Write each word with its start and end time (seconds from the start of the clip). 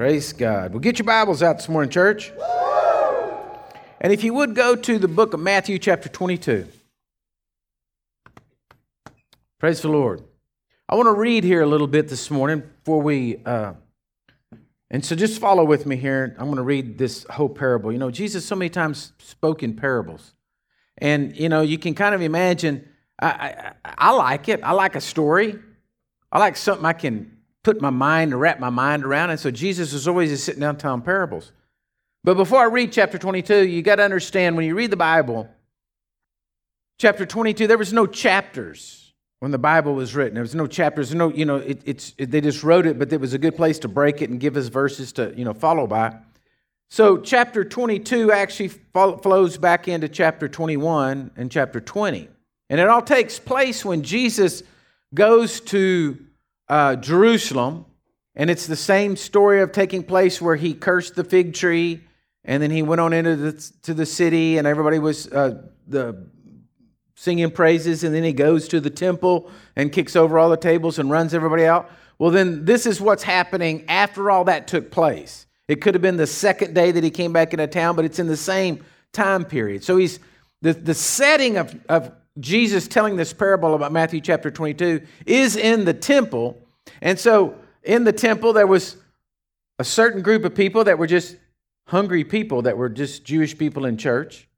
Praise 0.00 0.32
God. 0.32 0.72
Well, 0.72 0.80
get 0.80 0.98
your 0.98 1.04
Bibles 1.04 1.42
out 1.42 1.58
this 1.58 1.68
morning, 1.68 1.90
church. 1.90 2.32
And 4.00 4.14
if 4.14 4.24
you 4.24 4.32
would 4.32 4.54
go 4.54 4.74
to 4.74 4.98
the 4.98 5.08
book 5.08 5.34
of 5.34 5.40
Matthew, 5.40 5.78
chapter 5.78 6.08
22. 6.08 6.66
Praise 9.58 9.82
the 9.82 9.90
Lord. 9.90 10.22
I 10.88 10.94
want 10.94 11.08
to 11.08 11.12
read 11.12 11.44
here 11.44 11.60
a 11.60 11.66
little 11.66 11.86
bit 11.86 12.08
this 12.08 12.30
morning 12.30 12.60
before 12.60 13.02
we. 13.02 13.42
Uh, 13.44 13.74
and 14.90 15.04
so 15.04 15.14
just 15.14 15.38
follow 15.38 15.64
with 15.64 15.84
me 15.84 15.96
here. 15.96 16.34
I'm 16.38 16.46
going 16.46 16.56
to 16.56 16.62
read 16.62 16.96
this 16.96 17.26
whole 17.28 17.50
parable. 17.50 17.92
You 17.92 17.98
know, 17.98 18.10
Jesus 18.10 18.46
so 18.46 18.56
many 18.56 18.70
times 18.70 19.12
spoke 19.18 19.62
in 19.62 19.74
parables. 19.74 20.32
And, 20.96 21.36
you 21.36 21.50
know, 21.50 21.60
you 21.60 21.76
can 21.76 21.92
kind 21.92 22.14
of 22.14 22.22
imagine, 22.22 22.88
I, 23.20 23.26
I, 23.28 23.72
I 23.84 24.10
like 24.12 24.48
it. 24.48 24.64
I 24.64 24.72
like 24.72 24.96
a 24.96 25.00
story. 25.02 25.58
I 26.32 26.38
like 26.38 26.56
something 26.56 26.86
I 26.86 26.94
can 26.94 27.36
put 27.62 27.80
my 27.80 27.90
mind, 27.90 28.30
to 28.30 28.36
wrap 28.36 28.58
my 28.58 28.70
mind 28.70 29.04
around. 29.04 29.30
And 29.30 29.40
so 29.40 29.50
Jesus 29.50 29.92
is 29.92 30.08
always 30.08 30.30
just 30.30 30.44
sitting 30.44 30.60
down 30.60 30.76
telling 30.76 31.02
parables. 31.02 31.52
But 32.24 32.36
before 32.36 32.60
I 32.60 32.66
read 32.66 32.92
chapter 32.92 33.18
22, 33.18 33.66
you 33.66 33.82
got 33.82 33.96
to 33.96 34.02
understand 34.02 34.56
when 34.56 34.66
you 34.66 34.74
read 34.74 34.90
the 34.90 34.96
Bible, 34.96 35.48
chapter 36.98 37.24
22, 37.24 37.66
there 37.66 37.78
was 37.78 37.92
no 37.92 38.06
chapters 38.06 39.14
when 39.40 39.50
the 39.50 39.58
Bible 39.58 39.94
was 39.94 40.14
written. 40.14 40.34
There 40.34 40.42
was 40.42 40.54
no 40.54 40.66
chapters. 40.66 41.14
No, 41.14 41.32
you 41.32 41.46
know, 41.46 41.56
it, 41.56 41.80
it's 41.84 42.14
it, 42.18 42.30
they 42.30 42.40
just 42.40 42.62
wrote 42.62 42.86
it, 42.86 42.98
but 42.98 43.12
it 43.12 43.20
was 43.20 43.32
a 43.32 43.38
good 43.38 43.56
place 43.56 43.78
to 43.80 43.88
break 43.88 44.22
it 44.22 44.30
and 44.30 44.38
give 44.38 44.56
us 44.56 44.68
verses 44.68 45.12
to 45.12 45.34
you 45.36 45.44
know 45.44 45.54
follow 45.54 45.86
by. 45.86 46.14
So 46.88 47.18
chapter 47.18 47.64
22 47.64 48.32
actually 48.32 48.68
flows 48.68 49.56
back 49.56 49.86
into 49.86 50.08
chapter 50.08 50.48
21 50.48 51.30
and 51.36 51.50
chapter 51.50 51.80
20, 51.80 52.28
and 52.68 52.80
it 52.80 52.88
all 52.88 53.02
takes 53.02 53.38
place 53.38 53.84
when 53.84 54.02
Jesus 54.02 54.62
goes 55.14 55.60
to 55.60 56.18
uh, 56.70 56.96
Jerusalem, 56.96 57.84
and 58.36 58.48
it's 58.48 58.66
the 58.66 58.76
same 58.76 59.16
story 59.16 59.60
of 59.60 59.72
taking 59.72 60.04
place 60.04 60.40
where 60.40 60.54
he 60.56 60.72
cursed 60.72 61.16
the 61.16 61.24
fig 61.24 61.52
tree, 61.52 62.00
and 62.44 62.62
then 62.62 62.70
he 62.70 62.80
went 62.80 63.00
on 63.00 63.12
into 63.12 63.34
the, 63.34 63.72
to 63.82 63.92
the 63.92 64.06
city, 64.06 64.56
and 64.56 64.66
everybody 64.66 65.00
was 65.00 65.26
uh, 65.32 65.62
the 65.88 66.26
singing 67.16 67.50
praises, 67.50 68.04
and 68.04 68.14
then 68.14 68.22
he 68.22 68.32
goes 68.32 68.68
to 68.68 68.80
the 68.80 68.88
temple 68.88 69.50
and 69.74 69.92
kicks 69.92 70.14
over 70.14 70.38
all 70.38 70.48
the 70.48 70.56
tables 70.56 70.98
and 70.98 71.10
runs 71.10 71.34
everybody 71.34 71.66
out. 71.66 71.90
Well, 72.18 72.30
then 72.30 72.64
this 72.64 72.86
is 72.86 73.00
what's 73.00 73.24
happening 73.24 73.84
after 73.88 74.30
all 74.30 74.44
that 74.44 74.68
took 74.68 74.92
place. 74.92 75.46
It 75.66 75.80
could 75.80 75.94
have 75.94 76.02
been 76.02 76.16
the 76.16 76.26
second 76.26 76.74
day 76.74 76.92
that 76.92 77.02
he 77.02 77.10
came 77.10 77.32
back 77.32 77.52
into 77.52 77.66
town, 77.66 77.96
but 77.96 78.04
it's 78.04 78.18
in 78.20 78.28
the 78.28 78.36
same 78.36 78.84
time 79.12 79.44
period. 79.44 79.82
So 79.82 79.96
he's 79.96 80.20
the, 80.62 80.72
the 80.72 80.94
setting 80.94 81.56
of, 81.56 81.74
of 81.88 82.12
Jesus 82.38 82.86
telling 82.86 83.16
this 83.16 83.32
parable 83.32 83.74
about 83.74 83.92
Matthew 83.92 84.20
chapter 84.20 84.50
22 84.50 85.02
is 85.26 85.56
in 85.56 85.84
the 85.84 85.94
temple. 85.94 86.59
And 87.00 87.18
so 87.18 87.56
in 87.82 88.04
the 88.04 88.12
temple, 88.12 88.52
there 88.52 88.66
was 88.66 88.96
a 89.78 89.84
certain 89.84 90.22
group 90.22 90.44
of 90.44 90.54
people 90.54 90.84
that 90.84 90.98
were 90.98 91.06
just 91.06 91.36
hungry 91.86 92.22
people 92.22 92.62
that 92.62 92.76
were 92.76 92.88
just 92.88 93.24
Jewish 93.24 93.56
people 93.56 93.84
in 93.84 93.96
church. 93.96 94.48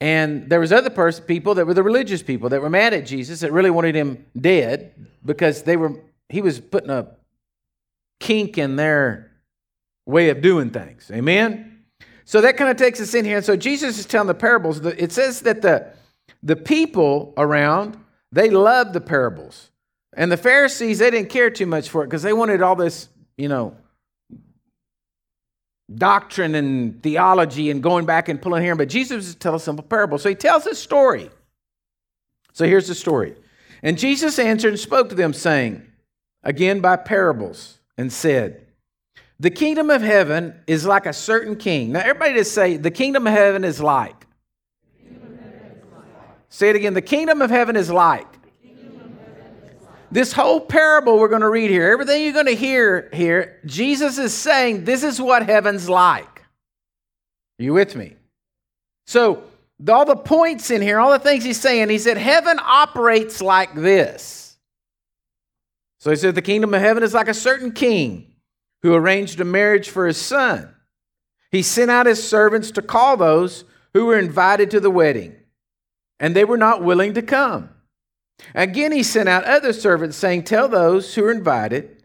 And 0.00 0.50
there 0.50 0.60
was 0.60 0.72
other 0.72 0.90
people 1.22 1.54
that 1.54 1.66
were 1.66 1.72
the 1.72 1.82
religious 1.82 2.22
people 2.22 2.50
that 2.50 2.60
were 2.60 2.68
mad 2.68 2.92
at 2.92 3.06
Jesus 3.06 3.40
that 3.40 3.52
really 3.52 3.70
wanted 3.70 3.94
him 3.94 4.26
dead 4.38 4.92
because 5.24 5.62
they 5.62 5.76
were 5.76 6.00
he 6.28 6.42
was 6.42 6.60
putting 6.60 6.90
a 6.90 7.08
kink 8.20 8.58
in 8.58 8.76
their 8.76 9.30
way 10.04 10.30
of 10.30 10.42
doing 10.42 10.70
things. 10.70 11.10
Amen. 11.12 11.84
So 12.24 12.40
that 12.40 12.56
kind 12.56 12.70
of 12.70 12.76
takes 12.76 13.00
us 13.00 13.14
in 13.14 13.24
here. 13.24 13.36
And 13.36 13.46
so 13.46 13.56
Jesus 13.56 13.98
is 13.98 14.06
telling 14.06 14.26
the 14.26 14.34
parables. 14.34 14.84
It 14.84 15.12
says 15.12 15.40
that 15.42 15.62
the 15.62 15.92
the 16.42 16.56
people 16.56 17.32
around, 17.38 17.96
they 18.32 18.50
loved 18.50 18.92
the 18.92 19.00
parables. 19.00 19.70
And 20.16 20.30
the 20.30 20.36
Pharisees, 20.36 20.98
they 20.98 21.10
didn't 21.10 21.30
care 21.30 21.50
too 21.50 21.66
much 21.66 21.88
for 21.88 22.02
it 22.02 22.06
because 22.06 22.22
they 22.22 22.32
wanted 22.32 22.62
all 22.62 22.76
this, 22.76 23.08
you 23.36 23.48
know, 23.48 23.76
doctrine 25.92 26.54
and 26.54 27.02
theology 27.02 27.70
and 27.70 27.82
going 27.82 28.06
back 28.06 28.28
and 28.28 28.40
pulling 28.40 28.62
here. 28.62 28.74
But 28.74 28.88
Jesus 28.88 29.26
just 29.26 29.40
tell 29.40 29.54
a 29.54 29.60
simple 29.60 29.84
parable. 29.84 30.18
So 30.18 30.28
he 30.28 30.34
tells 30.34 30.64
his 30.64 30.78
story. 30.78 31.30
So 32.52 32.66
here's 32.66 32.88
the 32.88 32.94
story. 32.94 33.34
And 33.82 33.98
Jesus 33.98 34.38
answered 34.38 34.68
and 34.68 34.80
spoke 34.80 35.10
to 35.10 35.14
them, 35.14 35.32
saying, 35.32 35.82
again 36.42 36.80
by 36.80 36.96
parables, 36.96 37.78
and 37.98 38.12
said, 38.12 38.66
The 39.40 39.50
kingdom 39.50 39.90
of 39.90 40.00
heaven 40.00 40.54
is 40.66 40.86
like 40.86 41.06
a 41.06 41.12
certain 41.12 41.56
king. 41.56 41.92
Now, 41.92 42.00
everybody 42.00 42.34
just 42.34 42.54
say, 42.54 42.76
The 42.76 42.90
kingdom 42.90 43.26
of 43.26 43.32
heaven 43.32 43.64
is 43.64 43.80
like. 43.80 44.26
Say 46.48 46.70
it 46.70 46.76
again. 46.76 46.94
The 46.94 47.02
kingdom 47.02 47.42
of 47.42 47.50
heaven 47.50 47.74
is 47.74 47.90
like. 47.90 48.33
This 50.14 50.32
whole 50.32 50.60
parable 50.60 51.18
we're 51.18 51.26
going 51.26 51.40
to 51.40 51.48
read 51.48 51.70
here, 51.70 51.90
everything 51.90 52.22
you're 52.22 52.32
going 52.32 52.46
to 52.46 52.54
hear 52.54 53.10
here, 53.12 53.60
Jesus 53.66 54.16
is 54.16 54.32
saying 54.32 54.84
this 54.84 55.02
is 55.02 55.20
what 55.20 55.44
heaven's 55.44 55.88
like. 55.88 56.38
Are 57.58 57.64
you 57.64 57.72
with 57.74 57.96
me? 57.96 58.14
So, 59.08 59.42
all 59.88 60.04
the 60.04 60.14
points 60.14 60.70
in 60.70 60.82
here, 60.82 61.00
all 61.00 61.10
the 61.10 61.18
things 61.18 61.42
he's 61.42 61.60
saying, 61.60 61.88
he 61.88 61.98
said, 61.98 62.16
Heaven 62.16 62.60
operates 62.62 63.42
like 63.42 63.74
this. 63.74 64.56
So 65.98 66.10
he 66.10 66.16
said, 66.16 66.36
The 66.36 66.42
kingdom 66.42 66.72
of 66.74 66.80
heaven 66.80 67.02
is 67.02 67.12
like 67.12 67.26
a 67.26 67.34
certain 67.34 67.72
king 67.72 68.34
who 68.82 68.94
arranged 68.94 69.40
a 69.40 69.44
marriage 69.44 69.90
for 69.90 70.06
his 70.06 70.16
son. 70.16 70.72
He 71.50 71.62
sent 71.62 71.90
out 71.90 72.06
his 72.06 72.22
servants 72.22 72.70
to 72.70 72.82
call 72.82 73.16
those 73.16 73.64
who 73.92 74.06
were 74.06 74.18
invited 74.20 74.70
to 74.70 74.78
the 74.78 74.92
wedding 74.92 75.34
and 76.20 76.36
they 76.36 76.44
were 76.44 76.56
not 76.56 76.84
willing 76.84 77.14
to 77.14 77.22
come. 77.22 77.73
Again, 78.54 78.92
he 78.92 79.02
sent 79.02 79.28
out 79.28 79.44
other 79.44 79.72
servants, 79.72 80.16
saying, 80.16 80.44
Tell 80.44 80.68
those 80.68 81.14
who 81.14 81.24
are 81.24 81.32
invited, 81.32 82.02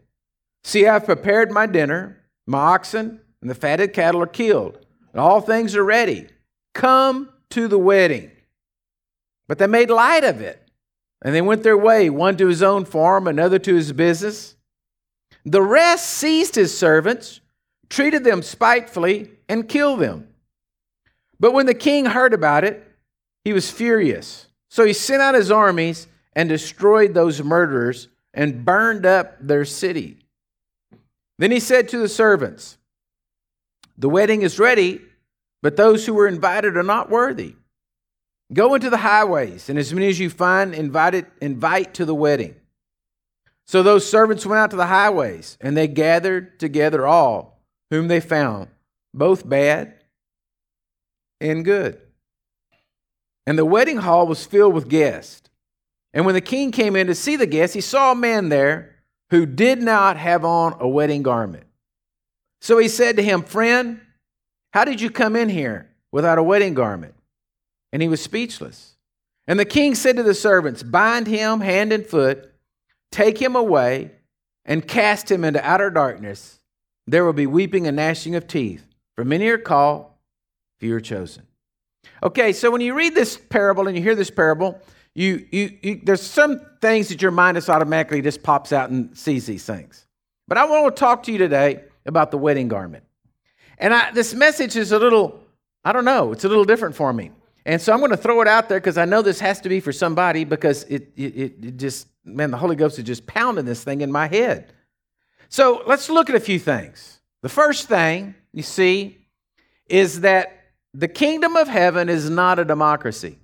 See, 0.62 0.86
I've 0.86 1.06
prepared 1.06 1.50
my 1.50 1.66
dinner, 1.66 2.18
my 2.46 2.58
oxen 2.58 3.20
and 3.40 3.50
the 3.50 3.54
fatted 3.54 3.92
cattle 3.92 4.22
are 4.22 4.26
killed, 4.26 4.78
and 5.12 5.20
all 5.20 5.40
things 5.40 5.74
are 5.74 5.84
ready. 5.84 6.28
Come 6.74 7.30
to 7.50 7.68
the 7.68 7.78
wedding. 7.78 8.30
But 9.48 9.58
they 9.58 9.66
made 9.66 9.90
light 9.90 10.24
of 10.24 10.40
it, 10.40 10.62
and 11.22 11.34
they 11.34 11.40
went 11.40 11.62
their 11.62 11.78
way, 11.78 12.10
one 12.10 12.36
to 12.36 12.46
his 12.46 12.62
own 12.62 12.84
farm, 12.84 13.26
another 13.26 13.58
to 13.60 13.74
his 13.74 13.92
business. 13.92 14.56
The 15.44 15.62
rest 15.62 16.06
seized 16.06 16.54
his 16.54 16.76
servants, 16.76 17.40
treated 17.88 18.24
them 18.24 18.42
spitefully, 18.42 19.30
and 19.48 19.68
killed 19.68 20.00
them. 20.00 20.28
But 21.40 21.52
when 21.52 21.66
the 21.66 21.74
king 21.74 22.04
heard 22.04 22.34
about 22.34 22.64
it, 22.64 22.86
he 23.44 23.52
was 23.52 23.70
furious. 23.70 24.46
So 24.68 24.84
he 24.84 24.92
sent 24.92 25.22
out 25.22 25.34
his 25.34 25.50
armies 25.50 26.06
and 26.34 26.48
destroyed 26.48 27.14
those 27.14 27.42
murderers 27.42 28.08
and 28.32 28.64
burned 28.64 29.04
up 29.04 29.36
their 29.40 29.64
city. 29.64 30.18
Then 31.38 31.50
he 31.50 31.60
said 31.60 31.88
to 31.88 31.98
the 31.98 32.08
servants, 32.08 32.78
The 33.98 34.08
wedding 34.08 34.42
is 34.42 34.58
ready, 34.58 35.00
but 35.62 35.76
those 35.76 36.06
who 36.06 36.14
were 36.14 36.28
invited 36.28 36.76
are 36.76 36.82
not 36.82 37.10
worthy. 37.10 37.56
Go 38.52 38.74
into 38.74 38.90
the 38.90 38.98
highways, 38.98 39.68
and 39.68 39.78
as 39.78 39.92
many 39.92 40.08
as 40.08 40.18
you 40.18 40.28
find, 40.28 40.74
invite, 40.74 41.26
invite 41.40 41.94
to 41.94 42.04
the 42.04 42.14
wedding. 42.14 42.56
So 43.66 43.82
those 43.82 44.08
servants 44.08 44.44
went 44.44 44.58
out 44.58 44.70
to 44.70 44.76
the 44.76 44.86
highways, 44.86 45.56
and 45.60 45.76
they 45.76 45.86
gathered 45.86 46.58
together 46.58 47.06
all 47.06 47.60
whom 47.90 48.08
they 48.08 48.20
found, 48.20 48.68
both 49.14 49.48
bad 49.48 49.94
and 51.40 51.64
good. 51.64 52.00
And 53.46 53.58
the 53.58 53.64
wedding 53.64 53.98
hall 53.98 54.26
was 54.26 54.44
filled 54.44 54.74
with 54.74 54.88
guests. 54.88 55.49
And 56.12 56.26
when 56.26 56.34
the 56.34 56.40
king 56.40 56.72
came 56.72 56.96
in 56.96 57.06
to 57.06 57.14
see 57.14 57.36
the 57.36 57.46
guests, 57.46 57.74
he 57.74 57.80
saw 57.80 58.12
a 58.12 58.16
man 58.16 58.48
there 58.48 58.96
who 59.30 59.46
did 59.46 59.80
not 59.80 60.16
have 60.16 60.44
on 60.44 60.76
a 60.80 60.88
wedding 60.88 61.22
garment. 61.22 61.64
So 62.60 62.78
he 62.78 62.88
said 62.88 63.16
to 63.16 63.22
him, 63.22 63.42
Friend, 63.42 64.00
how 64.72 64.84
did 64.84 65.00
you 65.00 65.10
come 65.10 65.36
in 65.36 65.48
here 65.48 65.88
without 66.12 66.38
a 66.38 66.42
wedding 66.42 66.74
garment? 66.74 67.14
And 67.92 68.02
he 68.02 68.08
was 68.08 68.20
speechless. 68.20 68.96
And 69.46 69.58
the 69.58 69.64
king 69.64 69.94
said 69.94 70.16
to 70.16 70.22
the 70.22 70.34
servants, 70.34 70.82
Bind 70.82 71.26
him 71.26 71.60
hand 71.60 71.92
and 71.92 72.06
foot, 72.06 72.52
take 73.10 73.40
him 73.40 73.56
away, 73.56 74.12
and 74.64 74.86
cast 74.86 75.30
him 75.30 75.44
into 75.44 75.64
outer 75.64 75.90
darkness. 75.90 76.60
There 77.06 77.24
will 77.24 77.32
be 77.32 77.46
weeping 77.46 77.86
and 77.86 77.96
gnashing 77.96 78.36
of 78.36 78.46
teeth, 78.46 78.84
for 79.16 79.24
many 79.24 79.48
are 79.48 79.58
called, 79.58 80.06
few 80.78 80.94
are 80.94 81.00
chosen. 81.00 81.44
Okay, 82.22 82.52
so 82.52 82.70
when 82.70 82.80
you 82.80 82.94
read 82.94 83.14
this 83.14 83.36
parable 83.36 83.88
and 83.88 83.96
you 83.96 84.02
hear 84.02 84.14
this 84.14 84.30
parable, 84.30 84.80
you, 85.20 85.46
you, 85.50 85.78
you, 85.82 86.00
there's 86.02 86.22
some 86.22 86.62
things 86.80 87.08
that 87.08 87.20
your 87.20 87.30
mind 87.30 87.56
just 87.56 87.68
automatically 87.68 88.22
just 88.22 88.42
pops 88.42 88.72
out 88.72 88.88
and 88.88 89.14
sees 89.16 89.44
these 89.44 89.66
things. 89.66 90.06
But 90.48 90.56
I 90.56 90.64
want 90.64 90.96
to 90.96 90.98
talk 90.98 91.24
to 91.24 91.32
you 91.32 91.36
today 91.36 91.84
about 92.06 92.30
the 92.30 92.38
wedding 92.38 92.68
garment. 92.68 93.04
And 93.76 93.92
I, 93.92 94.12
this 94.12 94.32
message 94.32 94.76
is 94.76 94.92
a 94.92 94.98
little, 94.98 95.38
I 95.84 95.92
don't 95.92 96.06
know, 96.06 96.32
it's 96.32 96.44
a 96.44 96.48
little 96.48 96.64
different 96.64 96.94
for 96.94 97.12
me. 97.12 97.32
And 97.66 97.82
so 97.82 97.92
I'm 97.92 97.98
going 97.98 98.12
to 98.12 98.16
throw 98.16 98.40
it 98.40 98.48
out 98.48 98.70
there 98.70 98.80
because 98.80 98.96
I 98.96 99.04
know 99.04 99.20
this 99.20 99.40
has 99.40 99.60
to 99.60 99.68
be 99.68 99.78
for 99.80 99.92
somebody 99.92 100.44
because 100.44 100.84
it, 100.84 101.12
it, 101.16 101.36
it 101.62 101.76
just, 101.76 102.08
man, 102.24 102.50
the 102.50 102.56
Holy 102.56 102.74
Ghost 102.74 102.98
is 102.98 103.04
just 103.04 103.26
pounding 103.26 103.66
this 103.66 103.84
thing 103.84 104.00
in 104.00 104.10
my 104.10 104.26
head. 104.26 104.72
So 105.50 105.82
let's 105.86 106.08
look 106.08 106.30
at 106.30 106.36
a 106.36 106.40
few 106.40 106.58
things. 106.58 107.20
The 107.42 107.50
first 107.50 107.88
thing 107.88 108.36
you 108.54 108.62
see 108.62 109.18
is 109.86 110.22
that 110.22 110.62
the 110.94 111.08
kingdom 111.08 111.56
of 111.56 111.68
heaven 111.68 112.08
is 112.08 112.30
not 112.30 112.58
a 112.58 112.64
democracy. 112.64 113.36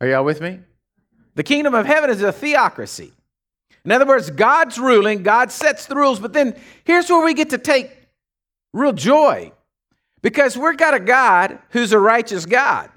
Are 0.00 0.08
y'all 0.08 0.24
with 0.24 0.40
me? 0.40 0.60
The 1.34 1.42
kingdom 1.42 1.74
of 1.74 1.86
heaven 1.86 2.10
is 2.10 2.22
a 2.22 2.32
theocracy. 2.32 3.12
In 3.84 3.92
other 3.92 4.06
words, 4.06 4.30
God's 4.30 4.78
ruling, 4.78 5.22
God 5.22 5.50
sets 5.50 5.86
the 5.86 5.96
rules, 5.96 6.20
but 6.20 6.32
then 6.32 6.58
here's 6.84 7.08
where 7.08 7.24
we 7.24 7.34
get 7.34 7.50
to 7.50 7.58
take 7.58 7.90
real 8.72 8.92
joy 8.92 9.52
because 10.22 10.56
we've 10.56 10.76
got 10.76 10.94
a 10.94 11.00
God 11.00 11.58
who's 11.70 11.92
a 11.92 11.98
righteous 11.98 12.46
God. 12.46 12.90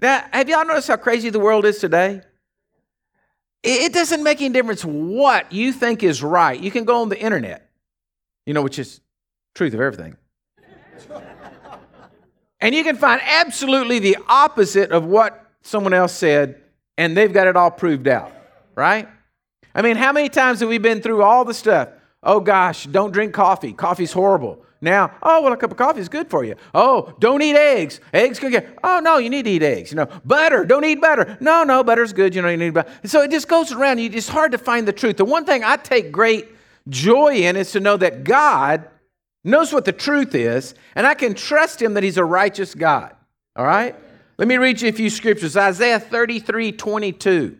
Now, 0.00 0.24
have 0.32 0.48
y'all 0.48 0.64
noticed 0.64 0.88
how 0.88 0.96
crazy 0.96 1.30
the 1.30 1.40
world 1.40 1.64
is 1.64 1.78
today? 1.78 2.22
It 3.62 3.92
doesn't 3.92 4.22
make 4.22 4.40
any 4.40 4.52
difference 4.52 4.82
what 4.82 5.52
you 5.52 5.72
think 5.72 6.02
is 6.02 6.22
right. 6.22 6.58
You 6.58 6.70
can 6.70 6.84
go 6.84 7.02
on 7.02 7.10
the 7.10 7.20
internet, 7.20 7.70
you 8.46 8.54
know, 8.54 8.62
which 8.62 8.78
is 8.78 9.00
truth 9.54 9.74
of 9.74 9.80
everything. 9.80 10.16
and 12.60 12.74
you 12.74 12.82
can 12.82 12.96
find 12.96 13.20
absolutely 13.22 13.98
the 13.98 14.16
opposite 14.28 14.92
of 14.92 15.04
what 15.04 15.39
someone 15.62 15.92
else 15.92 16.12
said, 16.12 16.60
and 16.96 17.16
they've 17.16 17.32
got 17.32 17.46
it 17.46 17.56
all 17.56 17.70
proved 17.70 18.08
out, 18.08 18.32
right? 18.74 19.08
I 19.74 19.82
mean, 19.82 19.96
how 19.96 20.12
many 20.12 20.28
times 20.28 20.60
have 20.60 20.68
we 20.68 20.78
been 20.78 21.00
through 21.00 21.22
all 21.22 21.44
the 21.44 21.54
stuff? 21.54 21.88
Oh 22.22 22.40
gosh, 22.40 22.86
don't 22.86 23.12
drink 23.12 23.32
coffee. 23.32 23.72
Coffee's 23.72 24.12
horrible. 24.12 24.64
Now, 24.82 25.12
oh, 25.22 25.42
well, 25.42 25.52
a 25.52 25.58
cup 25.58 25.72
of 25.72 25.76
coffee 25.76 26.00
is 26.00 26.08
good 26.08 26.30
for 26.30 26.42
you. 26.42 26.54
Oh, 26.74 27.14
don't 27.18 27.42
eat 27.42 27.54
eggs. 27.54 28.00
Eggs 28.14 28.38
can 28.38 28.50
get, 28.50 28.78
oh, 28.82 29.00
no, 29.00 29.18
you 29.18 29.28
need 29.28 29.44
to 29.44 29.50
eat 29.50 29.62
eggs. 29.62 29.90
You 29.90 29.96
know, 29.96 30.08
butter, 30.24 30.64
don't 30.64 30.84
eat 30.84 31.02
butter. 31.02 31.36
No, 31.38 31.64
no, 31.64 31.84
butter's 31.84 32.14
good. 32.14 32.34
You 32.34 32.40
know, 32.40 32.48
you 32.48 32.56
need 32.56 32.72
butter. 32.72 32.90
So 33.04 33.20
it 33.20 33.30
just 33.30 33.46
goes 33.46 33.72
around. 33.72 33.98
It's 33.98 34.28
hard 34.28 34.52
to 34.52 34.58
find 34.58 34.88
the 34.88 34.92
truth. 34.92 35.18
The 35.18 35.24
one 35.26 35.44
thing 35.44 35.62
I 35.62 35.76
take 35.76 36.10
great 36.10 36.48
joy 36.88 37.34
in 37.34 37.56
is 37.56 37.72
to 37.72 37.80
know 37.80 37.98
that 37.98 38.24
God 38.24 38.88
knows 39.44 39.70
what 39.70 39.84
the 39.84 39.92
truth 39.92 40.34
is, 40.34 40.74
and 40.94 41.06
I 41.06 41.12
can 41.12 41.34
trust 41.34 41.80
Him 41.80 41.94
that 41.94 42.02
He's 42.02 42.16
a 42.16 42.24
righteous 42.24 42.74
God. 42.74 43.14
All 43.56 43.66
right? 43.66 43.94
Let 44.40 44.48
me 44.48 44.56
read 44.56 44.80
you 44.80 44.88
a 44.88 44.92
few 44.92 45.10
scriptures 45.10 45.54
Isaiah 45.54 46.00
33 46.00 46.72
22. 46.72 47.58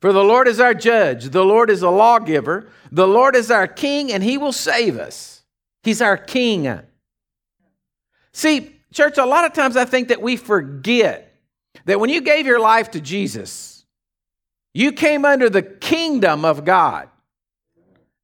For 0.00 0.12
the 0.12 0.22
Lord 0.22 0.46
is 0.46 0.60
our 0.60 0.74
judge, 0.74 1.30
the 1.30 1.44
Lord 1.44 1.70
is 1.70 1.82
a 1.82 1.90
lawgiver, 1.90 2.68
the 2.92 3.08
Lord 3.08 3.34
is 3.34 3.50
our 3.50 3.66
king, 3.66 4.12
and 4.12 4.22
He 4.22 4.38
will 4.38 4.52
save 4.52 4.96
us. 4.96 5.42
He's 5.82 6.00
our 6.00 6.16
king. 6.16 6.72
See, 8.32 8.76
church, 8.92 9.18
a 9.18 9.24
lot 9.24 9.44
of 9.44 9.54
times 9.54 9.76
I 9.76 9.86
think 9.86 10.06
that 10.06 10.22
we 10.22 10.36
forget 10.36 11.34
that 11.86 11.98
when 11.98 12.10
you 12.10 12.20
gave 12.20 12.46
your 12.46 12.60
life 12.60 12.92
to 12.92 13.00
Jesus, 13.00 13.84
you 14.72 14.92
came 14.92 15.24
under 15.24 15.50
the 15.50 15.62
kingdom 15.62 16.44
of 16.44 16.64
God. 16.64 17.08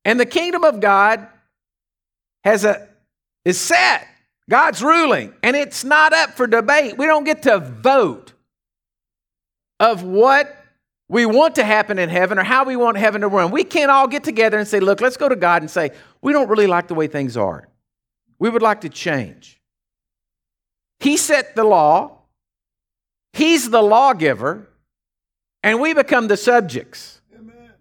And 0.05 0.21
the 0.21 0.27
kingdom 0.27 0.63
of 0.63 0.79
God 0.79 1.27
has 2.45 2.65
a 2.65 2.87
is 3.45 3.59
set. 3.59 4.07
God's 4.49 4.83
ruling, 4.83 5.33
and 5.43 5.57
it's 5.57 5.85
not 5.85 6.13
up 6.13 6.31
for 6.31 6.47
debate. 6.47 6.99
We 6.99 7.07
don't 7.07 7.25
get 7.25 7.43
to 7.43 7.59
vote 7.59 8.35
of 9.81 10.03
what 10.03 10.55
we 11.09 11.27
want 11.27 11.55
to 11.57 11.65
happen 11.65 11.99
in 11.99 12.09
heaven 12.09 12.39
or 12.39 12.45
how 12.45 12.65
we 12.65 12.77
want 12.77 12.97
heaven 12.97 13.23
to 13.23 13.29
run. 13.29 13.51
We 13.51 13.65
can't 13.65 13.91
all 13.91 14.07
get 14.07 14.25
together 14.25 14.59
and 14.59 14.69
say, 14.69 14.81
look, 14.81 15.01
let's 15.01 15.17
go 15.17 15.29
to 15.29 15.37
God 15.37 15.63
and 15.63 15.71
say, 15.71 15.93
we 16.23 16.33
don't 16.33 16.49
really 16.49 16.67
like 16.67 16.89
the 16.89 16.95
way 16.95 17.07
things 17.07 17.37
are. 17.37 17.69
We 18.39 18.51
would 18.51 18.63
like 18.63 18.83
to 18.83 18.89
change. 18.89 19.61
He 21.01 21.17
set 21.17 21.55
the 21.55 21.65
law, 21.65 22.19
He's 23.33 23.69
the 23.69 23.83
lawgiver, 23.83 24.69
and 25.63 25.81
we 25.81 25.93
become 25.93 26.29
the 26.29 26.37
subjects. 26.37 27.21
Amen. 27.35 27.73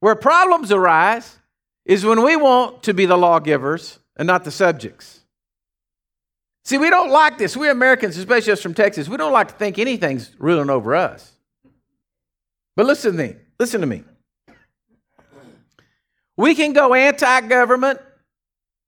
Where 0.00 0.14
problems 0.14 0.72
arise 0.72 1.38
is 1.84 2.04
when 2.04 2.22
we 2.22 2.34
want 2.36 2.84
to 2.84 2.94
be 2.94 3.06
the 3.06 3.18
lawgivers 3.18 3.98
and 4.16 4.26
not 4.26 4.44
the 4.44 4.50
subjects. 4.50 5.20
See, 6.64 6.78
we 6.78 6.90
don't 6.90 7.10
like 7.10 7.38
this. 7.38 7.56
We 7.56 7.68
Americans, 7.68 8.16
especially 8.16 8.52
us 8.52 8.60
from 8.60 8.74
Texas, 8.74 9.08
we 9.08 9.16
don't 9.16 9.32
like 9.32 9.48
to 9.48 9.54
think 9.54 9.78
anything's 9.78 10.32
ruling 10.38 10.70
over 10.70 10.96
us. 10.96 11.32
But 12.74 12.86
listen 12.86 13.12
to 13.12 13.18
me. 13.18 13.36
Listen 13.58 13.80
to 13.80 13.86
me. 13.86 14.02
We 16.36 16.54
can 16.54 16.72
go 16.72 16.92
anti 16.92 17.40
government. 17.42 18.00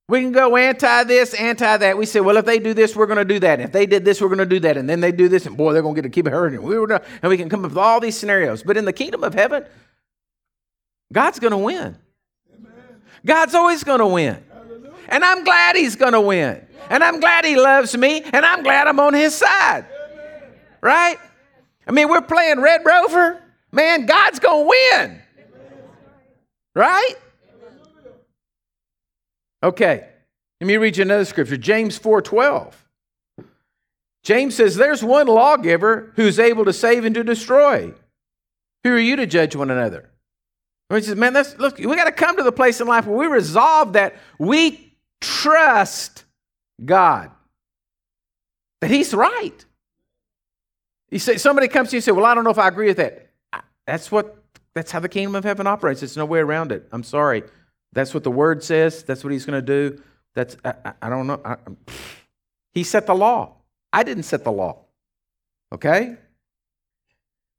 We 0.08 0.22
can 0.22 0.32
go 0.32 0.56
anti 0.56 1.04
this, 1.04 1.34
anti 1.34 1.76
that. 1.76 1.96
We 1.98 2.06
say, 2.06 2.20
well, 2.20 2.36
if 2.38 2.46
they 2.46 2.58
do 2.58 2.74
this, 2.74 2.96
we're 2.96 3.06
going 3.06 3.18
to 3.18 3.24
do 3.24 3.38
that. 3.40 3.60
If 3.60 3.72
they 3.72 3.86
did 3.86 4.04
this, 4.04 4.20
we're 4.20 4.28
going 4.28 4.38
to 4.38 4.46
do 4.46 4.60
that. 4.60 4.76
And 4.76 4.88
then 4.88 5.00
they 5.00 5.12
do 5.12 5.28
this, 5.28 5.46
and 5.46 5.56
boy, 5.56 5.72
they're 5.72 5.82
going 5.82 5.94
to 5.94 6.02
get 6.02 6.08
to 6.08 6.12
keep 6.12 6.26
it 6.26 6.32
hurting. 6.32 6.62
We 6.62 6.78
were, 6.78 6.90
and 6.92 7.28
we 7.30 7.36
can 7.36 7.48
come 7.48 7.64
up 7.64 7.70
with 7.70 7.78
all 7.78 8.00
these 8.00 8.16
scenarios. 8.16 8.62
But 8.62 8.76
in 8.76 8.86
the 8.86 8.92
kingdom 8.92 9.22
of 9.22 9.34
heaven, 9.34 9.64
God's 11.12 11.38
going 11.38 11.50
to 11.50 11.58
win. 11.58 11.96
God's 13.24 13.54
always 13.54 13.84
going 13.84 14.00
to 14.00 14.06
win. 14.06 14.42
And 15.08 15.24
I'm 15.24 15.44
glad 15.44 15.76
He's 15.76 15.96
going 15.96 16.12
to 16.12 16.20
win. 16.20 16.64
And 16.90 17.02
I'm 17.02 17.20
glad 17.20 17.44
He 17.44 17.56
loves 17.56 17.96
me. 17.96 18.22
And 18.22 18.44
I'm 18.44 18.62
glad 18.62 18.86
I'm 18.86 19.00
on 19.00 19.14
His 19.14 19.34
side. 19.34 19.86
Right? 20.80 21.18
I 21.86 21.92
mean, 21.92 22.08
we're 22.08 22.22
playing 22.22 22.60
Red 22.60 22.82
Rover. 22.84 23.42
Man, 23.72 24.06
God's 24.06 24.38
going 24.38 24.64
to 24.64 24.68
win. 24.68 25.22
Right? 26.74 27.14
Okay. 29.62 30.06
Let 30.60 30.66
me 30.66 30.76
read 30.76 30.96
you 30.96 31.02
another 31.02 31.24
scripture. 31.24 31.56
James 31.56 31.98
4:12. 31.98 32.74
James 34.22 34.54
says, 34.54 34.76
There's 34.76 35.02
one 35.02 35.26
lawgiver 35.26 36.12
who's 36.16 36.38
able 36.38 36.64
to 36.64 36.72
save 36.72 37.04
and 37.04 37.14
to 37.14 37.24
destroy. 37.24 37.92
Who 38.84 38.92
are 38.92 38.98
you 38.98 39.16
to 39.16 39.26
judge 39.26 39.56
one 39.56 39.70
another? 39.70 40.10
he 40.90 41.00
says, 41.02 41.16
Man, 41.16 41.32
that's, 41.32 41.56
look, 41.58 41.78
we 41.78 41.94
got 41.96 42.04
to 42.04 42.12
come 42.12 42.36
to 42.36 42.42
the 42.42 42.52
place 42.52 42.80
in 42.80 42.86
life 42.86 43.06
where 43.06 43.16
we 43.16 43.26
resolve 43.26 43.94
that 43.94 44.16
we 44.38 44.87
trust 45.20 46.24
God, 46.84 47.30
that 48.80 48.90
He's 48.90 49.12
right. 49.14 49.64
You 51.10 51.18
say, 51.18 51.38
somebody 51.38 51.68
comes 51.68 51.90
to 51.90 51.96
you 51.96 51.98
and 51.98 52.04
say, 52.04 52.12
Well, 52.12 52.26
I 52.26 52.34
don't 52.34 52.44
know 52.44 52.50
if 52.50 52.58
I 52.58 52.68
agree 52.68 52.88
with 52.88 52.98
that. 52.98 53.28
That's 53.86 54.12
what 54.12 54.36
that's 54.74 54.90
how 54.90 55.00
the 55.00 55.08
kingdom 55.08 55.34
of 55.34 55.44
heaven 55.44 55.66
operates. 55.66 56.00
There's 56.00 56.16
no 56.16 56.26
way 56.26 56.38
around 56.40 56.72
it. 56.72 56.86
I'm 56.92 57.02
sorry. 57.02 57.42
That's 57.92 58.12
what 58.12 58.22
the 58.22 58.30
word 58.30 58.62
says. 58.62 59.02
That's 59.02 59.24
what 59.24 59.32
he's 59.32 59.46
going 59.46 59.64
to 59.64 59.66
do. 59.66 60.02
That's 60.34 60.56
I, 60.64 60.74
I, 60.84 60.92
I 61.02 61.08
don't 61.08 61.26
know. 61.26 61.40
I, 61.44 61.56
he 62.72 62.84
set 62.84 63.06
the 63.06 63.14
law. 63.14 63.54
I 63.92 64.02
didn't 64.02 64.24
set 64.24 64.44
the 64.44 64.52
law. 64.52 64.84
Okay? 65.72 66.16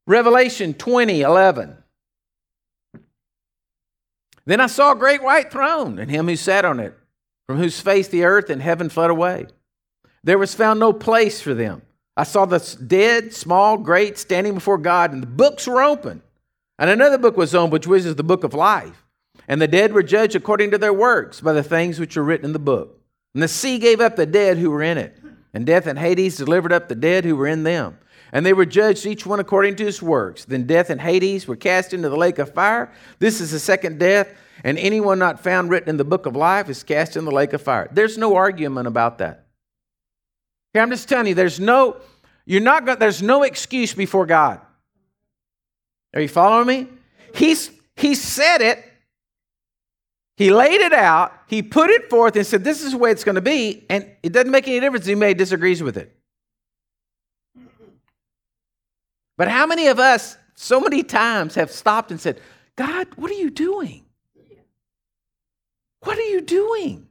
Revelation 0.06 0.74
20, 0.74 1.20
11. 1.20 1.76
Then 4.46 4.60
I 4.60 4.66
saw 4.66 4.92
a 4.92 4.96
great 4.96 5.22
white 5.22 5.52
throne 5.52 5.98
and 5.98 6.10
him 6.10 6.26
who 6.26 6.36
sat 6.36 6.64
on 6.64 6.80
it, 6.80 6.96
from 7.50 7.58
whose 7.58 7.80
face 7.80 8.06
the 8.06 8.22
earth 8.22 8.48
and 8.48 8.62
heaven 8.62 8.88
fled 8.88 9.10
away. 9.10 9.44
There 10.22 10.38
was 10.38 10.54
found 10.54 10.78
no 10.78 10.92
place 10.92 11.40
for 11.40 11.52
them. 11.52 11.82
I 12.16 12.22
saw 12.22 12.44
the 12.44 12.60
dead, 12.86 13.34
small, 13.34 13.76
great, 13.76 14.18
standing 14.18 14.54
before 14.54 14.78
God, 14.78 15.12
and 15.12 15.20
the 15.20 15.26
books 15.26 15.66
were 15.66 15.82
open. 15.82 16.22
And 16.78 16.88
another 16.88 17.18
book 17.18 17.36
was 17.36 17.52
opened, 17.52 17.72
which 17.72 17.88
was 17.88 18.14
the 18.14 18.22
book 18.22 18.44
of 18.44 18.54
life. 18.54 19.04
And 19.48 19.60
the 19.60 19.66
dead 19.66 19.92
were 19.92 20.04
judged 20.04 20.36
according 20.36 20.70
to 20.70 20.78
their 20.78 20.92
works 20.92 21.40
by 21.40 21.52
the 21.52 21.64
things 21.64 21.98
which 21.98 22.16
are 22.16 22.22
written 22.22 22.46
in 22.46 22.52
the 22.52 22.60
book. 22.60 23.00
And 23.34 23.42
the 23.42 23.48
sea 23.48 23.80
gave 23.80 24.00
up 24.00 24.14
the 24.14 24.26
dead 24.26 24.56
who 24.56 24.70
were 24.70 24.84
in 24.84 24.96
it, 24.96 25.18
and 25.52 25.66
death 25.66 25.88
and 25.88 25.98
Hades 25.98 26.36
delivered 26.36 26.72
up 26.72 26.86
the 26.86 26.94
dead 26.94 27.24
who 27.24 27.34
were 27.34 27.48
in 27.48 27.64
them. 27.64 27.98
And 28.32 28.46
they 28.46 28.52
were 28.52 28.64
judged 28.64 29.06
each 29.06 29.26
one 29.26 29.40
according 29.40 29.74
to 29.74 29.84
his 29.84 30.00
works. 30.00 30.44
Then 30.44 30.68
death 30.68 30.88
and 30.88 31.00
Hades 31.00 31.48
were 31.48 31.56
cast 31.56 31.92
into 31.92 32.10
the 32.10 32.16
lake 32.16 32.38
of 32.38 32.54
fire. 32.54 32.92
This 33.18 33.40
is 33.40 33.50
the 33.50 33.58
second 33.58 33.98
death, 33.98 34.28
and 34.64 34.78
anyone 34.78 35.18
not 35.18 35.40
found 35.40 35.70
written 35.70 35.88
in 35.88 35.96
the 35.96 36.04
book 36.04 36.26
of 36.26 36.36
life 36.36 36.68
is 36.68 36.82
cast 36.82 37.16
in 37.16 37.24
the 37.24 37.30
lake 37.30 37.52
of 37.52 37.62
fire. 37.62 37.88
There's 37.92 38.18
no 38.18 38.36
argument 38.36 38.86
about 38.86 39.18
that. 39.18 39.46
Okay, 40.74 40.82
I'm 40.82 40.90
just 40.90 41.08
telling 41.08 41.26
you, 41.26 41.34
there's 41.34 41.58
no, 41.60 41.96
you're 42.46 42.60
not 42.60 42.84
going, 42.86 42.98
there's 42.98 43.22
no 43.22 43.42
excuse 43.42 43.94
before 43.94 44.26
God. 44.26 44.60
Are 46.14 46.20
you 46.20 46.28
following 46.28 46.66
me? 46.66 46.88
He's, 47.34 47.70
he 47.96 48.14
said 48.14 48.60
it. 48.60 48.84
He 50.36 50.50
laid 50.50 50.80
it 50.80 50.92
out. 50.92 51.32
He 51.48 51.62
put 51.62 51.90
it 51.90 52.08
forth 52.08 52.34
and 52.34 52.46
said, 52.46 52.64
this 52.64 52.82
is 52.82 52.92
the 52.92 52.98
way 52.98 53.10
it's 53.10 53.24
going 53.24 53.34
to 53.34 53.42
be. 53.42 53.84
And 53.90 54.10
it 54.22 54.32
doesn't 54.32 54.50
make 54.50 54.66
any 54.66 54.80
difference. 54.80 55.06
He 55.06 55.14
may 55.14 55.34
disagrees 55.34 55.82
with 55.82 55.96
it. 55.96 56.16
But 59.36 59.48
how 59.48 59.66
many 59.66 59.88
of 59.88 59.98
us, 59.98 60.36
so 60.54 60.80
many 60.80 61.02
times, 61.02 61.54
have 61.54 61.70
stopped 61.70 62.10
and 62.10 62.20
said, 62.20 62.40
God, 62.76 63.08
what 63.16 63.30
are 63.30 63.34
you 63.34 63.50
doing? 63.50 64.04
What 66.00 66.18
are 66.18 66.22
you 66.22 66.40
doing? 66.40 67.06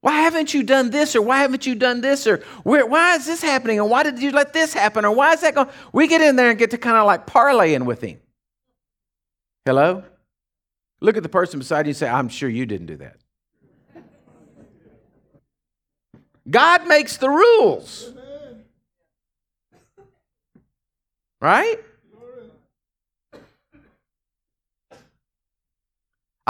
Why 0.00 0.12
haven't 0.22 0.54
you 0.54 0.62
done 0.62 0.90
this 0.90 1.14
or 1.14 1.20
why 1.20 1.38
haven't 1.38 1.66
you 1.66 1.74
done 1.74 2.00
this 2.00 2.26
or 2.26 2.38
where, 2.62 2.86
why 2.86 3.16
is 3.16 3.26
this 3.26 3.42
happening 3.42 3.78
and 3.78 3.90
why 3.90 4.02
did 4.02 4.18
you 4.20 4.30
let 4.30 4.52
this 4.52 4.72
happen 4.72 5.04
or 5.04 5.14
why 5.14 5.34
is 5.34 5.42
that 5.42 5.54
going? 5.54 5.68
We 5.92 6.08
get 6.08 6.22
in 6.22 6.36
there 6.36 6.48
and 6.48 6.58
get 6.58 6.70
to 6.70 6.78
kind 6.78 6.96
of 6.96 7.06
like 7.06 7.26
parlaying 7.26 7.84
with 7.84 8.00
him. 8.00 8.18
Hello? 9.66 10.04
Look 11.00 11.16
at 11.16 11.22
the 11.22 11.28
person 11.28 11.58
beside 11.58 11.86
you 11.86 11.90
and 11.90 11.96
say, 11.96 12.08
I'm 12.08 12.28
sure 12.28 12.48
you 12.48 12.64
didn't 12.64 12.86
do 12.86 12.96
that. 12.96 13.16
God 16.48 16.86
makes 16.86 17.18
the 17.18 17.28
rules. 17.28 18.12
Right? 21.40 21.78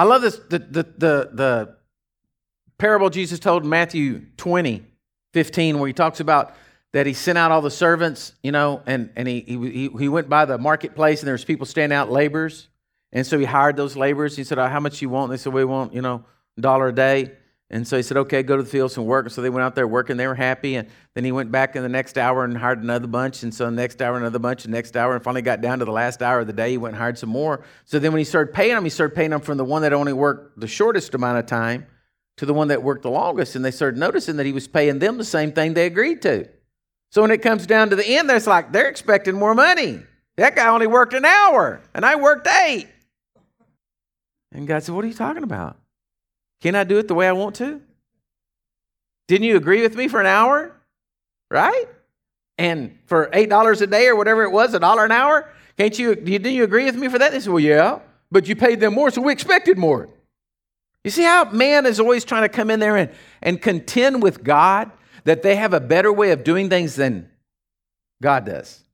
I 0.00 0.04
love 0.04 0.22
this 0.22 0.36
the 0.36 0.58
the 0.58 0.82
the, 0.96 1.30
the 1.34 1.76
parable 2.78 3.10
Jesus 3.10 3.38
told 3.38 3.64
in 3.64 3.68
Matthew 3.68 4.24
20, 4.38 4.82
15, 5.34 5.78
where 5.78 5.86
he 5.88 5.92
talks 5.92 6.20
about 6.20 6.54
that 6.94 7.04
he 7.04 7.12
sent 7.12 7.36
out 7.36 7.50
all 7.50 7.60
the 7.60 7.70
servants, 7.70 8.32
you 8.42 8.50
know, 8.50 8.80
and, 8.86 9.10
and 9.14 9.28
he, 9.28 9.40
he, 9.42 9.90
he 9.98 10.08
went 10.08 10.30
by 10.30 10.46
the 10.46 10.56
marketplace 10.56 11.20
and 11.20 11.26
there 11.26 11.34
was 11.34 11.44
people 11.44 11.66
standing 11.66 11.94
out, 11.94 12.10
laborers. 12.10 12.68
And 13.12 13.26
so 13.26 13.38
he 13.38 13.44
hired 13.44 13.76
those 13.76 13.94
laborers. 13.94 14.34
He 14.34 14.42
said, 14.42 14.58
oh, 14.58 14.68
how 14.68 14.80
much 14.80 15.02
you 15.02 15.10
want? 15.10 15.30
And 15.30 15.38
they 15.38 15.42
said, 15.42 15.52
we 15.52 15.66
want, 15.66 15.92
you 15.92 16.00
know, 16.00 16.24
a 16.56 16.60
dollar 16.62 16.88
a 16.88 16.94
day. 16.94 17.32
And 17.72 17.86
so 17.86 17.96
he 17.96 18.02
said, 18.02 18.16
okay, 18.16 18.42
go 18.42 18.56
to 18.56 18.64
the 18.64 18.68
fields 18.68 18.96
and 18.96 19.06
work. 19.06 19.26
And 19.26 19.32
so 19.32 19.42
they 19.42 19.50
went 19.50 19.62
out 19.62 19.76
there 19.76 19.86
working. 19.86 20.16
They 20.16 20.26
were 20.26 20.34
happy. 20.34 20.74
And 20.74 20.88
then 21.14 21.24
he 21.24 21.30
went 21.30 21.52
back 21.52 21.76
in 21.76 21.84
the 21.84 21.88
next 21.88 22.18
hour 22.18 22.44
and 22.44 22.56
hired 22.58 22.82
another 22.82 23.06
bunch. 23.06 23.44
And 23.44 23.54
so 23.54 23.66
the 23.66 23.70
next 23.70 24.02
hour, 24.02 24.16
another 24.16 24.40
bunch, 24.40 24.64
and 24.64 24.74
next 24.74 24.96
hour. 24.96 25.14
And 25.14 25.22
finally 25.22 25.42
got 25.42 25.60
down 25.60 25.78
to 25.78 25.84
the 25.84 25.92
last 25.92 26.20
hour 26.20 26.40
of 26.40 26.48
the 26.48 26.52
day. 26.52 26.72
He 26.72 26.78
went 26.78 26.94
and 26.94 27.00
hired 27.00 27.16
some 27.16 27.28
more. 27.28 27.62
So 27.84 28.00
then 28.00 28.10
when 28.10 28.18
he 28.18 28.24
started 28.24 28.52
paying 28.52 28.74
them, 28.74 28.82
he 28.82 28.90
started 28.90 29.14
paying 29.14 29.30
them 29.30 29.40
from 29.40 29.56
the 29.56 29.64
one 29.64 29.82
that 29.82 29.92
only 29.92 30.12
worked 30.12 30.58
the 30.58 30.66
shortest 30.66 31.14
amount 31.14 31.38
of 31.38 31.46
time 31.46 31.86
to 32.38 32.46
the 32.46 32.54
one 32.54 32.68
that 32.68 32.82
worked 32.82 33.02
the 33.02 33.10
longest. 33.10 33.54
And 33.54 33.64
they 33.64 33.70
started 33.70 34.00
noticing 34.00 34.36
that 34.38 34.46
he 34.46 34.52
was 34.52 34.66
paying 34.66 34.98
them 34.98 35.16
the 35.16 35.24
same 35.24 35.52
thing 35.52 35.74
they 35.74 35.86
agreed 35.86 36.22
to. 36.22 36.48
So 37.10 37.22
when 37.22 37.30
it 37.30 37.42
comes 37.42 37.66
down 37.66 37.90
to 37.90 37.96
the 37.96 38.06
end, 38.06 38.28
it's 38.30 38.48
like 38.48 38.72
they're 38.72 38.88
expecting 38.88 39.36
more 39.36 39.54
money. 39.54 40.00
That 40.36 40.56
guy 40.56 40.68
only 40.68 40.86
worked 40.86 41.12
an 41.12 41.24
hour, 41.24 41.80
and 41.94 42.04
I 42.04 42.16
worked 42.16 42.48
eight. 42.48 42.88
And 44.52 44.66
God 44.66 44.82
said, 44.82 44.94
What 44.94 45.04
are 45.04 45.08
you 45.08 45.14
talking 45.14 45.42
about? 45.42 45.79
Can 46.60 46.74
I 46.74 46.84
do 46.84 46.98
it 46.98 47.08
the 47.08 47.14
way 47.14 47.28
I 47.28 47.32
want 47.32 47.56
to? 47.56 47.80
Didn't 49.28 49.46
you 49.46 49.56
agree 49.56 49.82
with 49.82 49.96
me 49.96 50.08
for 50.08 50.20
an 50.20 50.26
hour? 50.26 50.76
Right? 51.50 51.86
And 52.58 52.98
for 53.06 53.28
$8 53.28 53.80
a 53.80 53.86
day 53.86 54.06
or 54.08 54.16
whatever 54.16 54.42
it 54.42 54.50
was, 54.50 54.74
a 54.74 54.80
dollar 54.80 55.04
an 55.04 55.12
hour? 55.12 55.50
Can't 55.78 55.98
you, 55.98 56.14
didn't 56.14 56.52
you 56.52 56.64
agree 56.64 56.84
with 56.84 56.96
me 56.96 57.08
for 57.08 57.18
that? 57.18 57.32
They 57.32 57.40
said, 57.40 57.52
Well, 57.52 57.60
yeah, 57.60 58.00
but 58.30 58.48
you 58.48 58.56
paid 58.56 58.80
them 58.80 58.94
more, 58.94 59.10
so 59.10 59.22
we 59.22 59.32
expected 59.32 59.78
more. 59.78 60.08
You 61.04 61.10
see 61.10 61.22
how 61.22 61.50
man 61.50 61.86
is 61.86 61.98
always 61.98 62.24
trying 62.24 62.42
to 62.42 62.48
come 62.48 62.70
in 62.70 62.78
there 62.78 62.96
and, 62.96 63.10
and 63.40 63.60
contend 63.60 64.22
with 64.22 64.44
God 64.44 64.90
that 65.24 65.42
they 65.42 65.56
have 65.56 65.72
a 65.72 65.80
better 65.80 66.12
way 66.12 66.32
of 66.32 66.44
doing 66.44 66.68
things 66.68 66.96
than 66.96 67.30
God 68.22 68.44
does. 68.44 68.84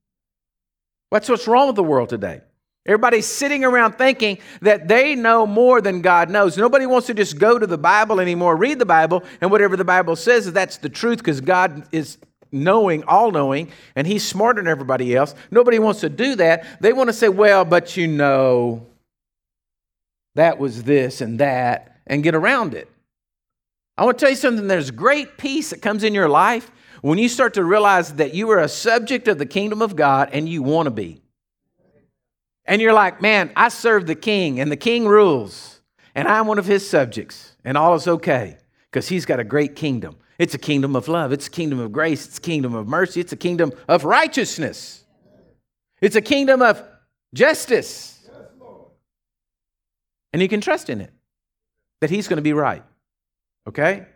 That's 1.11 1.29
what's 1.29 1.49
wrong 1.49 1.67
with 1.67 1.77
the 1.77 1.83
world 1.83 2.09
today. 2.09 2.43
Everybody's 2.87 3.27
sitting 3.27 3.65
around 3.65 3.93
thinking 3.95 4.39
that 4.63 4.89
they 4.89 5.15
know 5.15 5.47
more 5.47 5.81
than 5.81 6.01
God 6.01 6.31
knows. 6.31 6.57
Nobody 6.57 6.87
wants 6.87 7.09
to 7.09 7.15
just 7.15 7.39
go 7.39 7.59
to 7.59 7.67
the 7.67 7.79
Bible 7.79 8.21
anymore, 8.21 8.57
read 8.57 8.79
the 8.79 8.87
Bible, 8.87 9.25
and 9.41 9.51
whatever 9.51 9.77
the 9.77 9.85
Bible 9.85 10.17
says, 10.17 10.53
that's 10.53 10.79
the 10.79 10.89
truth 10.89 11.19
because 11.19 11.41
God 11.41 11.87
is 11.93 12.19
knowing, 12.53 13.03
all 13.05 13.33
knowing, 13.33 13.71
and 13.97 14.07
He's 14.07 14.27
smarter 14.27 14.63
than 14.63 14.71
everybody 14.71 15.17
else. 15.17 15.35
Nobody 15.51 15.79
wants 15.79 16.01
to 16.01 16.09
do 16.09 16.37
that. 16.37 16.81
They 16.81 16.93
want 16.93 17.09
to 17.09 17.13
say, 17.13 17.29
well, 17.29 17.65
but 17.65 17.97
you 17.97 18.07
know, 18.07 18.87
that 20.37 20.59
was 20.59 20.85
this 20.85 21.21
and 21.21 21.41
that, 21.41 22.01
and 22.07 22.23
get 22.23 22.35
around 22.35 22.75
it. 22.75 22.89
I 23.99 24.05
want 24.05 24.19
to 24.19 24.25
tell 24.25 24.31
you 24.31 24.37
something 24.37 24.69
there's 24.69 24.91
great 24.91 25.39
peace 25.39 25.71
that 25.71 25.83
comes 25.83 26.05
in 26.05 26.15
your 26.15 26.29
life 26.29 26.71
when 27.01 27.19
you 27.19 27.29
start 27.29 27.55
to 27.55 27.65
realize 27.65 28.15
that 28.15 28.35
you 28.35 28.51
are 28.51 28.59
a 28.59 28.69
subject 28.69 29.27
of 29.29 29.39
the 29.39 29.47
kingdom 29.47 29.81
of 29.81 29.97
God 29.97 30.31
and 30.33 30.49
you 30.49 30.63
want 30.63 30.87
to 30.87 30.91
be. 30.91 31.23
And 32.67 32.83
you're 32.83 32.93
like, 32.93 33.23
man, 33.23 33.53
I 33.55 33.69
serve 33.69 34.07
the 34.07 34.15
king 34.15 34.61
and 34.61 34.71
the 34.71 34.77
king 34.77 35.07
rules, 35.07 35.81
and 36.15 36.27
I'm 36.27 36.47
one 36.47 36.59
of 36.59 36.67
his 36.67 36.89
subjects, 36.89 37.55
and 37.65 37.79
all 37.79 37.95
is 37.95 38.09
okay 38.09 38.59
because 38.91 39.09
he's 39.09 39.25
got 39.25 39.39
a 39.39 39.45
great 39.45 39.77
kingdom. 39.77 40.17
It's 40.39 40.55
a 40.55 40.59
kingdom 40.59 40.97
of 40.97 41.09
love, 41.09 41.33
it's 41.33 41.47
a 41.47 41.51
kingdom 41.51 41.79
of 41.79 41.93
grace, 41.93 42.27
it's 42.27 42.39
a 42.39 42.41
kingdom 42.41 42.75
of 42.75 42.87
mercy, 42.87 43.21
it's 43.21 43.33
a 43.33 43.37
kingdom 43.37 43.73
of 43.89 44.05
righteousness, 44.05 45.05
it's 46.01 46.17
a 46.17 46.21
kingdom 46.21 46.61
of 46.61 46.83
justice. 47.33 48.13
And 50.33 50.43
you 50.43 50.49
can 50.49 50.61
trust 50.61 50.91
in 50.91 51.01
it 51.01 51.13
that 52.01 52.11
he's 52.11 52.29
going 52.29 52.37
to 52.37 52.43
be 52.43 52.53
right. 52.53 52.83
Okay? 53.67 54.07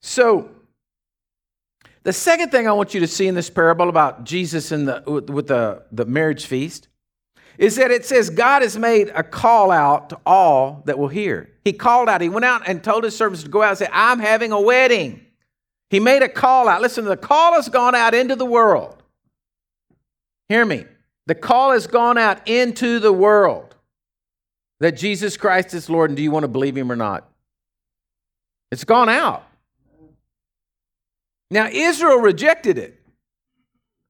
So, 0.00 0.50
the 2.02 2.12
second 2.12 2.50
thing 2.50 2.66
I 2.66 2.72
want 2.72 2.94
you 2.94 3.00
to 3.00 3.06
see 3.06 3.28
in 3.28 3.34
this 3.34 3.48
parable 3.48 3.88
about 3.88 4.24
Jesus 4.24 4.72
and 4.72 4.88
the, 4.88 5.02
with 5.06 5.46
the, 5.46 5.84
the 5.92 6.04
marriage 6.04 6.46
feast 6.46 6.88
is 7.58 7.76
that 7.76 7.90
it 7.90 8.04
says 8.04 8.30
God 8.30 8.62
has 8.62 8.78
made 8.78 9.08
a 9.14 9.22
call 9.22 9.70
out 9.70 10.10
to 10.10 10.18
all 10.24 10.82
that 10.86 10.98
will 10.98 11.08
hear. 11.08 11.50
He 11.64 11.72
called 11.72 12.08
out, 12.08 12.20
he 12.20 12.28
went 12.28 12.44
out 12.44 12.62
and 12.66 12.82
told 12.82 13.04
his 13.04 13.16
servants 13.16 13.44
to 13.44 13.50
go 13.50 13.62
out 13.62 13.70
and 13.70 13.78
say, 13.78 13.88
I'm 13.92 14.18
having 14.18 14.52
a 14.52 14.60
wedding. 14.60 15.24
He 15.90 16.00
made 16.00 16.22
a 16.22 16.28
call 16.28 16.68
out. 16.68 16.80
Listen, 16.80 17.04
the 17.04 17.16
call 17.16 17.54
has 17.54 17.68
gone 17.68 17.94
out 17.94 18.14
into 18.14 18.34
the 18.34 18.46
world. 18.46 19.02
Hear 20.48 20.64
me. 20.64 20.86
The 21.26 21.34
call 21.34 21.72
has 21.72 21.86
gone 21.86 22.18
out 22.18 22.48
into 22.48 22.98
the 22.98 23.12
world 23.12 23.74
that 24.80 24.92
Jesus 24.92 25.36
Christ 25.36 25.74
is 25.74 25.88
Lord, 25.88 26.10
and 26.10 26.16
do 26.16 26.22
you 26.22 26.30
want 26.30 26.44
to 26.44 26.48
believe 26.48 26.76
him 26.76 26.90
or 26.90 26.96
not? 26.96 27.28
It's 28.72 28.84
gone 28.84 29.08
out. 29.08 29.44
Now, 31.50 31.68
Israel 31.68 32.16
rejected 32.16 32.78
it. 32.78 32.98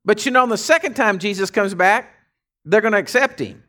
But 0.04 0.25
you 0.25 0.32
know, 0.32 0.46
the 0.46 0.56
second 0.56 0.94
time 0.94 1.18
Jesus 1.18 1.50
comes 1.50 1.75
back, 1.75 2.14
they're 2.64 2.81
going 2.81 2.92
to 2.92 2.99
accept 2.99 3.38
him. 3.38 3.62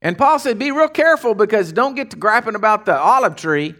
And 0.00 0.16
Paul 0.16 0.38
said, 0.38 0.58
be 0.58 0.70
real 0.70 0.88
careful 0.88 1.34
because 1.34 1.72
don't 1.72 1.96
get 1.96 2.10
to 2.10 2.16
griping 2.16 2.54
about 2.54 2.86
the 2.86 2.96
olive 2.96 3.36
tree 3.36 3.74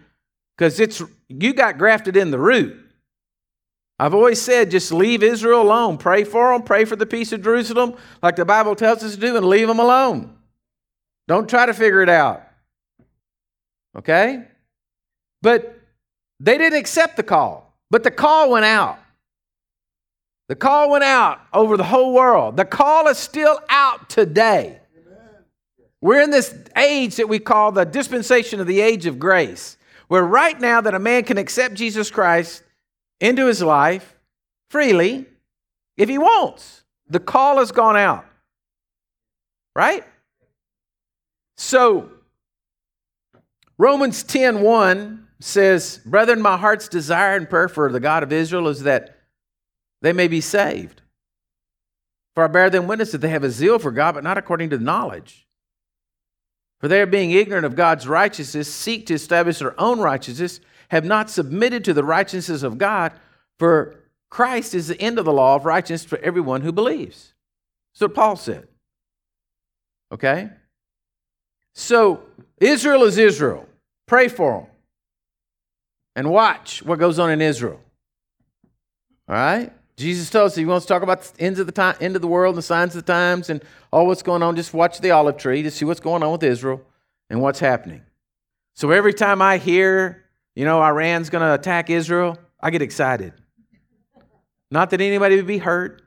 because 0.56 0.80
it's 0.80 1.00
you 1.28 1.52
got 1.54 1.78
grafted 1.78 2.16
in 2.16 2.30
the 2.30 2.38
root. 2.38 2.76
I've 4.00 4.14
always 4.14 4.40
said 4.40 4.70
just 4.70 4.92
leave 4.92 5.22
Israel 5.22 5.62
alone. 5.62 5.98
Pray 5.98 6.24
for 6.24 6.52
them, 6.52 6.62
pray 6.62 6.84
for 6.84 6.96
the 6.96 7.06
peace 7.06 7.32
of 7.32 7.42
Jerusalem, 7.42 7.94
like 8.22 8.36
the 8.36 8.44
Bible 8.44 8.74
tells 8.74 9.02
us 9.02 9.14
to 9.14 9.20
do, 9.20 9.36
and 9.36 9.46
leave 9.46 9.68
them 9.68 9.78
alone. 9.78 10.36
Don't 11.26 11.48
try 11.48 11.66
to 11.66 11.74
figure 11.74 12.02
it 12.02 12.08
out. 12.08 12.42
Okay? 13.96 14.44
But 15.42 15.78
they 16.40 16.58
didn't 16.58 16.78
accept 16.78 17.16
the 17.16 17.22
call, 17.22 17.74
but 17.90 18.02
the 18.02 18.10
call 18.10 18.50
went 18.50 18.64
out. 18.64 18.98
The 20.48 20.56
call 20.56 20.90
went 20.90 21.04
out 21.04 21.40
over 21.52 21.76
the 21.76 21.84
whole 21.84 22.14
world. 22.14 22.56
The 22.56 22.64
call 22.64 23.06
is 23.08 23.18
still 23.18 23.60
out 23.68 24.08
today. 24.08 24.80
We're 26.00 26.22
in 26.22 26.30
this 26.30 26.54
age 26.76 27.16
that 27.16 27.28
we 27.28 27.38
call 27.38 27.72
the 27.72 27.84
dispensation 27.84 28.60
of 28.60 28.66
the 28.66 28.80
age 28.80 29.06
of 29.06 29.18
grace, 29.18 29.76
where 30.06 30.22
right 30.22 30.58
now 30.58 30.80
that 30.80 30.94
a 30.94 30.98
man 30.98 31.24
can 31.24 31.38
accept 31.38 31.74
Jesus 31.74 32.10
Christ 32.10 32.62
into 33.20 33.46
his 33.46 33.62
life 33.62 34.16
freely 34.70 35.26
if 35.96 36.08
he 36.08 36.18
wants. 36.18 36.82
The 37.08 37.20
call 37.20 37.58
has 37.58 37.72
gone 37.72 37.96
out. 37.96 38.24
Right? 39.74 40.04
So 41.56 42.10
Romans 43.76 44.22
10 44.22 44.60
1 44.62 45.26
says, 45.40 46.00
Brethren, 46.06 46.40
my 46.40 46.56
heart's 46.56 46.88
desire 46.88 47.36
and 47.36 47.50
prayer 47.50 47.68
for 47.68 47.90
the 47.90 48.00
God 48.00 48.22
of 48.22 48.32
Israel 48.32 48.68
is 48.68 48.84
that 48.84 49.17
they 50.02 50.12
may 50.12 50.28
be 50.28 50.40
saved. 50.40 51.02
For 52.34 52.44
I 52.44 52.46
bear 52.46 52.70
them 52.70 52.86
witness 52.86 53.12
that 53.12 53.18
they 53.18 53.30
have 53.30 53.44
a 53.44 53.50
zeal 53.50 53.78
for 53.78 53.90
God, 53.90 54.14
but 54.14 54.24
not 54.24 54.38
according 54.38 54.70
to 54.70 54.78
knowledge. 54.78 55.46
For 56.80 56.86
they 56.86 57.00
are 57.00 57.06
being 57.06 57.32
ignorant 57.32 57.66
of 57.66 57.74
God's 57.74 58.06
righteousness, 58.06 58.72
seek 58.72 59.06
to 59.06 59.14
establish 59.14 59.58
their 59.58 59.78
own 59.80 59.98
righteousness, 59.98 60.60
have 60.90 61.04
not 61.04 61.30
submitted 61.30 61.84
to 61.84 61.94
the 61.94 62.04
righteousness 62.04 62.62
of 62.62 62.78
God, 62.78 63.12
for 63.58 63.96
Christ 64.30 64.74
is 64.74 64.88
the 64.88 65.00
end 65.00 65.18
of 65.18 65.24
the 65.24 65.32
law 65.32 65.56
of 65.56 65.64
righteousness 65.64 66.04
for 66.04 66.18
everyone 66.18 66.60
who 66.60 66.70
believes. 66.70 67.34
That's 67.92 68.02
what 68.02 68.14
Paul 68.14 68.36
said. 68.36 68.68
Okay? 70.12 70.50
So, 71.74 72.22
Israel 72.60 73.04
is 73.04 73.18
Israel. 73.18 73.68
Pray 74.06 74.28
for 74.28 74.60
them. 74.60 74.70
And 76.14 76.30
watch 76.30 76.82
what 76.82 76.98
goes 76.98 77.18
on 77.18 77.30
in 77.30 77.40
Israel. 77.40 77.80
All 79.28 79.34
right? 79.34 79.72
Jesus 79.98 80.30
told 80.30 80.46
us 80.46 80.54
he 80.54 80.64
wants 80.64 80.86
to 80.86 80.92
talk 80.94 81.02
about 81.02 81.22
the 81.22 81.40
ends 81.42 81.58
of 81.58 81.66
the 81.66 81.72
time, 81.72 81.96
end 82.00 82.14
of 82.14 82.22
the 82.22 82.28
world 82.28 82.54
and 82.54 82.58
the 82.58 82.62
signs 82.62 82.94
of 82.94 83.04
the 83.04 83.12
times 83.12 83.50
and 83.50 83.60
all 83.92 84.06
what's 84.06 84.22
going 84.22 84.44
on. 84.44 84.54
Just 84.54 84.72
watch 84.72 85.00
the 85.00 85.10
olive 85.10 85.38
tree 85.38 85.64
to 85.64 85.72
see 85.72 85.84
what's 85.84 85.98
going 85.98 86.22
on 86.22 86.30
with 86.30 86.44
Israel 86.44 86.80
and 87.28 87.42
what's 87.42 87.58
happening. 87.58 88.02
So 88.74 88.92
every 88.92 89.12
time 89.12 89.42
I 89.42 89.58
hear, 89.58 90.24
you 90.54 90.64
know, 90.64 90.80
Iran's 90.80 91.30
going 91.30 91.42
to 91.42 91.52
attack 91.52 91.90
Israel, 91.90 92.38
I 92.60 92.70
get 92.70 92.80
excited. 92.80 93.32
Not 94.70 94.90
that 94.90 95.00
anybody 95.00 95.34
would 95.34 95.48
be 95.48 95.58
hurt. 95.58 96.02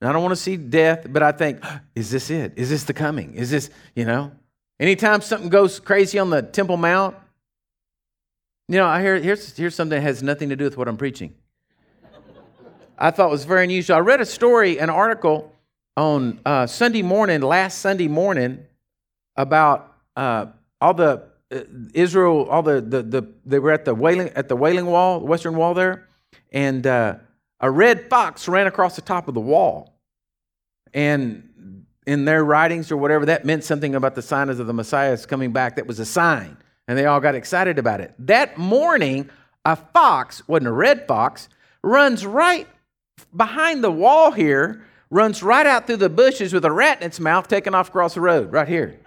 I 0.00 0.10
don't 0.10 0.22
want 0.22 0.32
to 0.32 0.36
see 0.36 0.56
death, 0.56 1.06
but 1.10 1.22
I 1.22 1.32
think, 1.32 1.62
is 1.94 2.10
this 2.10 2.30
it? 2.30 2.54
Is 2.56 2.70
this 2.70 2.84
the 2.84 2.94
coming? 2.94 3.34
Is 3.34 3.50
this, 3.50 3.68
you 3.94 4.06
know? 4.06 4.32
Anytime 4.80 5.20
something 5.20 5.50
goes 5.50 5.80
crazy 5.80 6.18
on 6.18 6.30
the 6.30 6.40
Temple 6.40 6.78
Mount, 6.78 7.14
you 8.68 8.78
know, 8.78 8.86
I 8.86 9.02
hear 9.02 9.16
here's 9.16 9.54
here's 9.54 9.74
something 9.74 9.98
that 9.98 10.02
has 10.02 10.22
nothing 10.22 10.48
to 10.48 10.56
do 10.56 10.64
with 10.64 10.78
what 10.78 10.88
I'm 10.88 10.96
preaching. 10.96 11.34
I 12.98 13.10
thought 13.10 13.30
was 13.30 13.44
very 13.44 13.64
unusual. 13.64 13.96
I 13.96 14.00
read 14.00 14.20
a 14.20 14.26
story, 14.26 14.78
an 14.78 14.90
article 14.90 15.52
on 15.96 16.40
uh, 16.44 16.66
Sunday 16.66 17.02
morning, 17.02 17.40
last 17.40 17.78
Sunday 17.78 18.08
morning, 18.08 18.64
about 19.36 19.96
uh, 20.16 20.46
all 20.80 20.94
the 20.94 21.24
uh, 21.52 21.60
Israel, 21.92 22.48
all 22.48 22.62
the, 22.62 22.80
the 22.80 23.02
the 23.02 23.28
they 23.44 23.58
were 23.58 23.72
at 23.72 23.84
the 23.84 23.94
wailing 23.94 24.28
at 24.30 24.48
the 24.48 24.56
wailing 24.56 24.86
wall, 24.86 25.20
the 25.20 25.26
western 25.26 25.56
wall 25.56 25.74
there, 25.74 26.08
and 26.52 26.86
uh, 26.86 27.16
a 27.60 27.70
red 27.70 28.08
fox 28.08 28.46
ran 28.48 28.66
across 28.66 28.96
the 28.96 29.02
top 29.02 29.26
of 29.28 29.34
the 29.34 29.40
wall, 29.40 29.98
and 30.92 31.84
in 32.06 32.24
their 32.24 32.44
writings 32.44 32.92
or 32.92 32.96
whatever, 32.96 33.26
that 33.26 33.44
meant 33.44 33.64
something 33.64 33.94
about 33.94 34.14
the 34.14 34.22
sign 34.22 34.48
of 34.50 34.58
the 34.58 34.72
Messiah 34.72 35.12
is 35.12 35.26
coming 35.26 35.52
back. 35.52 35.76
That 35.76 35.86
was 35.86 35.98
a 35.98 36.06
sign, 36.06 36.56
and 36.86 36.96
they 36.96 37.06
all 37.06 37.20
got 37.20 37.34
excited 37.34 37.78
about 37.78 38.00
it. 38.00 38.14
That 38.18 38.56
morning, 38.56 39.30
a 39.64 39.74
fox 39.74 40.46
wasn't 40.46 40.68
a 40.68 40.72
red 40.72 41.08
fox, 41.08 41.48
runs 41.82 42.24
right 42.24 42.68
behind 43.36 43.82
the 43.82 43.90
wall 43.90 44.32
here 44.32 44.84
runs 45.10 45.42
right 45.42 45.66
out 45.66 45.86
through 45.86 45.98
the 45.98 46.08
bushes 46.08 46.52
with 46.52 46.64
a 46.64 46.72
rat 46.72 47.00
in 47.00 47.06
its 47.06 47.20
mouth 47.20 47.48
taking 47.48 47.74
off 47.74 47.88
across 47.88 48.14
the 48.14 48.20
road, 48.20 48.52
right 48.52 48.68
here. 48.68 48.98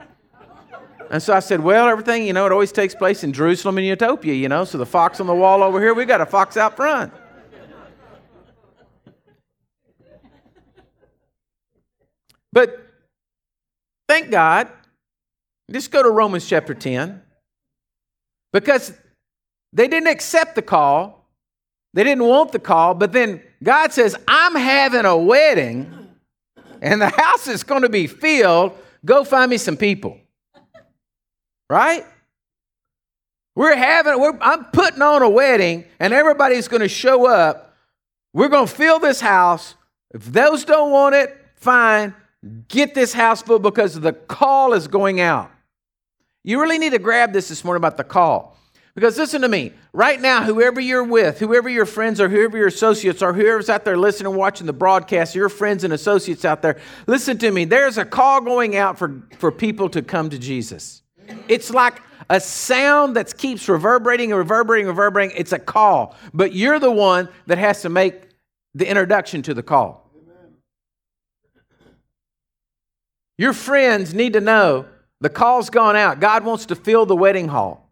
And 1.09 1.23
so 1.23 1.33
I 1.33 1.39
said, 1.39 1.61
Well, 1.61 1.87
everything, 1.87 2.25
you 2.25 2.33
know, 2.33 2.45
it 2.45 2.51
always 2.51 2.71
takes 2.71 2.93
place 2.93 3.23
in 3.23 3.31
Jerusalem 3.31 3.77
and 3.77 3.87
Utopia, 3.87 4.33
you 4.33 4.49
know. 4.49 4.65
So 4.65 4.77
the 4.77 4.85
fox 4.85 5.19
on 5.19 5.27
the 5.27 5.35
wall 5.35 5.63
over 5.63 5.79
here, 5.79 5.93
we 5.93 6.05
got 6.05 6.21
a 6.21 6.25
fox 6.25 6.57
out 6.57 6.75
front. 6.75 7.13
But 12.51 12.77
thank 14.07 14.31
God, 14.31 14.69
just 15.71 15.91
go 15.91 16.01
to 16.01 16.09
Romans 16.09 16.47
chapter 16.47 16.73
10, 16.73 17.21
because 18.51 18.93
they 19.73 19.87
didn't 19.87 20.07
accept 20.07 20.55
the 20.55 20.61
call. 20.61 21.29
They 21.93 22.03
didn't 22.03 22.23
want 22.23 22.51
the 22.51 22.59
call, 22.59 22.93
but 22.93 23.11
then 23.11 23.41
God 23.63 23.91
says, 23.91 24.15
I'm 24.27 24.55
having 24.55 25.05
a 25.05 25.17
wedding 25.17 26.09
and 26.81 27.01
the 27.01 27.09
house 27.09 27.47
is 27.47 27.63
going 27.63 27.81
to 27.81 27.89
be 27.89 28.07
filled. 28.07 28.73
Go 29.03 29.23
find 29.23 29.49
me 29.49 29.57
some 29.57 29.77
people. 29.77 30.19
Right? 31.69 32.05
We're 33.55 33.75
having, 33.75 34.19
we're, 34.19 34.37
I'm 34.39 34.65
putting 34.65 35.01
on 35.01 35.21
a 35.21 35.29
wedding 35.29 35.85
and 35.99 36.13
everybody's 36.13 36.67
going 36.67 36.81
to 36.81 36.87
show 36.87 37.27
up. 37.27 37.75
We're 38.33 38.49
going 38.49 38.67
to 38.67 38.73
fill 38.73 38.99
this 38.99 39.19
house. 39.19 39.75
If 40.13 40.25
those 40.25 40.63
don't 40.63 40.91
want 40.91 41.15
it, 41.15 41.35
fine. 41.55 42.13
Get 42.67 42.93
this 42.93 43.13
house 43.13 43.41
full 43.41 43.59
because 43.59 43.99
the 43.99 44.13
call 44.13 44.73
is 44.73 44.87
going 44.87 45.19
out. 45.19 45.51
You 46.43 46.61
really 46.61 46.77
need 46.77 46.91
to 46.91 46.99
grab 46.99 47.33
this 47.33 47.49
this 47.49 47.63
morning 47.63 47.81
about 47.81 47.97
the 47.97 48.03
call. 48.03 48.56
Because 48.97 49.15
listen 49.15 49.43
to 49.43 49.47
me, 49.47 49.73
right 49.93 50.19
now, 50.19 50.43
whoever 50.43 50.81
you're 50.81 51.03
with, 51.03 51.37
whoever 51.37 51.69
your 51.69 51.85
friends 51.85 52.19
are, 52.19 52.27
whoever 52.27 52.57
your 52.57 52.65
associates 52.65 53.21
are, 53.21 53.31
whoever's 53.31 53.69
out 53.69 53.85
there 53.85 53.95
listening, 53.95 54.35
watching 54.35 54.65
the 54.65 54.73
broadcast, 54.73 55.35
your 55.35 55.49
friends 55.49 55.83
and 55.83 55.93
associates 55.93 56.43
out 56.43 56.63
there, 56.63 56.79
listen 57.05 57.37
to 57.37 57.51
me. 57.51 57.63
There's 57.63 57.99
a 57.99 58.05
call 58.05 58.41
going 58.41 58.75
out 58.75 58.97
for, 58.97 59.21
for 59.37 59.51
people 59.51 59.87
to 59.89 60.01
come 60.01 60.31
to 60.31 60.39
Jesus. 60.39 61.03
It's 61.47 61.69
like 61.69 62.01
a 62.27 62.39
sound 62.39 63.15
that 63.17 63.37
keeps 63.37 63.69
reverberating 63.69 64.31
and 64.31 64.39
reverberating 64.39 64.87
and 64.87 64.97
reverberating. 64.97 65.37
It's 65.37 65.53
a 65.53 65.59
call, 65.59 66.15
but 66.33 66.53
you're 66.53 66.79
the 66.79 66.91
one 66.91 67.29
that 67.45 67.59
has 67.59 67.83
to 67.83 67.89
make 67.89 68.29
the 68.73 68.89
introduction 68.89 69.43
to 69.43 69.53
the 69.53 69.61
call. 69.61 70.09
Your 73.37 73.53
friends 73.53 74.15
need 74.15 74.33
to 74.33 74.41
know 74.41 74.87
the 75.21 75.29
call's 75.29 75.69
gone 75.69 75.95
out. 75.95 76.19
God 76.19 76.43
wants 76.43 76.65
to 76.65 76.75
fill 76.75 77.05
the 77.05 77.15
wedding 77.15 77.49
hall. 77.49 77.86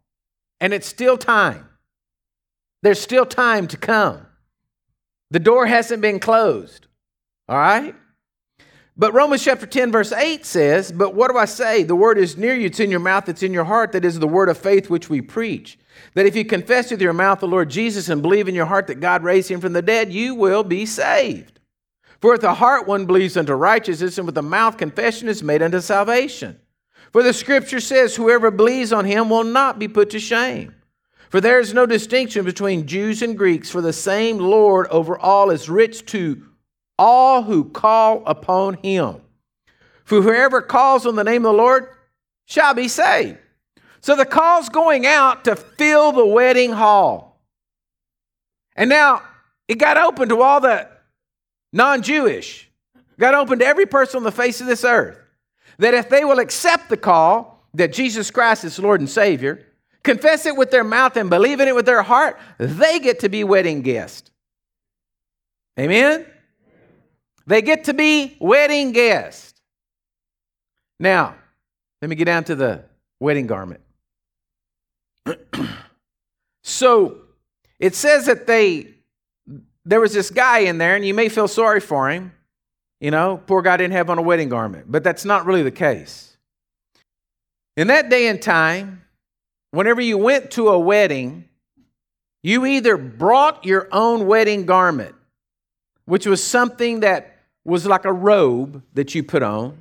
And 0.66 0.74
it's 0.74 0.88
still 0.88 1.16
time. 1.16 1.70
There's 2.82 3.00
still 3.00 3.28
time 3.28 3.68
to 3.68 3.78
come. 3.78 4.26
The 5.30 5.40
door 5.40 5.68
hasn't 5.68 6.02
been 6.02 6.20
closed. 6.20 6.88
All 7.48 7.56
right? 7.56 7.94
But 8.98 9.14
Romans 9.14 9.44
chapter 9.44 9.68
10, 9.68 9.92
verse 9.92 10.12
8 10.12 10.44
says, 10.44 10.92
But 10.92 11.14
what 11.14 11.30
do 11.30 11.38
I 11.38 11.46
say? 11.46 11.84
The 11.84 11.96
word 11.96 12.18
is 12.18 12.36
near 12.36 12.56
you, 12.56 12.66
it's 12.66 12.80
in 12.80 12.90
your 12.90 13.00
mouth, 13.00 13.30
it's 13.30 13.44
in 13.44 13.54
your 13.54 13.66
heart. 13.66 13.92
That 13.92 14.04
is 14.04 14.18
the 14.18 14.28
word 14.28 14.50
of 14.50 14.58
faith 14.58 14.90
which 14.90 15.08
we 15.08 15.22
preach. 15.22 15.78
That 16.16 16.26
if 16.26 16.36
you 16.36 16.44
confess 16.44 16.90
with 16.90 17.00
your 17.00 17.14
mouth 17.14 17.42
the 17.42 17.48
Lord 17.48 17.70
Jesus 17.70 18.10
and 18.10 18.24
believe 18.24 18.48
in 18.48 18.56
your 18.56 18.66
heart 18.66 18.88
that 18.88 19.00
God 19.00 19.22
raised 19.22 19.52
him 19.52 19.62
from 19.62 19.74
the 19.74 19.84
dead, 19.84 20.12
you 20.12 20.34
will 20.34 20.64
be 20.64 20.88
saved. 20.88 21.60
For 22.22 22.32
with 22.32 22.42
the 22.42 22.56
heart 22.56 22.88
one 22.88 23.06
believes 23.06 23.38
unto 23.38 23.54
righteousness, 23.54 24.18
and 24.18 24.26
with 24.26 24.34
the 24.34 24.42
mouth 24.42 24.78
confession 24.80 25.30
is 25.30 25.44
made 25.44 25.62
unto 25.62 25.80
salvation. 25.80 26.60
For 27.12 27.24
the 27.24 27.34
scripture 27.34 27.80
says, 27.80 28.16
Whoever 28.16 28.52
believes 28.52 28.92
on 28.92 29.06
him 29.06 29.30
will 29.30 29.44
not 29.44 29.80
be 29.80 29.88
put 29.88 30.10
to 30.12 30.20
shame. 30.20 30.76
For 31.30 31.42
there 31.42 31.60
is 31.60 31.74
no 31.74 31.86
distinction 31.86 32.46
between 32.46 32.88
Jews 32.88 33.22
and 33.22 33.38
Greeks, 33.38 33.70
for 33.70 33.82
the 33.82 33.94
same 33.94 34.38
Lord 34.38 34.88
over 34.88 35.18
all 35.18 35.50
is 35.50 35.70
rich 35.70 36.06
to 36.08 36.46
all 36.98 37.44
who 37.44 37.66
call 37.66 38.24
upon 38.26 38.76
him. 38.76 39.22
For 40.06 40.22
whoever 40.22 40.62
calls 40.62 41.06
on 41.06 41.16
the 41.16 41.24
name 41.24 41.46
of 41.46 41.52
the 41.54 41.58
Lord 41.58 41.90
shall 42.46 42.74
be 42.74 42.88
saved. 42.88 43.38
So 44.02 44.16
the 44.16 44.26
call's 44.26 44.70
going 44.70 45.06
out 45.06 45.46
to 45.46 45.56
fill 45.56 46.12
the 46.12 46.26
wedding 46.26 46.72
hall. 46.72 47.42
And 48.76 48.90
now 48.90 49.24
it 49.68 49.80
got 49.80 49.98
open 49.98 50.30
to 50.30 50.42
all 50.42 50.62
the 50.62 50.88
non 51.74 52.04
Jewish, 52.04 52.70
got 53.20 53.34
open 53.34 53.60
to 53.60 53.66
every 53.66 53.88
person 53.88 54.18
on 54.18 54.24
the 54.24 54.32
face 54.32 54.62
of 54.62 54.68
this 54.68 54.84
earth 54.84 55.25
that 55.78 55.94
if 55.94 56.10
they 56.10 56.24
will 56.24 56.40
accept 56.40 56.90
the 56.90 56.98
call 56.98 57.64
that 57.74 57.94
Jesus 57.94 58.32
Christ 58.32 58.64
is 58.64 58.80
Lord 58.80 59.00
and 59.00 59.10
Savior, 59.10 59.66
confess 60.04 60.46
it 60.46 60.56
with 60.56 60.72
their 60.72 60.84
mouth 60.84 61.18
and 61.18 61.30
believe 61.30 61.60
in 61.60 61.68
it 61.68 61.76
with 61.76 61.86
their 61.86 62.04
heart, 62.04 62.40
they 62.58 63.00
get 63.00 63.20
to 63.22 63.30
be 63.30 63.44
wedding 63.44 63.82
guests. 63.82 64.32
Amen? 65.80 66.26
They 67.48 67.62
get 67.62 67.86
to 67.86 67.94
be 67.94 68.38
wedding 68.40 68.92
guests. 68.92 69.54
Now, 71.00 71.36
let 72.02 72.10
me 72.10 72.16
get 72.16 72.26
down 72.26 72.46
to 72.46 72.56
the 72.56 72.86
wedding 73.20 73.48
garment. 73.48 73.82
so 76.64 77.18
it 77.80 77.96
says 77.96 78.26
that 78.28 78.48
they 78.48 78.96
there 79.86 80.00
was 80.00 80.14
this 80.14 80.32
guy 80.32 80.60
in 80.60 80.80
there, 80.80 80.96
and 80.96 81.06
you 81.06 81.14
may 81.14 81.30
feel 81.30 81.48
sorry 81.48 81.80
for 81.80 82.10
him. 82.10 82.32
You 83.06 83.12
know, 83.12 83.40
poor 83.46 83.62
guy 83.62 83.78
didn't 83.78 83.94
have 83.94 84.10
on 84.10 84.18
a 84.18 84.24
wedding 84.24 84.50
garment, 84.50 84.92
but 84.92 85.04
that's 85.04 85.26
not 85.26 85.46
really 85.46 85.62
the 85.62 85.70
case. 85.70 86.36
In 87.78 87.86
that 87.90 88.10
day 88.10 88.30
and 88.30 88.42
time, 88.42 89.04
whenever 89.70 90.02
you 90.02 90.18
went 90.18 90.50
to 90.54 90.70
a 90.70 90.80
wedding, 90.80 91.48
you 92.42 92.66
either 92.66 92.98
brought 92.98 93.64
your 93.64 93.88
own 93.92 94.26
wedding 94.26 94.66
garment, 94.66 95.14
which 96.06 96.26
was 96.26 96.44
something 96.44 97.02
that 97.02 97.38
was 97.64 97.86
like 97.86 98.06
a 98.06 98.12
robe 98.12 98.82
that 98.96 99.14
you 99.14 99.22
put 99.22 99.44
on. 99.44 99.78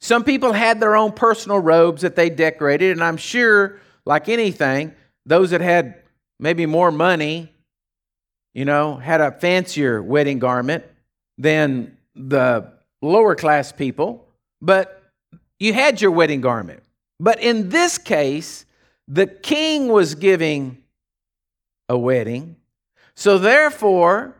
Some 0.00 0.22
people 0.22 0.52
had 0.52 0.78
their 0.78 0.94
own 0.94 1.10
personal 1.10 1.58
robes 1.58 2.02
that 2.02 2.14
they 2.14 2.30
decorated, 2.30 2.92
and 2.92 3.02
I'm 3.02 3.16
sure, 3.16 3.80
like 4.04 4.28
anything, 4.28 4.94
those 5.26 5.50
that 5.50 5.60
had 5.60 5.96
maybe 6.38 6.66
more 6.66 6.92
money, 6.92 7.52
you 8.52 8.64
know, 8.64 8.94
had 8.94 9.20
a 9.20 9.32
fancier 9.32 10.00
wedding 10.00 10.38
garment 10.38 10.84
than 11.36 11.96
the 12.14 12.72
lower 13.02 13.34
class 13.34 13.72
people, 13.72 14.26
but 14.60 15.02
you 15.58 15.72
had 15.72 16.00
your 16.00 16.10
wedding 16.10 16.40
garment. 16.40 16.82
But 17.20 17.40
in 17.40 17.68
this 17.68 17.98
case, 17.98 18.64
the 19.06 19.26
king 19.26 19.88
was 19.88 20.14
giving 20.14 20.78
a 21.88 21.98
wedding. 21.98 22.56
So 23.14 23.38
therefore, 23.38 24.36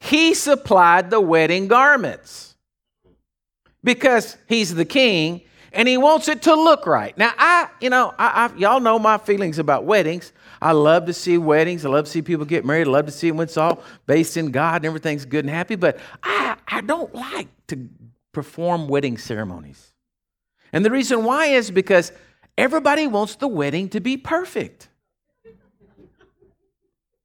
he 0.00 0.34
supplied 0.34 1.10
the 1.10 1.20
wedding 1.20 1.68
garments 1.68 2.54
because 3.82 4.36
he's 4.46 4.74
the 4.74 4.84
king 4.84 5.42
and 5.72 5.88
he 5.88 5.96
wants 5.96 6.28
it 6.28 6.42
to 6.42 6.54
look 6.54 6.86
right. 6.86 7.16
Now, 7.18 7.32
I, 7.36 7.68
you 7.80 7.90
know, 7.90 8.14
I, 8.18 8.50
I, 8.50 8.56
y'all 8.56 8.80
know 8.80 8.98
my 8.98 9.18
feelings 9.18 9.58
about 9.58 9.84
weddings. 9.84 10.32
I 10.60 10.72
love 10.72 11.06
to 11.06 11.12
see 11.12 11.38
weddings. 11.38 11.84
I 11.84 11.90
love 11.90 12.06
to 12.06 12.10
see 12.10 12.22
people 12.22 12.46
get 12.46 12.64
married. 12.64 12.86
I 12.86 12.90
love 12.90 13.06
to 13.06 13.12
see 13.12 13.30
when 13.30 13.44
it's 13.44 13.56
all 13.56 13.82
based 14.06 14.36
in 14.36 14.50
God 14.50 14.76
and 14.76 14.86
everything's 14.86 15.24
good 15.24 15.44
and 15.44 15.52
happy. 15.52 15.76
But 15.76 15.98
I, 16.22 16.55
I 16.68 16.80
don't 16.80 17.14
like 17.14 17.48
to 17.68 17.88
perform 18.32 18.88
wedding 18.88 19.18
ceremonies. 19.18 19.92
And 20.72 20.84
the 20.84 20.90
reason 20.90 21.24
why 21.24 21.46
is 21.46 21.70
because 21.70 22.12
everybody 22.58 23.06
wants 23.06 23.36
the 23.36 23.48
wedding 23.48 23.88
to 23.90 24.00
be 24.00 24.16
perfect. 24.16 24.88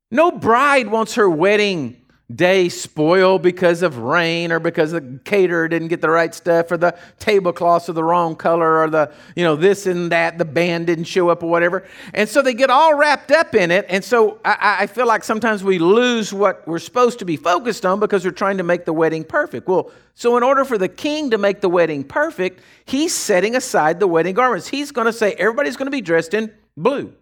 No 0.09 0.31
bride 0.31 0.87
wants 0.87 1.15
her 1.15 1.29
wedding 1.29 2.00
day 2.35 2.69
spoil 2.69 3.39
because 3.39 3.81
of 3.81 3.97
rain 3.97 4.51
or 4.51 4.59
because 4.59 4.91
the 4.91 5.19
caterer 5.25 5.67
didn't 5.67 5.87
get 5.87 6.01
the 6.01 6.09
right 6.09 6.33
stuff 6.33 6.71
or 6.71 6.77
the 6.77 6.97
tablecloths 7.19 7.89
are 7.89 7.93
the 7.93 8.03
wrong 8.03 8.35
color 8.35 8.79
or 8.79 8.89
the 8.89 9.11
you 9.35 9.43
know 9.43 9.55
this 9.55 9.85
and 9.85 10.11
that 10.11 10.37
the 10.37 10.45
band 10.45 10.87
didn't 10.87 11.05
show 11.05 11.29
up 11.29 11.43
or 11.43 11.49
whatever. 11.49 11.83
And 12.13 12.27
so 12.27 12.41
they 12.41 12.53
get 12.53 12.69
all 12.69 12.95
wrapped 12.95 13.31
up 13.31 13.55
in 13.55 13.71
it. 13.71 13.85
And 13.89 14.03
so 14.03 14.39
I, 14.45 14.77
I 14.81 14.87
feel 14.87 15.07
like 15.07 15.23
sometimes 15.23 15.63
we 15.63 15.79
lose 15.79 16.33
what 16.33 16.67
we're 16.67 16.79
supposed 16.79 17.19
to 17.19 17.25
be 17.25 17.37
focused 17.37 17.85
on 17.85 17.99
because 17.99 18.25
we're 18.25 18.31
trying 18.31 18.57
to 18.57 18.63
make 18.63 18.85
the 18.85 18.93
wedding 18.93 19.23
perfect. 19.23 19.67
Well 19.67 19.91
so 20.13 20.37
in 20.37 20.43
order 20.43 20.65
for 20.65 20.77
the 20.77 20.89
king 20.89 21.31
to 21.31 21.37
make 21.37 21.61
the 21.61 21.69
wedding 21.69 22.03
perfect 22.03 22.61
he's 22.85 23.13
setting 23.13 23.55
aside 23.55 23.99
the 23.99 24.07
wedding 24.07 24.35
garments. 24.35 24.67
He's 24.67 24.91
going 24.91 25.05
to 25.05 25.13
say 25.13 25.33
everybody's 25.33 25.77
going 25.77 25.87
to 25.87 25.91
be 25.91 26.01
dressed 26.01 26.33
in 26.33 26.53
blue 26.75 27.13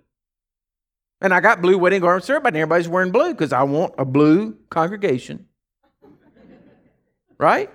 and 1.22 1.34
I 1.34 1.40
got 1.40 1.62
blue 1.62 1.78
wedding 1.78 2.02
garments 2.02 2.28
for 2.28 2.34
everybody. 2.34 2.60
Everybody's 2.60 2.88
wearing 2.88 3.12
blue 3.12 3.32
because 3.34 3.52
I 3.52 3.64
want 3.64 3.94
a 3.98 4.06
blue 4.06 4.58
congregation. 4.70 5.48
right? 7.38 7.70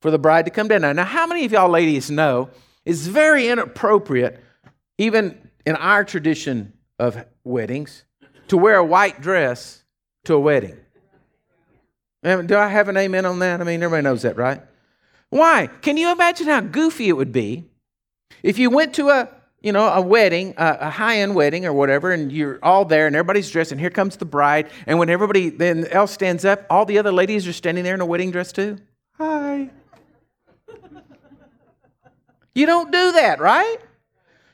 For 0.00 0.10
the 0.10 0.18
bride 0.18 0.44
to 0.44 0.50
come 0.50 0.68
down. 0.68 0.82
Now, 0.82 0.92
now, 0.92 1.04
how 1.04 1.26
many 1.26 1.44
of 1.44 1.52
y'all 1.52 1.68
ladies 1.70 2.10
know 2.10 2.50
it's 2.84 3.06
very 3.06 3.48
inappropriate, 3.48 4.42
even 4.98 5.50
in 5.66 5.76
our 5.76 6.04
tradition 6.04 6.72
of 6.98 7.24
weddings, 7.44 8.04
to 8.48 8.56
wear 8.56 8.76
a 8.76 8.84
white 8.84 9.20
dress 9.20 9.84
to 10.24 10.34
a 10.34 10.40
wedding? 10.40 10.76
Do 12.22 12.56
I 12.56 12.68
have 12.68 12.88
an 12.88 12.96
amen 12.96 13.26
on 13.26 13.38
that? 13.38 13.60
I 13.60 13.64
mean, 13.64 13.82
everybody 13.82 14.02
knows 14.02 14.22
that, 14.22 14.36
right? 14.36 14.60
Why? 15.30 15.68
Can 15.82 15.96
you 15.96 16.10
imagine 16.10 16.46
how 16.46 16.60
goofy 16.60 17.08
it 17.08 17.12
would 17.12 17.32
be 17.32 17.64
if 18.42 18.58
you 18.58 18.70
went 18.70 18.94
to 18.94 19.10
a 19.10 19.28
you 19.60 19.72
know, 19.72 19.88
a 19.88 20.00
wedding, 20.00 20.54
a, 20.56 20.88
high 20.90 21.18
end 21.18 21.34
wedding 21.34 21.66
or 21.66 21.72
whatever, 21.72 22.12
and 22.12 22.30
you're 22.30 22.58
all 22.62 22.84
there 22.84 23.06
and 23.06 23.16
everybody's 23.16 23.50
dressed, 23.50 23.72
and 23.72 23.80
here 23.80 23.90
comes 23.90 24.16
the 24.16 24.24
bride. 24.24 24.70
And 24.86 24.98
when 24.98 25.10
everybody 25.10 25.50
then 25.50 25.86
else 25.86 26.12
stands 26.12 26.44
up, 26.44 26.64
all 26.70 26.84
the 26.84 26.98
other 26.98 27.12
ladies 27.12 27.46
are 27.48 27.52
standing 27.52 27.84
there 27.84 27.94
in 27.94 28.00
a 28.00 28.06
wedding 28.06 28.30
dress 28.30 28.52
too. 28.52 28.78
Hi. 29.14 29.70
you 32.54 32.66
don't 32.66 32.92
do 32.92 33.12
that, 33.12 33.40
right? 33.40 33.78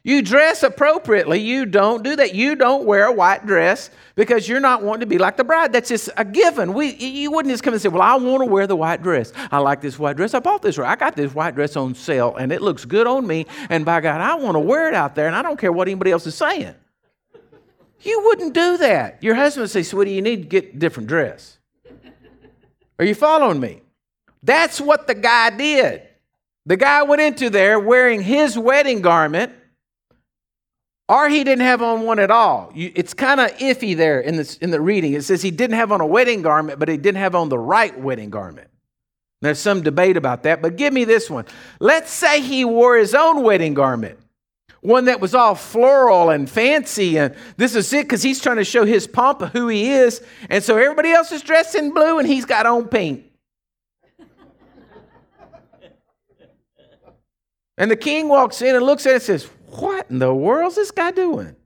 You 0.07 0.21
dress 0.21 0.63
appropriately. 0.63 1.41
You 1.41 1.65
don't 1.65 2.05
do 2.05 2.15
that. 2.17 2.35
You 2.35 2.57
don't 2.57 2.85
wear 2.85 3.07
a 3.07 3.13
white 3.13 3.47
dress 3.47 3.89
because 4.17 4.47
you're 4.47 4.61
not 4.61 4.83
wanting 4.83 5.01
to 5.01 5.07
be 5.07 5.17
like 5.17 5.39
the 5.39 5.45
bride. 5.45 5.73
That's 5.73 5.89
just 5.89 6.11
a 6.19 6.27
given. 6.27 6.75
We, 6.75 6.95
you 6.95 7.33
wouldn't 7.33 7.51
just 7.51 7.65
come 7.65 7.73
and 7.73 7.83
say, 7.83 7.89
Well, 7.89 8.03
I 8.03 8.15
want 8.17 8.43
to 8.43 8.45
wear 8.45 8.67
the 8.67 8.77
white 8.77 9.03
dress. 9.03 9.33
I 9.51 9.59
like 9.59 9.81
this 9.81 9.99
white 9.99 10.19
dress. 10.19 10.35
I 10.35 10.41
bought 10.41 10.61
this. 10.61 10.79
I 10.79 10.95
got 10.97 11.17
this 11.17 11.35
white 11.35 11.55
dress 11.55 11.75
on 11.75 11.95
sale 11.95 12.37
and 12.37 12.53
it 12.53 12.61
looks 12.61 12.85
good 12.85 13.07
on 13.07 13.27
me. 13.27 13.47
And 13.71 13.87
by 13.87 14.03
God, 14.03 14.21
I 14.21 14.35
want 14.35 14.57
to 14.57 14.61
wear 14.61 14.89
it 14.89 14.95
out 14.95 15.15
there 15.15 15.27
and 15.27 15.35
I 15.35 15.41
don't 15.41 15.59
care 15.59 15.73
what 15.73 15.89
anybody 15.89 16.11
else 16.11 16.27
is 16.27 16.35
saying. 16.35 16.75
You 18.03 18.23
wouldn't 18.27 18.53
do 18.53 18.77
that. 18.77 19.23
Your 19.23 19.35
husband 19.35 19.63
would 19.63 19.71
say, 19.71 19.83
Sweetie, 19.83 20.13
you 20.13 20.21
need 20.21 20.43
to 20.43 20.49
get 20.49 20.75
a 20.75 20.77
different 20.77 21.09
dress. 21.09 21.57
Are 22.99 23.07
you 23.07 23.15
following 23.15 23.59
me? 23.59 23.81
That's 24.43 24.83
what 24.83 25.07
the 25.07 25.15
guy 25.15 25.49
did. 25.49 26.03
The 26.67 26.77
guy 26.77 27.03
went 27.05 27.23
into 27.23 27.49
there 27.49 27.81
wearing 27.81 28.21
his 28.21 28.59
wedding 28.59 29.01
garment 29.01 29.53
or 31.09 31.29
he 31.29 31.45
didn't 31.45 31.65
have 31.65 31.83
on 31.83 32.03
one 32.03 32.19
at 32.19 32.31
all. 32.31 32.73
You, 32.75 32.91
it's 32.95 33.13
kind 33.13 33.41
of 33.41 33.51
iffy 33.59 33.97
there 33.97 34.21
in, 34.21 34.37
this, 34.37 34.57
in 34.59 34.71
the 34.71 34.81
reading. 34.81 35.13
It 35.13 35.23
says 35.23 35.43
he 35.43 35.51
didn't 35.51 35.77
have 35.77 35.93
on 35.93 36.01
a 36.01 36.07
wedding 36.07 36.43
garment, 36.43 36.79
but 36.79 36.89
he 36.89 36.97
didn't 36.97 37.19
have 37.19 37.35
on 37.35 37.49
the 37.49 37.59
right 37.59 37.99
wedding 37.99 38.31
garment. 38.31 38.69
There's 39.43 39.59
some 39.59 39.83
debate 39.83 40.17
about 40.17 40.45
that, 40.45 40.63
but 40.63 40.77
give 40.77 40.95
me 40.95 41.05
this 41.05 41.29
one. 41.29 41.45
Let's 41.79 42.11
say 42.11 42.41
he 42.41 42.65
wore 42.65 42.97
his 42.97 43.15
own 43.15 43.43
wedding 43.43 43.75
garment, 43.75 44.19
one 44.81 45.05
that 45.05 45.21
was 45.21 45.35
all 45.35 45.55
floral 45.55 46.31
and 46.31 46.49
fancy, 46.49 47.19
and 47.19 47.35
this 47.59 47.75
is 47.75 47.93
it 47.93 48.07
because 48.07 48.23
he's 48.23 48.41
trying 48.41 48.57
to 48.57 48.65
show 48.65 48.87
his 48.87 49.07
pomp 49.07 49.43
of 49.43 49.51
who 49.51 49.69
he 49.69 49.91
is. 49.91 50.23
And 50.49 50.65
so 50.65 50.79
everybody 50.79 51.11
else 51.11 51.31
is 51.31 51.43
dressed 51.43 51.75
in 51.75 51.93
blue 51.93 52.19
and 52.19 52.27
he's 52.27 52.47
got 52.47 52.65
on 52.65 52.89
pink. 52.89 53.27
and 57.77 57.91
the 57.91 57.97
king 57.97 58.29
walks 58.29 58.63
in 58.63 58.75
and 58.75 58.87
looks 58.87 59.05
at 59.05 59.11
it 59.11 59.15
and 59.15 59.23
says, 59.23 59.51
what 59.77 60.11
in 60.11 60.19
the 60.19 60.35
world's 60.35 60.77
this 60.77 60.91
guy 60.91 61.11
doing? 61.11 61.57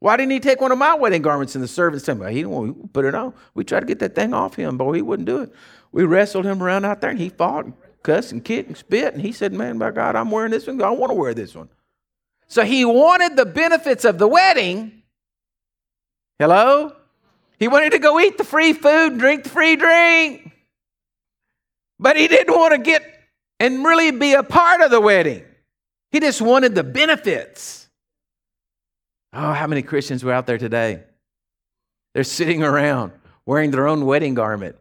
Why 0.00 0.16
didn't 0.16 0.30
he 0.32 0.40
take 0.40 0.60
one 0.60 0.70
of 0.70 0.78
my 0.78 0.94
wedding 0.94 1.22
garments? 1.22 1.54
And 1.54 1.64
the 1.64 1.68
servants 1.68 2.04
said, 2.04 2.16
he 2.28 2.36
didn't 2.36 2.50
want 2.50 2.82
to 2.82 2.88
put 2.88 3.04
it 3.04 3.14
on. 3.14 3.34
We 3.54 3.64
tried 3.64 3.80
to 3.80 3.86
get 3.86 3.98
that 3.98 4.14
thing 4.14 4.32
off 4.32 4.54
him, 4.54 4.76
but 4.76 4.92
he 4.92 5.02
wouldn't 5.02 5.26
do 5.26 5.42
it. 5.42 5.52
We 5.90 6.04
wrestled 6.04 6.44
him 6.44 6.62
around 6.62 6.84
out 6.84 7.00
there, 7.00 7.10
and 7.10 7.18
he 7.18 7.30
fought 7.30 7.64
and 7.64 7.74
cussed 8.02 8.30
and 8.30 8.44
kicked 8.44 8.68
and 8.68 8.76
spit. 8.76 9.14
And 9.14 9.22
he 9.22 9.32
said, 9.32 9.52
man, 9.52 9.78
by 9.78 9.90
God, 9.90 10.14
I'm 10.14 10.30
wearing 10.30 10.52
this 10.52 10.66
one. 10.66 10.80
I 10.82 10.90
want 10.90 11.10
to 11.10 11.14
wear 11.14 11.34
this 11.34 11.54
one. 11.54 11.68
So 12.46 12.62
he 12.62 12.84
wanted 12.84 13.36
the 13.36 13.46
benefits 13.46 14.04
of 14.04 14.18
the 14.18 14.28
wedding. 14.28 15.02
Hello? 16.38 16.94
He 17.58 17.66
wanted 17.66 17.90
to 17.90 17.98
go 17.98 18.20
eat 18.20 18.38
the 18.38 18.44
free 18.44 18.72
food 18.72 19.12
and 19.12 19.18
drink 19.18 19.42
the 19.44 19.50
free 19.50 19.74
drink. 19.74 20.52
But 21.98 22.16
he 22.16 22.28
didn't 22.28 22.54
want 22.54 22.72
to 22.72 22.78
get 22.78 23.02
and 23.58 23.84
really 23.84 24.12
be 24.12 24.34
a 24.34 24.44
part 24.44 24.80
of 24.80 24.92
the 24.92 25.00
wedding. 25.00 25.44
He 26.10 26.20
just 26.20 26.40
wanted 26.40 26.74
the 26.74 26.84
benefits. 26.84 27.88
Oh, 29.32 29.52
how 29.52 29.66
many 29.66 29.82
Christians 29.82 30.24
were 30.24 30.32
out 30.32 30.46
there 30.46 30.58
today? 30.58 31.02
They're 32.14 32.24
sitting 32.24 32.62
around 32.62 33.12
wearing 33.44 33.70
their 33.70 33.86
own 33.86 34.06
wedding 34.06 34.34
garment. 34.34 34.76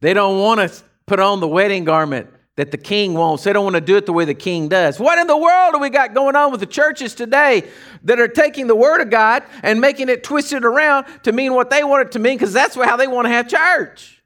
They 0.00 0.14
don't 0.14 0.38
want 0.38 0.60
to 0.60 0.82
put 1.06 1.18
on 1.18 1.40
the 1.40 1.48
wedding 1.48 1.84
garment 1.84 2.28
that 2.56 2.70
the 2.70 2.76
king 2.76 3.14
wants. 3.14 3.44
They 3.44 3.52
don't 3.52 3.64
want 3.64 3.74
to 3.74 3.80
do 3.80 3.96
it 3.96 4.06
the 4.06 4.12
way 4.12 4.24
the 4.24 4.34
king 4.34 4.68
does. 4.68 5.00
What 5.00 5.18
in 5.18 5.26
the 5.26 5.36
world 5.36 5.74
do 5.74 5.80
we 5.80 5.90
got 5.90 6.14
going 6.14 6.36
on 6.36 6.52
with 6.52 6.60
the 6.60 6.66
churches 6.66 7.14
today 7.14 7.68
that 8.04 8.20
are 8.20 8.28
taking 8.28 8.68
the 8.68 8.76
word 8.76 9.00
of 9.00 9.10
God 9.10 9.42
and 9.62 9.80
making 9.80 10.08
it 10.08 10.22
twisted 10.22 10.64
around 10.64 11.06
to 11.24 11.32
mean 11.32 11.54
what 11.54 11.70
they 11.70 11.82
want 11.82 12.06
it 12.06 12.12
to 12.12 12.20
mean 12.20 12.36
because 12.36 12.52
that's 12.52 12.76
how 12.76 12.96
they 12.96 13.08
want 13.08 13.26
to 13.26 13.30
have 13.30 13.48
church? 13.48 14.22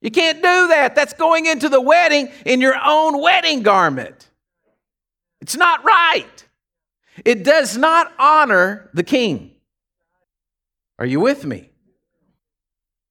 You 0.00 0.10
can't 0.10 0.38
do 0.38 0.68
that. 0.68 0.94
That's 0.94 1.12
going 1.12 1.46
into 1.46 1.68
the 1.68 1.80
wedding 1.80 2.30
in 2.46 2.60
your 2.60 2.76
own 2.82 3.20
wedding 3.20 3.62
garment. 3.62 4.29
It's 5.40 5.56
not 5.56 5.84
right. 5.84 6.46
It 7.24 7.44
does 7.44 7.76
not 7.76 8.12
honor 8.18 8.90
the 8.94 9.02
king. 9.02 9.52
Are 10.98 11.06
you 11.06 11.20
with 11.20 11.44
me? 11.44 11.70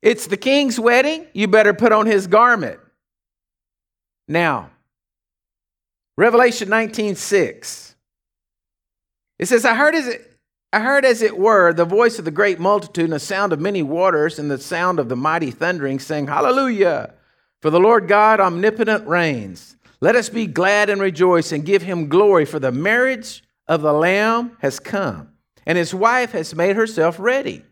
It's 0.02 0.28
the 0.28 0.38
king's 0.38 0.80
wedding. 0.80 1.28
You 1.34 1.48
better 1.48 1.74
put 1.74 1.92
on 1.92 2.06
his 2.06 2.28
garment. 2.28 2.80
Now, 4.28 4.70
Revelation 6.18 6.70
19 6.70 7.16
6. 7.16 7.96
It 9.40 9.48
says, 9.48 9.66
I 9.66 9.74
heard 9.74 9.96
as 9.96 10.08
it 10.08 10.30
I 10.72 10.82
heard 10.82 11.04
as 11.04 11.24
it 11.24 11.38
were 11.38 11.74
the 11.74 11.86
voice 11.86 12.20
of 12.20 12.26
the 12.26 12.32
great 12.32 12.60
multitude 12.60 13.06
and 13.06 13.14
the 13.14 13.20
sound 13.20 13.54
of 13.54 13.60
many 13.60 13.82
waters 13.82 14.38
and 14.38 14.52
the 14.52 14.60
sound 14.60 15.00
of 15.00 15.10
the 15.10 15.16
mighty 15.16 15.50
thundering, 15.50 15.98
saying, 15.98 16.28
Hallelujah! 16.28 17.14
For 17.62 17.72
the 17.72 17.80
Lord 17.80 18.08
God 18.08 18.40
omnipotent 18.40 19.08
reigns. 19.08 19.76
Let 20.02 20.16
us 20.16 20.30
be 20.30 20.48
glad 20.48 20.90
and 20.90 21.02
rejoice 21.02 21.52
and 21.52 21.66
give 21.66 21.82
him 21.82 22.08
glory, 22.08 22.46
for 22.46 22.60
the 22.60 22.72
marriage 22.72 23.44
of 23.68 23.82
the 23.82 23.94
Lamb 23.94 24.58
has 24.60 24.80
come, 24.80 25.30
and 25.66 25.78
his 25.78 25.94
wife 25.94 26.32
has 26.32 26.56
made 26.56 26.76
herself 26.76 27.18
ready. 27.20 27.64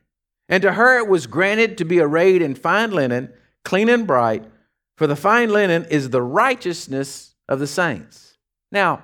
And 0.50 0.62
to 0.64 0.74
her 0.74 0.98
it 0.98 1.08
was 1.08 1.28
granted 1.28 1.78
to 1.78 1.86
be 1.86 2.00
arrayed 2.00 2.42
in 2.42 2.56
fine 2.56 2.92
linen, 2.92 3.34
clean 3.64 3.90
and 3.90 4.08
bright, 4.08 4.44
for 4.96 5.08
the 5.08 5.16
fine 5.16 5.52
linen 5.52 5.86
is 5.86 6.10
the 6.10 6.22
righteousness 6.22 7.36
of 7.50 7.60
the 7.60 7.68
saints. 7.68 8.38
Now, 8.72 9.04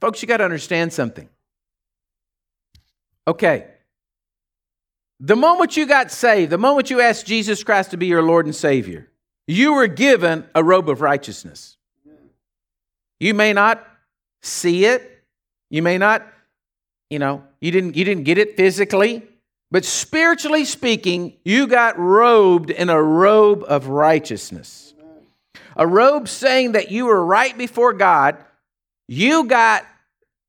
folks, 0.00 0.22
you 0.22 0.28
got 0.28 0.38
to 0.38 0.44
understand 0.44 0.92
something. 0.92 1.28
Okay. 3.26 3.66
The 5.20 5.36
moment 5.36 5.76
you 5.76 5.86
got 5.86 6.12
saved, 6.12 6.50
the 6.50 6.58
moment 6.58 6.90
you 6.90 7.00
asked 7.00 7.26
Jesus 7.26 7.64
Christ 7.64 7.90
to 7.90 7.96
be 7.96 8.06
your 8.06 8.22
Lord 8.22 8.46
and 8.46 8.54
Savior, 8.54 9.08
you 9.46 9.72
were 9.72 9.88
given 9.88 10.46
a 10.54 10.62
robe 10.62 10.88
of 10.88 11.00
righteousness. 11.00 11.77
You 13.20 13.34
may 13.34 13.52
not 13.52 13.86
see 14.42 14.84
it. 14.84 15.24
You 15.70 15.82
may 15.82 15.98
not, 15.98 16.26
you 17.10 17.18
know, 17.18 17.44
you 17.60 17.70
didn't 17.70 17.96
you 17.96 18.04
didn't 18.04 18.24
get 18.24 18.38
it 18.38 18.56
physically, 18.56 19.22
but 19.70 19.84
spiritually 19.84 20.64
speaking, 20.64 21.34
you 21.44 21.66
got 21.66 21.98
robed 21.98 22.70
in 22.70 22.88
a 22.88 23.02
robe 23.02 23.64
of 23.68 23.88
righteousness. 23.88 24.94
A 25.76 25.86
robe 25.86 26.28
saying 26.28 26.72
that 26.72 26.90
you 26.90 27.06
were 27.06 27.24
right 27.24 27.56
before 27.56 27.92
God. 27.92 28.36
You 29.06 29.44
got 29.44 29.86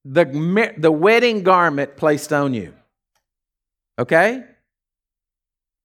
the, 0.03 0.73
the 0.77 0.91
wedding 0.91 1.43
garment 1.43 1.97
placed 1.97 2.34
on 2.34 2.53
you. 2.53 2.73
Okay? 3.99 4.43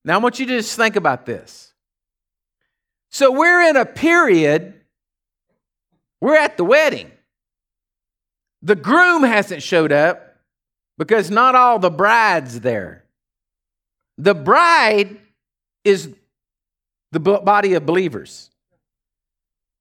Now 0.03 0.15
I 0.15 0.17
want 0.17 0.39
you 0.39 0.45
to 0.47 0.57
just 0.57 0.75
think 0.75 0.95
about 0.95 1.25
this. 1.25 1.73
So 3.11 3.31
we're 3.31 3.61
in 3.69 3.75
a 3.75 3.85
period 3.85 4.73
we're 6.25 6.35
at 6.35 6.57
the 6.57 6.63
wedding. 6.63 7.11
The 8.63 8.75
groom 8.75 9.21
hasn't 9.21 9.61
showed 9.61 9.91
up 9.91 10.37
because 10.97 11.29
not 11.29 11.53
all 11.53 11.77
the 11.77 11.91
bride's 11.91 12.61
there. 12.61 13.03
The 14.17 14.33
bride 14.33 15.17
is 15.83 16.09
the 17.11 17.19
body 17.19 17.75
of 17.75 17.85
believers. 17.85 18.49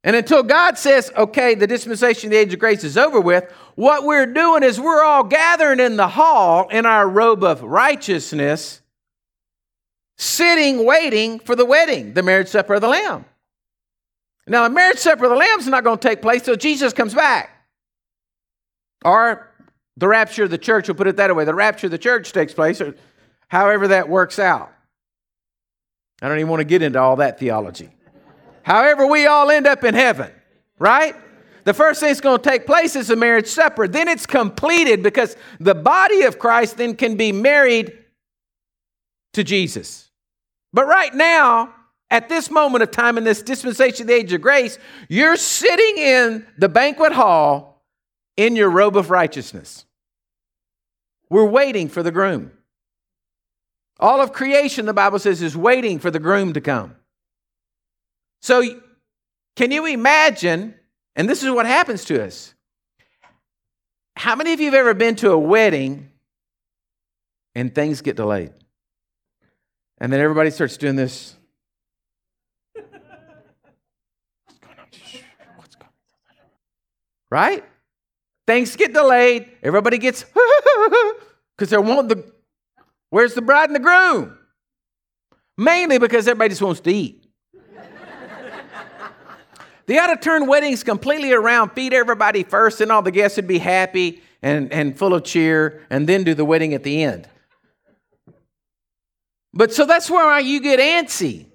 And 0.02 0.14
until 0.14 0.42
God 0.42 0.76
says, 0.76 1.10
okay, 1.16 1.54
the 1.54 1.66
dispensation 1.66 2.28
of 2.28 2.32
the 2.32 2.36
age 2.36 2.52
of 2.52 2.58
grace 2.58 2.84
is 2.84 2.98
over 2.98 3.22
with, 3.22 3.50
what 3.74 4.04
we're 4.04 4.26
doing 4.26 4.64
is 4.64 4.78
we're 4.78 5.02
all 5.02 5.24
gathering 5.24 5.80
in 5.80 5.96
the 5.96 6.08
hall 6.08 6.68
in 6.68 6.84
our 6.84 7.08
robe 7.08 7.42
of 7.42 7.62
righteousness, 7.62 8.82
sitting, 10.18 10.84
waiting 10.84 11.38
for 11.38 11.56
the 11.56 11.64
wedding, 11.64 12.12
the 12.12 12.22
marriage 12.22 12.48
supper 12.48 12.74
of 12.74 12.82
the 12.82 12.88
Lamb. 12.88 13.24
Now, 14.46 14.68
the 14.68 14.74
marriage 14.74 14.98
supper 14.98 15.24
of 15.24 15.30
the 15.30 15.36
Lamb 15.36 15.58
is 15.58 15.66
not 15.66 15.84
going 15.84 15.98
to 15.98 16.08
take 16.08 16.20
place 16.20 16.42
till 16.42 16.56
Jesus 16.56 16.92
comes 16.92 17.14
back. 17.14 17.50
Or 19.04 19.50
the 19.96 20.08
rapture 20.08 20.44
of 20.44 20.50
the 20.50 20.58
church, 20.58 20.88
we'll 20.88 20.96
put 20.96 21.06
it 21.06 21.16
that 21.16 21.34
way. 21.34 21.44
The 21.44 21.54
rapture 21.54 21.86
of 21.86 21.90
the 21.90 21.98
church 21.98 22.32
takes 22.32 22.52
place, 22.52 22.80
or 22.80 22.94
however 23.48 23.88
that 23.88 24.08
works 24.08 24.38
out. 24.38 24.72
I 26.20 26.28
don't 26.28 26.38
even 26.38 26.50
want 26.50 26.60
to 26.60 26.64
get 26.64 26.82
into 26.82 26.98
all 26.98 27.16
that 27.16 27.38
theology. 27.38 27.90
However, 28.62 29.06
we 29.06 29.26
all 29.26 29.50
end 29.50 29.66
up 29.66 29.84
in 29.84 29.94
heaven, 29.94 30.30
right? 30.78 31.14
The 31.64 31.74
first 31.74 32.00
thing 32.00 32.08
that's 32.08 32.20
going 32.20 32.40
to 32.40 32.50
take 32.50 32.66
place 32.66 32.96
is 32.96 33.08
the 33.08 33.16
marriage 33.16 33.46
supper. 33.46 33.88
Then 33.88 34.08
it's 34.08 34.26
completed 34.26 35.02
because 35.02 35.36
the 35.60 35.74
body 35.74 36.22
of 36.22 36.38
Christ 36.38 36.76
then 36.76 36.96
can 36.96 37.16
be 37.16 37.32
married 37.32 37.98
to 39.32 39.44
Jesus. 39.44 40.10
But 40.72 40.86
right 40.86 41.14
now, 41.14 41.74
at 42.10 42.28
this 42.28 42.50
moment 42.50 42.82
of 42.82 42.90
time 42.90 43.18
in 43.18 43.24
this 43.24 43.42
dispensation 43.42 44.04
of 44.04 44.08
the 44.08 44.14
age 44.14 44.32
of 44.32 44.40
grace, 44.40 44.78
you're 45.08 45.36
sitting 45.36 45.98
in 45.98 46.46
the 46.58 46.68
banquet 46.68 47.12
hall 47.12 47.82
in 48.36 48.56
your 48.56 48.70
robe 48.70 48.96
of 48.96 49.10
righteousness. 49.10 49.84
We're 51.30 51.46
waiting 51.46 51.88
for 51.88 52.02
the 52.02 52.12
groom. 52.12 52.52
All 53.98 54.20
of 54.20 54.32
creation, 54.32 54.86
the 54.86 54.92
Bible 54.92 55.18
says, 55.18 55.40
is 55.40 55.56
waiting 55.56 55.98
for 55.98 56.10
the 56.10 56.18
groom 56.18 56.52
to 56.52 56.60
come. 56.60 56.96
So, 58.42 58.62
can 59.56 59.70
you 59.70 59.86
imagine? 59.86 60.74
And 61.16 61.28
this 61.28 61.42
is 61.42 61.50
what 61.50 61.66
happens 61.66 62.04
to 62.06 62.24
us. 62.24 62.54
how 64.16 64.36
many 64.36 64.52
of 64.52 64.60
you 64.60 64.66
have 64.66 64.74
ever 64.74 64.94
been 64.94 65.16
to 65.16 65.30
a 65.30 65.38
wedding 65.38 66.10
and 67.54 67.74
things 67.74 68.00
get 68.00 68.16
delayed? 68.16 68.52
And 69.98 70.12
then 70.12 70.20
everybody 70.20 70.50
starts 70.50 70.76
doing 70.76 70.96
this. 70.96 71.33
Right? 77.34 77.64
Things 78.46 78.76
get 78.76 78.92
delayed. 78.92 79.50
Everybody 79.60 79.98
gets 79.98 80.24
because 81.58 81.70
they 81.70 81.76
want 81.76 82.08
the 82.08 82.32
where's 83.10 83.34
the 83.34 83.42
bride 83.42 83.70
and 83.70 83.74
the 83.74 83.80
groom? 83.80 84.38
Mainly 85.58 85.98
because 85.98 86.28
everybody 86.28 86.50
just 86.50 86.62
wants 86.62 86.78
to 86.82 86.92
eat. 86.92 87.26
they 89.86 89.98
ought 89.98 90.14
to 90.14 90.16
turn 90.16 90.46
weddings 90.46 90.84
completely 90.84 91.32
around, 91.32 91.70
feed 91.70 91.92
everybody 91.92 92.44
first, 92.44 92.80
and 92.80 92.92
all 92.92 93.02
the 93.02 93.10
guests 93.10 93.34
would 93.34 93.48
be 93.48 93.58
happy 93.58 94.22
and, 94.40 94.72
and 94.72 94.96
full 94.96 95.12
of 95.12 95.24
cheer, 95.24 95.82
and 95.90 96.08
then 96.08 96.22
do 96.22 96.34
the 96.34 96.44
wedding 96.44 96.72
at 96.72 96.84
the 96.84 97.02
end. 97.02 97.28
But 99.52 99.72
so 99.72 99.86
that's 99.86 100.08
where 100.08 100.38
you 100.38 100.60
get 100.60 100.78
antsy. 100.78 101.46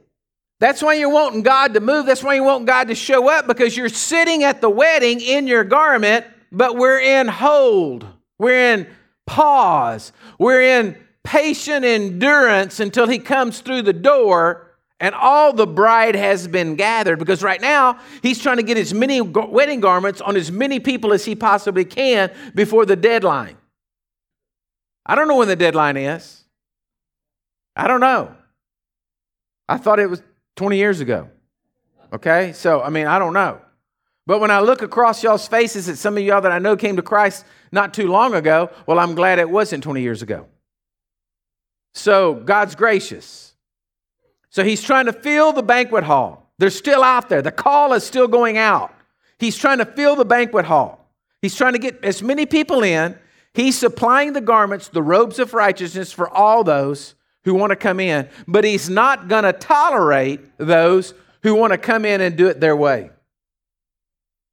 That's 0.59 0.81
why 0.81 0.95
you're 0.95 1.09
wanting 1.09 1.41
God 1.41 1.73
to 1.73 1.79
move. 1.79 2.05
That's 2.05 2.23
why 2.23 2.35
you 2.35 2.43
want 2.43 2.65
God 2.65 2.89
to 2.89 2.95
show 2.95 3.29
up 3.29 3.47
because 3.47 3.77
you're 3.77 3.89
sitting 3.89 4.43
at 4.43 4.59
the 4.61 4.69
wedding 4.69 5.21
in 5.21 5.47
your 5.47 5.63
garment, 5.63 6.25
but 6.51 6.75
we're 6.75 6.99
in 6.99 7.27
hold. 7.27 8.05
We're 8.37 8.73
in 8.73 8.87
pause. 9.25 10.11
We're 10.37 10.61
in 10.61 10.97
patient 11.23 11.85
endurance 11.85 12.79
until 12.79 13.07
He 13.07 13.19
comes 13.19 13.61
through 13.61 13.83
the 13.83 13.93
door 13.93 14.69
and 14.99 15.15
all 15.15 15.53
the 15.53 15.67
bride 15.67 16.15
has 16.15 16.47
been 16.47 16.75
gathered 16.75 17.19
because 17.19 17.41
right 17.41 17.61
now 17.61 17.99
he's 18.21 18.39
trying 18.39 18.57
to 18.57 18.63
get 18.63 18.77
as 18.77 18.93
many 18.93 19.21
wedding 19.21 19.79
garments 19.79 20.19
on 20.19 20.35
as 20.35 20.51
many 20.51 20.79
people 20.79 21.13
as 21.13 21.23
he 21.23 21.35
possibly 21.35 21.85
can 21.85 22.31
before 22.53 22.85
the 22.85 22.97
deadline. 22.97 23.55
I 25.05 25.15
don't 25.15 25.27
know 25.27 25.37
when 25.37 25.47
the 25.47 25.55
deadline 25.55 25.95
is. 25.95 26.43
I 27.75 27.87
don't 27.87 28.01
know. 28.01 28.35
I 29.69 29.77
thought 29.77 29.99
it 29.99 30.09
was 30.09 30.21
20 30.59 30.75
years 30.75 30.99
ago. 30.99 31.29
Okay? 32.11 32.51
So, 32.51 32.81
I 32.81 32.89
mean, 32.89 33.07
I 33.07 33.17
don't 33.17 33.31
know. 33.31 33.61
But 34.27 34.41
when 34.41 34.51
I 34.51 34.59
look 34.59 34.81
across 34.81 35.23
y'all's 35.23 35.47
faces 35.47 35.87
at 35.87 35.97
some 35.97 36.17
of 36.17 36.23
y'all 36.23 36.41
that 36.41 36.51
I 36.51 36.59
know 36.59 36.75
came 36.75 36.97
to 36.97 37.01
Christ 37.01 37.45
not 37.71 37.93
too 37.93 38.09
long 38.09 38.35
ago, 38.35 38.69
well, 38.85 38.99
I'm 38.99 39.15
glad 39.15 39.39
it 39.39 39.49
wasn't 39.49 39.85
20 39.85 40.01
years 40.01 40.21
ago. 40.21 40.47
So, 41.93 42.33
God's 42.33 42.75
gracious. 42.75 43.53
So, 44.49 44.65
He's 44.65 44.83
trying 44.83 45.05
to 45.05 45.13
fill 45.13 45.53
the 45.53 45.63
banquet 45.63 46.03
hall. 46.03 46.51
They're 46.57 46.71
still 46.71 47.05
out 47.05 47.29
there. 47.29 47.41
The 47.41 47.53
call 47.53 47.93
is 47.93 48.03
still 48.03 48.27
going 48.27 48.57
out. 48.57 48.93
He's 49.37 49.55
trying 49.55 49.77
to 49.77 49.85
fill 49.85 50.17
the 50.17 50.25
banquet 50.25 50.65
hall. 50.65 51.09
He's 51.41 51.55
trying 51.55 51.71
to 51.71 51.79
get 51.79 52.03
as 52.03 52.21
many 52.21 52.45
people 52.45 52.83
in. 52.83 53.17
He's 53.53 53.77
supplying 53.77 54.33
the 54.33 54.41
garments, 54.41 54.89
the 54.89 55.01
robes 55.01 55.39
of 55.39 55.53
righteousness 55.53 56.11
for 56.11 56.29
all 56.29 56.65
those 56.65 57.15
who 57.45 57.53
want 57.53 57.71
to 57.71 57.75
come 57.75 57.99
in, 57.99 58.29
but 58.47 58.63
he's 58.63 58.89
not 58.89 59.27
going 59.27 59.43
to 59.43 59.53
tolerate 59.53 60.57
those 60.57 61.13
who 61.43 61.55
want 61.55 61.71
to 61.71 61.77
come 61.77 62.05
in 62.05 62.21
and 62.21 62.37
do 62.37 62.47
it 62.47 62.59
their 62.59 62.75
way 62.75 63.09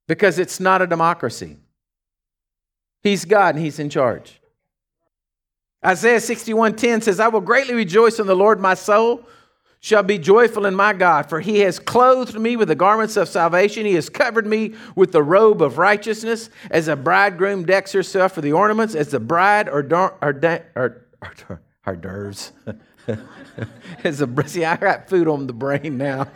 because 0.07 0.39
it's 0.39 0.59
not 0.59 0.81
a 0.81 0.87
democracy. 0.87 1.57
He's 3.03 3.25
God 3.25 3.55
and 3.55 3.63
he's 3.63 3.79
in 3.79 3.89
charge. 3.89 4.39
Isaiah 5.85 6.19
61:10 6.19 7.01
says, 7.01 7.19
"I 7.19 7.27
will 7.27 7.41
greatly 7.41 7.75
rejoice 7.75 8.19
in 8.19 8.27
the 8.27 8.35
Lord, 8.35 8.59
my 8.59 8.73
soul 8.73 9.27
shall 9.79 10.03
be 10.03 10.17
joyful 10.17 10.65
in 10.65 10.75
my 10.75 10.91
God, 10.91 11.29
for 11.29 11.39
he 11.39 11.59
has 11.59 11.77
clothed 11.77 12.37
me 12.39 12.55
with 12.55 12.67
the 12.67 12.75
garments 12.75 13.15
of 13.15 13.29
salvation. 13.29 13.85
He 13.85 13.93
has 13.93 14.09
covered 14.09 14.47
me 14.47 14.73
with 14.95 15.11
the 15.11 15.21
robe 15.21 15.61
of 15.61 15.77
righteousness, 15.77 16.49
as 16.71 16.87
a 16.87 16.95
bridegroom 16.95 17.63
decks 17.65 17.91
herself 17.91 18.33
for 18.33 18.41
the 18.41 18.53
ornaments, 18.53 18.95
as 18.95 19.09
the 19.09 19.19
bride 19.19 19.69
or, 19.69 19.85
or, 19.91 20.17
or, 20.75 21.05
or 21.49 21.61
hors 21.87 21.95
d'oeuvres. 21.95 22.51
As 24.03 24.21
a 24.21 24.47
see, 24.47 24.65
I 24.65 24.75
got 24.75 25.09
food 25.09 25.27
on 25.27 25.47
the 25.47 25.53
brain 25.53 25.97
now. 25.97 26.27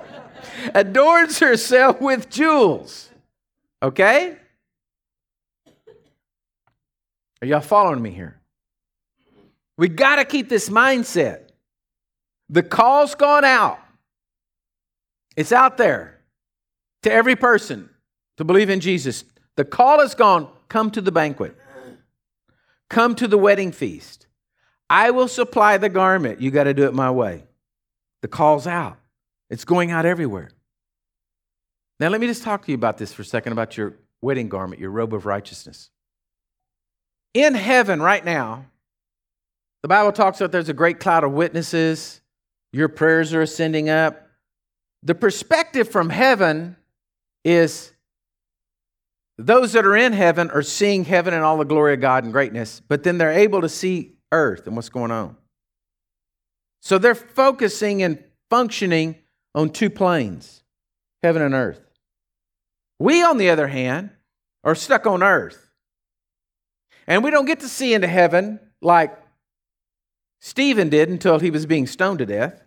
Adorns 0.74 1.38
herself 1.38 2.00
with 2.00 2.28
jewels. 2.28 3.08
Okay? 3.82 4.36
Are 7.40 7.46
y'all 7.46 7.60
following 7.60 8.02
me 8.02 8.10
here? 8.10 8.40
We 9.78 9.88
got 9.88 10.16
to 10.16 10.24
keep 10.24 10.48
this 10.48 10.68
mindset. 10.68 11.48
The 12.50 12.62
call's 12.62 13.14
gone 13.14 13.44
out. 13.44 13.78
It's 15.36 15.52
out 15.52 15.78
there 15.78 16.20
to 17.04 17.12
every 17.12 17.36
person 17.36 17.88
to 18.36 18.44
believe 18.44 18.68
in 18.68 18.80
Jesus. 18.80 19.24
The 19.56 19.64
call 19.64 20.00
is 20.00 20.14
gone. 20.14 20.48
Come 20.68 20.90
to 20.90 21.00
the 21.00 21.12
banquet. 21.12 21.56
Come 22.90 23.14
to 23.14 23.28
the 23.28 23.38
wedding 23.38 23.72
feast. 23.72 24.26
I 24.90 25.12
will 25.12 25.28
supply 25.28 25.78
the 25.78 25.88
garment. 25.88 26.40
You 26.40 26.50
got 26.50 26.64
to 26.64 26.74
do 26.74 26.84
it 26.84 26.92
my 26.92 27.12
way. 27.12 27.44
The 28.22 28.28
call's 28.28 28.66
out, 28.66 28.98
it's 29.48 29.64
going 29.64 29.92
out 29.92 30.04
everywhere. 30.04 30.50
Now, 32.00 32.08
let 32.08 32.20
me 32.20 32.26
just 32.26 32.42
talk 32.42 32.64
to 32.64 32.72
you 32.72 32.74
about 32.74 32.98
this 32.98 33.12
for 33.12 33.22
a 33.22 33.24
second 33.24 33.52
about 33.52 33.76
your 33.76 33.94
wedding 34.20 34.48
garment, 34.48 34.80
your 34.80 34.90
robe 34.90 35.14
of 35.14 35.26
righteousness. 35.26 35.90
In 37.34 37.54
heaven 37.54 38.02
right 38.02 38.24
now, 38.24 38.66
the 39.82 39.88
Bible 39.88 40.12
talks 40.12 40.40
about 40.40 40.50
there's 40.50 40.68
a 40.68 40.74
great 40.74 40.98
cloud 40.98 41.24
of 41.24 41.32
witnesses, 41.32 42.20
your 42.72 42.88
prayers 42.88 43.32
are 43.32 43.42
ascending 43.42 43.88
up. 43.88 44.28
The 45.02 45.14
perspective 45.14 45.88
from 45.88 46.10
heaven 46.10 46.76
is 47.44 47.92
those 49.38 49.72
that 49.72 49.86
are 49.86 49.96
in 49.96 50.12
heaven 50.12 50.50
are 50.50 50.62
seeing 50.62 51.04
heaven 51.04 51.32
and 51.32 51.42
all 51.42 51.56
the 51.58 51.64
glory 51.64 51.94
of 51.94 52.00
God 52.00 52.24
and 52.24 52.32
greatness, 52.32 52.80
but 52.86 53.02
then 53.02 53.18
they're 53.18 53.32
able 53.32 53.62
to 53.62 53.68
see 53.68 54.14
earth 54.32 54.66
and 54.66 54.76
what's 54.76 54.88
going 54.88 55.10
on. 55.10 55.36
So 56.82 56.98
they're 56.98 57.14
focusing 57.14 58.02
and 58.02 58.22
functioning 58.48 59.16
on 59.54 59.70
two 59.70 59.90
planes 59.90 60.62
heaven 61.22 61.42
and 61.42 61.54
earth. 61.54 61.80
We, 62.98 63.22
on 63.22 63.38
the 63.38 63.50
other 63.50 63.66
hand, 63.66 64.10
are 64.64 64.74
stuck 64.74 65.06
on 65.06 65.22
earth. 65.22 65.70
And 67.06 67.24
we 67.24 67.30
don't 67.30 67.44
get 67.44 67.60
to 67.60 67.68
see 67.68 67.92
into 67.92 68.06
heaven 68.06 68.60
like 68.80 69.16
Stephen 70.40 70.88
did 70.88 71.08
until 71.08 71.38
he 71.38 71.50
was 71.50 71.66
being 71.66 71.86
stoned 71.86 72.20
to 72.20 72.26
death 72.26 72.62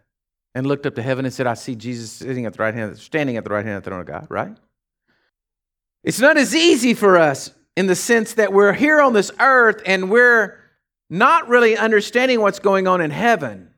and 0.53 0.67
looked 0.67 0.85
up 0.85 0.95
to 0.95 1.01
heaven 1.01 1.25
and 1.25 1.33
said, 1.33 1.47
I 1.47 1.55
see 1.55 1.75
Jesus 1.75 2.11
sitting 2.11 2.45
at 2.45 2.53
the 2.53 2.61
right 2.61 2.73
hand, 2.73 2.97
standing 2.97 3.37
at 3.37 3.43
the 3.43 3.49
right 3.49 3.65
hand 3.65 3.77
of 3.77 3.83
the 3.83 3.89
throne 3.89 4.01
of 4.01 4.05
God, 4.05 4.27
right? 4.29 4.55
It's 6.03 6.19
not 6.19 6.37
as 6.37 6.55
easy 6.55 6.93
for 6.93 7.17
us 7.17 7.51
in 7.75 7.87
the 7.87 7.95
sense 7.95 8.33
that 8.33 8.53
we're 8.53 8.73
here 8.73 9.01
on 9.01 9.13
this 9.13 9.31
earth 9.39 9.81
and 9.85 10.11
we're 10.11 10.59
not 11.13 11.47
really 11.47 11.77
understanding 11.77 12.41
what's 12.41 12.57
going 12.57 12.87
on 12.87 12.99
in 12.99 13.11
heaven 13.11 13.69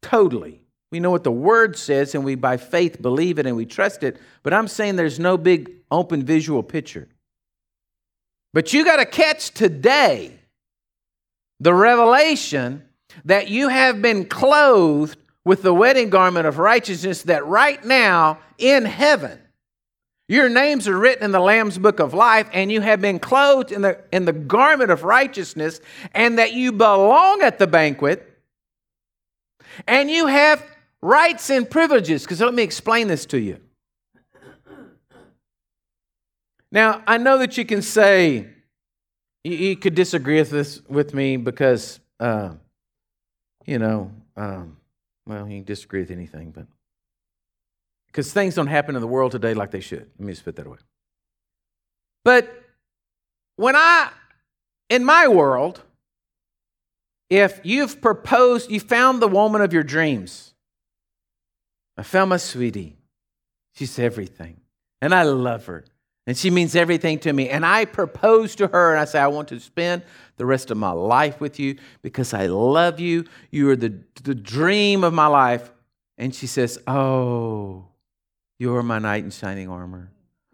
totally. 0.00 0.62
We 0.90 0.98
know 0.98 1.10
what 1.10 1.24
the 1.24 1.30
word 1.30 1.76
says 1.76 2.14
and 2.14 2.24
we 2.24 2.36
by 2.36 2.56
faith 2.56 3.02
believe 3.02 3.38
it 3.38 3.46
and 3.46 3.54
we 3.54 3.66
trust 3.66 4.02
it, 4.02 4.16
but 4.42 4.54
I'm 4.54 4.66
saying 4.66 4.96
there's 4.96 5.20
no 5.20 5.36
big 5.36 5.70
open 5.90 6.24
visual 6.24 6.62
picture. 6.62 7.06
But 8.54 8.72
you 8.72 8.82
got 8.82 8.96
to 8.96 9.04
catch 9.04 9.50
today 9.50 10.38
the 11.60 11.74
revelation 11.74 12.82
that 13.26 13.48
you 13.48 13.68
have 13.68 14.00
been 14.00 14.24
clothed 14.24 15.18
with 15.44 15.60
the 15.62 15.74
wedding 15.74 16.08
garment 16.08 16.46
of 16.46 16.58
righteousness 16.58 17.22
that 17.24 17.46
right 17.46 17.84
now 17.84 18.38
in 18.56 18.86
heaven 18.86 19.38
your 20.30 20.48
names 20.48 20.86
are 20.86 20.96
written 20.96 21.24
in 21.24 21.32
the 21.32 21.40
Lamb's 21.40 21.76
book 21.76 21.98
of 21.98 22.14
life, 22.14 22.48
and 22.52 22.70
you 22.70 22.80
have 22.80 23.00
been 23.00 23.18
clothed 23.18 23.72
in 23.72 23.82
the, 23.82 23.98
in 24.12 24.26
the 24.26 24.32
garment 24.32 24.92
of 24.92 25.02
righteousness, 25.02 25.80
and 26.12 26.38
that 26.38 26.52
you 26.52 26.70
belong 26.70 27.42
at 27.42 27.58
the 27.58 27.66
banquet, 27.66 28.38
and 29.88 30.08
you 30.08 30.28
have 30.28 30.64
rights 31.02 31.50
and 31.50 31.68
privileges. 31.68 32.22
Because 32.22 32.40
let 32.40 32.54
me 32.54 32.62
explain 32.62 33.08
this 33.08 33.26
to 33.26 33.40
you. 33.40 33.58
Now, 36.70 37.02
I 37.08 37.18
know 37.18 37.38
that 37.38 37.58
you 37.58 37.64
can 37.64 37.82
say, 37.82 38.46
you, 39.42 39.56
you 39.56 39.76
could 39.76 39.96
disagree 39.96 40.38
with 40.38 40.50
this 40.50 40.80
with 40.88 41.12
me 41.12 41.38
because, 41.38 41.98
uh, 42.20 42.50
you 43.66 43.80
know, 43.80 44.12
um, 44.36 44.76
well, 45.26 45.48
you 45.48 45.56
can 45.56 45.64
disagree 45.64 46.00
with 46.00 46.12
anything, 46.12 46.52
but 46.52 46.66
because 48.10 48.32
things 48.32 48.54
don't 48.54 48.66
happen 48.66 48.94
in 48.94 49.00
the 49.00 49.06
world 49.06 49.32
today 49.32 49.54
like 49.54 49.70
they 49.70 49.80
should. 49.80 50.10
Let 50.18 50.20
me 50.20 50.32
just 50.32 50.44
put 50.44 50.56
that 50.56 50.66
away. 50.66 50.78
But 52.24 52.52
when 53.56 53.76
I, 53.76 54.10
in 54.88 55.04
my 55.04 55.28
world, 55.28 55.82
if 57.28 57.60
you've 57.62 58.00
proposed, 58.00 58.70
you 58.70 58.80
found 58.80 59.22
the 59.22 59.28
woman 59.28 59.60
of 59.60 59.72
your 59.72 59.84
dreams, 59.84 60.54
I 61.96 62.02
found 62.02 62.30
my 62.30 62.36
sweetie. 62.38 62.96
She's 63.74 63.98
everything. 63.98 64.60
And 65.00 65.14
I 65.14 65.22
love 65.22 65.66
her. 65.66 65.84
And 66.26 66.36
she 66.36 66.50
means 66.50 66.76
everything 66.76 67.18
to 67.20 67.32
me. 67.32 67.48
And 67.48 67.64
I 67.64 67.84
propose 67.84 68.54
to 68.56 68.66
her 68.68 68.92
and 68.92 69.00
I 69.00 69.04
say, 69.04 69.20
I 69.20 69.28
want 69.28 69.48
to 69.48 69.60
spend 69.60 70.02
the 70.36 70.46
rest 70.46 70.70
of 70.70 70.76
my 70.76 70.90
life 70.90 71.40
with 71.40 71.58
you 71.58 71.76
because 72.02 72.34
I 72.34 72.46
love 72.46 73.00
you. 73.00 73.24
You 73.50 73.70
are 73.70 73.76
the, 73.76 73.98
the 74.22 74.34
dream 74.34 75.04
of 75.04 75.12
my 75.12 75.26
life. 75.26 75.70
And 76.18 76.34
she 76.34 76.46
says, 76.46 76.78
Oh, 76.86 77.89
you're 78.60 78.82
my 78.82 78.98
knight 78.98 79.24
in 79.24 79.30
shining 79.30 79.70
armor. 79.70 80.10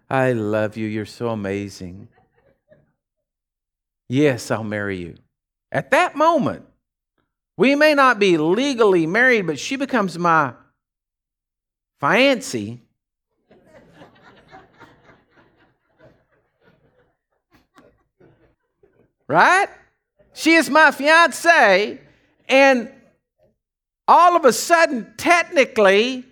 I 0.09 0.33
love 0.33 0.77
you. 0.77 0.87
You're 0.87 1.07
so 1.07 1.31
amazing. 1.31 2.07
Yes, 4.09 4.49
I'll 4.53 4.63
marry 4.63 4.99
you. 4.99 5.17
At 5.73 5.91
that 5.91 6.15
moment, 6.15 6.65
we 7.57 7.75
may 7.75 7.95
not 7.95 8.21
be 8.21 8.39
legally 8.39 9.09
married, 9.09 9.49
but 9.49 9.59
she 9.59 9.75
becomes 9.75 10.17
my 10.17 10.53
fiancée. 12.01 12.79
right? 19.27 19.69
She 20.33 20.55
is 20.55 20.71
my 20.71 20.93
fiance, 20.93 21.99
and 22.49 22.93
all 24.07 24.37
of 24.37 24.45
a 24.45 24.53
sudden, 24.53 25.13
technically, 25.17 26.25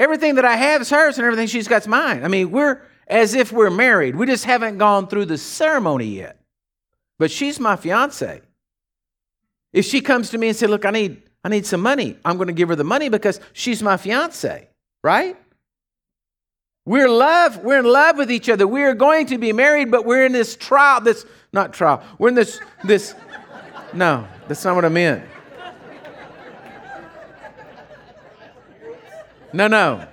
everything 0.00 0.36
that 0.36 0.44
I 0.44 0.56
have 0.56 0.80
is 0.80 0.90
hers 0.90 1.18
and 1.18 1.26
everything 1.26 1.46
she's 1.46 1.68
got 1.68 1.82
is 1.82 1.88
mine. 1.88 2.24
I 2.24 2.28
mean, 2.28 2.50
we're 2.50 2.80
as 3.06 3.34
if 3.34 3.52
we're 3.52 3.70
married. 3.70 4.16
We 4.16 4.24
just 4.24 4.46
haven't 4.46 4.78
gone 4.78 5.06
through 5.06 5.26
the 5.26 5.36
ceremony 5.36 6.06
yet. 6.06 6.40
But 7.18 7.30
she's 7.30 7.60
my 7.60 7.76
fiance. 7.76 8.40
If 9.72 9.84
she 9.84 10.00
comes 10.00 10.30
to 10.30 10.38
me 10.38 10.48
and 10.48 10.56
says, 10.56 10.70
Look, 10.70 10.86
I 10.86 10.90
need, 10.90 11.22
I 11.44 11.50
need 11.50 11.66
some 11.66 11.82
money, 11.82 12.16
I'm 12.24 12.36
going 12.36 12.46
to 12.46 12.54
give 12.54 12.70
her 12.70 12.76
the 12.76 12.84
money 12.84 13.10
because 13.10 13.40
she's 13.52 13.82
my 13.82 13.98
fiance, 13.98 14.68
right? 15.04 15.36
We're 16.86 17.10
love, 17.10 17.58
we're 17.58 17.78
in 17.78 17.84
love 17.84 18.16
with 18.16 18.32
each 18.32 18.48
other. 18.48 18.66
We 18.66 18.82
are 18.84 18.94
going 18.94 19.26
to 19.26 19.38
be 19.38 19.52
married, 19.52 19.90
but 19.90 20.06
we're 20.06 20.24
in 20.24 20.32
this 20.32 20.56
trial, 20.56 21.02
this 21.02 21.26
not 21.52 21.74
trial. 21.74 22.02
We're 22.18 22.28
in 22.28 22.34
this 22.34 22.58
this 22.84 23.14
no, 23.92 24.26
that's 24.48 24.64
not 24.64 24.76
what 24.76 24.84
I 24.84 24.88
meant. 24.88 25.29
No, 29.52 29.66
no. 29.66 30.06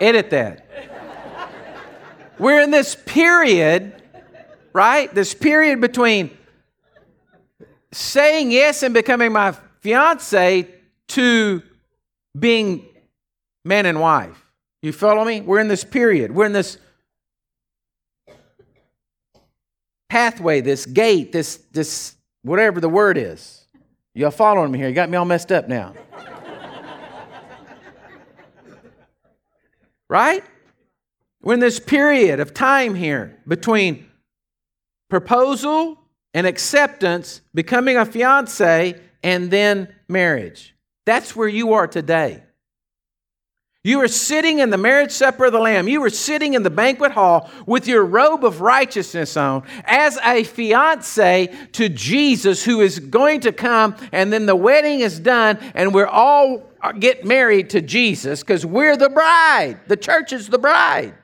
Edit 0.00 0.30
that. 0.30 0.64
We're 2.38 2.62
in 2.62 2.70
this 2.70 2.94
period, 2.94 4.00
right? 4.72 5.12
This 5.12 5.34
period 5.34 5.80
between 5.80 6.36
saying 7.90 8.52
yes 8.52 8.82
and 8.82 8.94
becoming 8.94 9.32
my 9.32 9.52
fiance 9.80 10.68
to 11.08 11.62
being 12.38 12.86
man 13.64 13.86
and 13.86 14.00
wife. 14.00 14.44
You 14.82 14.92
follow 14.92 15.24
me? 15.24 15.40
We're 15.40 15.58
in 15.58 15.68
this 15.68 15.82
period. 15.82 16.32
We're 16.32 16.46
in 16.46 16.52
this 16.52 16.78
pathway, 20.08 20.60
this 20.60 20.86
gate, 20.86 21.32
this 21.32 21.56
this 21.72 22.14
whatever 22.42 22.80
the 22.80 22.88
word 22.88 23.18
is. 23.18 23.64
Y'all 24.14 24.30
following 24.30 24.70
me 24.70 24.78
here? 24.78 24.88
You 24.88 24.94
got 24.94 25.10
me 25.10 25.16
all 25.16 25.24
messed 25.24 25.50
up 25.50 25.68
now. 25.68 25.94
Right? 30.08 30.44
We're 31.42 31.54
in 31.54 31.60
this 31.60 31.80
period 31.80 32.40
of 32.40 32.52
time 32.54 32.94
here 32.94 33.38
between 33.46 34.06
proposal 35.08 35.98
and 36.34 36.46
acceptance, 36.46 37.40
becoming 37.54 37.96
a 37.96 38.04
fiance, 38.04 39.00
and 39.22 39.50
then 39.50 39.94
marriage. 40.08 40.74
That's 41.06 41.34
where 41.34 41.48
you 41.48 41.72
are 41.72 41.86
today. 41.86 42.42
You 43.84 44.00
are 44.00 44.08
sitting 44.08 44.58
in 44.58 44.70
the 44.70 44.76
marriage 44.76 45.12
supper 45.12 45.46
of 45.46 45.52
the 45.52 45.60
Lamb. 45.60 45.88
You 45.88 46.02
are 46.04 46.10
sitting 46.10 46.54
in 46.54 46.62
the 46.62 46.70
banquet 46.70 47.12
hall 47.12 47.48
with 47.64 47.86
your 47.86 48.04
robe 48.04 48.44
of 48.44 48.60
righteousness 48.60 49.36
on 49.36 49.62
as 49.84 50.18
a 50.24 50.44
fiance 50.44 51.46
to 51.72 51.88
Jesus 51.88 52.64
who 52.64 52.80
is 52.80 52.98
going 52.98 53.40
to 53.40 53.52
come, 53.52 53.96
and 54.12 54.32
then 54.32 54.46
the 54.46 54.56
wedding 54.56 55.00
is 55.00 55.18
done, 55.18 55.58
and 55.74 55.94
we're 55.94 56.06
all 56.06 56.67
Uh, 56.80 56.92
get 56.92 57.24
married 57.24 57.70
to 57.70 57.80
Jesus 57.80 58.40
because 58.40 58.64
we're 58.64 58.96
the 58.96 59.08
bride. 59.08 59.80
The 59.88 59.96
church 59.96 60.32
is 60.32 60.48
the 60.48 60.58
bride. 60.58 61.14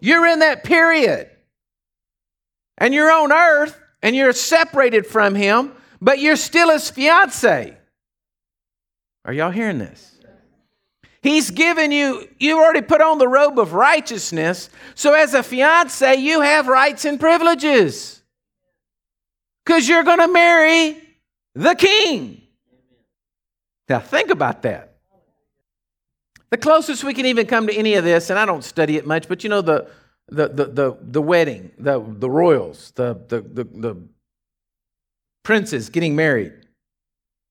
You're 0.00 0.26
in 0.26 0.40
that 0.40 0.64
period. 0.64 1.30
And 2.78 2.92
you're 2.92 3.12
on 3.12 3.30
earth 3.32 3.78
and 4.02 4.16
you're 4.16 4.32
separated 4.32 5.06
from 5.06 5.34
him, 5.34 5.72
but 6.00 6.18
you're 6.18 6.36
still 6.36 6.70
his 6.70 6.90
fiance. 6.90 7.76
Are 9.24 9.32
y'all 9.32 9.50
hearing 9.50 9.78
this? 9.78 10.12
He's 11.22 11.52
given 11.52 11.92
you, 11.92 12.28
you've 12.40 12.58
already 12.58 12.80
put 12.80 13.00
on 13.00 13.18
the 13.18 13.28
robe 13.28 13.60
of 13.60 13.74
righteousness. 13.74 14.68
So, 14.96 15.14
as 15.14 15.34
a 15.34 15.42
fiance, 15.44 16.16
you 16.16 16.40
have 16.40 16.66
rights 16.66 17.04
and 17.04 17.20
privileges. 17.20 18.20
Because 19.64 19.88
you're 19.88 20.02
going 20.02 20.18
to 20.18 20.26
marry 20.26 21.00
the 21.54 21.74
king. 21.76 22.41
Now, 23.88 24.00
think 24.00 24.30
about 24.30 24.62
that. 24.62 24.92
The 26.50 26.58
closest 26.58 27.02
we 27.02 27.14
can 27.14 27.26
even 27.26 27.46
come 27.46 27.66
to 27.66 27.74
any 27.74 27.94
of 27.94 28.04
this, 28.04 28.28
and 28.30 28.38
I 28.38 28.44
don't 28.44 28.62
study 28.62 28.96
it 28.96 29.06
much, 29.06 29.26
but 29.26 29.42
you 29.42 29.50
know, 29.50 29.62
the, 29.62 29.88
the, 30.28 30.48
the, 30.48 30.64
the, 30.66 30.96
the 31.00 31.22
wedding, 31.22 31.72
the, 31.78 31.98
the 32.06 32.28
royals, 32.28 32.92
the, 32.94 33.18
the, 33.28 33.40
the, 33.40 33.64
the 33.64 33.96
princes 35.42 35.88
getting 35.88 36.14
married. 36.14 36.52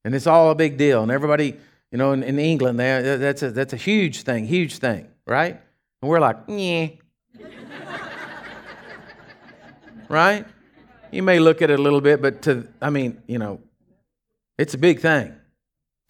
And 0.06 0.16
it's 0.16 0.28
all 0.28 0.52
a 0.52 0.56
big 0.56 0.78
deal. 0.78 1.04
And 1.04 1.12
everybody, 1.12 1.58
you 1.92 1.98
know, 1.98 2.12
in, 2.12 2.24
in 2.24 2.40
England, 2.40 2.80
there 2.80 3.18
that's 3.18 3.44
a 3.44 3.52
that's 3.52 3.74
a 3.74 3.78
huge 3.78 4.24
thing, 4.24 4.46
huge 4.46 4.78
thing, 4.78 5.08
right? 5.28 5.60
And 6.02 6.10
we're 6.10 6.20
like, 6.20 6.38
yeah. 6.48 6.88
right? 10.10 10.46
You 11.12 11.22
may 11.22 11.40
look 11.40 11.62
at 11.62 11.70
it 11.70 11.80
a 11.80 11.82
little 11.82 12.02
bit, 12.02 12.22
but 12.22 12.42
to 12.44 12.68
I 12.82 12.90
mean, 12.90 13.22
you 13.28 13.38
know, 13.38 13.62
it's 14.58 14.74
a 14.74 14.78
big 14.78 15.02
thing 15.02 15.36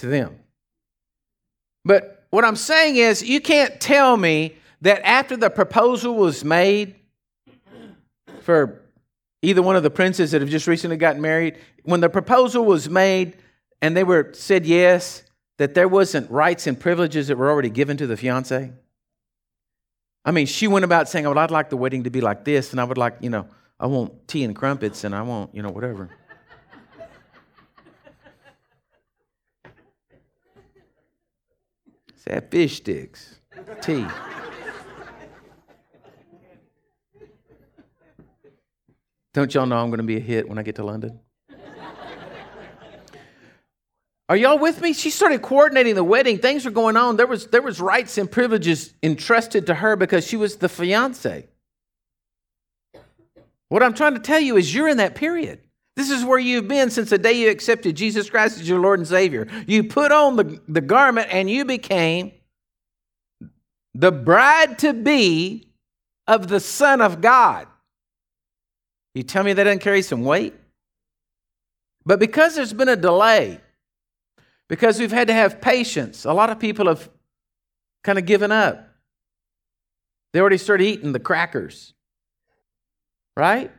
to 0.02 0.08
them. 0.08 0.38
But 1.84 2.26
what 2.30 2.46
I'm 2.46 2.56
saying 2.56 2.98
is, 2.98 3.24
you 3.24 3.42
can't 3.42 3.80
tell 3.80 4.16
me 4.18 4.56
that 4.82 5.02
after 5.08 5.36
the 5.38 5.50
proposal 5.50 6.16
was 6.16 6.44
made 6.44 6.96
for 8.42 8.82
either 9.42 9.62
one 9.62 9.76
of 9.76 9.84
the 9.84 9.90
princes 9.90 10.32
that 10.32 10.42
have 10.42 10.50
just 10.50 10.68
recently 10.68 10.98
gotten 10.98 11.22
married, 11.22 11.58
when 11.84 12.00
the 12.00 12.10
proposal 12.10 12.66
was 12.66 12.90
made 12.90 13.38
and 13.82 13.98
they 13.98 14.04
were 14.04 14.32
said 14.34 14.66
yes, 14.66 15.24
that 15.58 15.74
there 15.74 15.88
wasn't 15.88 16.30
rights 16.30 16.68
and 16.68 16.80
privileges 16.80 17.28
that 17.28 17.38
were 17.38 17.50
already 17.50 17.70
given 17.70 17.98
to 17.98 18.08
the 18.08 18.18
fiance? 18.18 18.72
I 20.24 20.32
mean, 20.32 20.46
she 20.46 20.68
went 20.68 20.86
about 20.86 21.10
saying, 21.10 21.26
well, 21.26 21.38
I'd 21.40 21.52
like 21.52 21.70
the 21.70 21.78
wedding 21.78 22.04
to 22.04 22.12
be 22.12 22.22
like 22.22 22.46
this, 22.46 22.72
and 22.72 22.80
I 22.80 22.84
would 22.84 22.98
like, 22.98 23.18
you 23.22 23.30
know, 23.30 23.48
I 23.80 23.88
want 23.88 24.28
tea 24.28 24.44
and 24.44 24.56
crumpets, 24.56 25.04
and 25.04 25.16
I 25.16 25.24
want, 25.24 25.56
you 25.56 25.64
know, 25.64 25.72
whatever. 25.72 26.10
Say 32.22 32.40
fish 32.52 32.78
sticks, 32.78 33.40
tea. 33.82 34.06
Don't 39.34 39.52
y'all 39.56 39.66
know 39.66 39.78
I'm 39.78 39.90
going 39.90 39.98
to 39.98 40.04
be 40.04 40.18
a 40.18 40.20
hit 40.20 40.48
when 40.48 40.60
I 40.60 40.62
get 40.62 40.76
to 40.76 40.84
London? 40.84 41.20
Are 44.30 44.36
y'all 44.36 44.60
with 44.60 44.82
me? 44.82 44.94
She 44.94 45.10
started 45.10 45.42
coordinating 45.42 45.96
the 45.96 46.04
wedding. 46.04 46.38
Things 46.38 46.64
were 46.64 46.70
going 46.70 46.96
on. 46.96 47.18
There 47.18 47.26
was, 47.26 47.48
there 47.48 47.64
was 47.64 47.82
rights 47.82 48.20
and 48.20 48.30
privileges 48.30 48.94
entrusted 49.02 49.66
to 49.66 49.74
her 49.74 49.96
because 49.96 50.28
she 50.28 50.38
was 50.38 50.58
the 50.58 50.70
fiance. 50.70 51.48
What 53.70 53.82
I'm 53.82 53.96
trying 53.96 54.14
to 54.14 54.20
tell 54.20 54.40
you 54.40 54.58
is 54.58 54.76
you're 54.76 54.90
in 54.90 54.98
that 54.98 55.16
period. 55.16 55.62
This 55.96 56.10
is 56.10 56.24
where 56.24 56.40
you've 56.40 56.68
been 56.68 56.90
since 56.90 57.10
the 57.10 57.18
day 57.18 57.34
you 57.34 57.50
accepted 57.50 57.96
Jesus 57.96 58.30
Christ 58.30 58.60
as 58.60 58.68
your 58.68 58.80
Lord 58.80 59.00
and 59.00 59.08
Savior. 59.08 59.48
You 59.68 59.84
put 59.84 60.12
on 60.12 60.38
the, 60.38 60.62
the 60.68 60.82
garment 60.82 61.28
and 61.32 61.50
you 61.50 61.66
became 61.66 62.32
the 63.94 64.12
bride 64.12 64.80
to 64.80 64.94
be 64.94 65.68
of 66.28 66.48
the 66.48 66.60
Son 66.60 67.02
of 67.02 67.20
God. 67.20 67.68
You 69.14 69.24
tell 69.24 69.44
me 69.44 69.52
that 69.52 69.64
doesn't 69.66 69.80
carry 69.80 70.02
some 70.02 70.24
weight? 70.24 70.54
But 72.06 72.20
because 72.20 72.56
there's 72.56 72.74
been 72.74 72.90
a 72.90 72.96
delay, 72.96 73.60
because 74.70 75.00
we've 75.00 75.12
had 75.12 75.28
to 75.28 75.34
have 75.34 75.60
patience. 75.60 76.24
A 76.24 76.32
lot 76.32 76.50
of 76.50 76.58
people 76.58 76.88
have 76.88 77.10
kind 78.06 78.18
of 78.18 78.26
given 78.26 78.52
up. 78.52 78.88
They 80.32 80.40
already 80.40 80.58
started 80.58 80.86
eating 80.86 81.12
the 81.12 81.20
crackers, 81.20 81.94
right? 83.36 83.70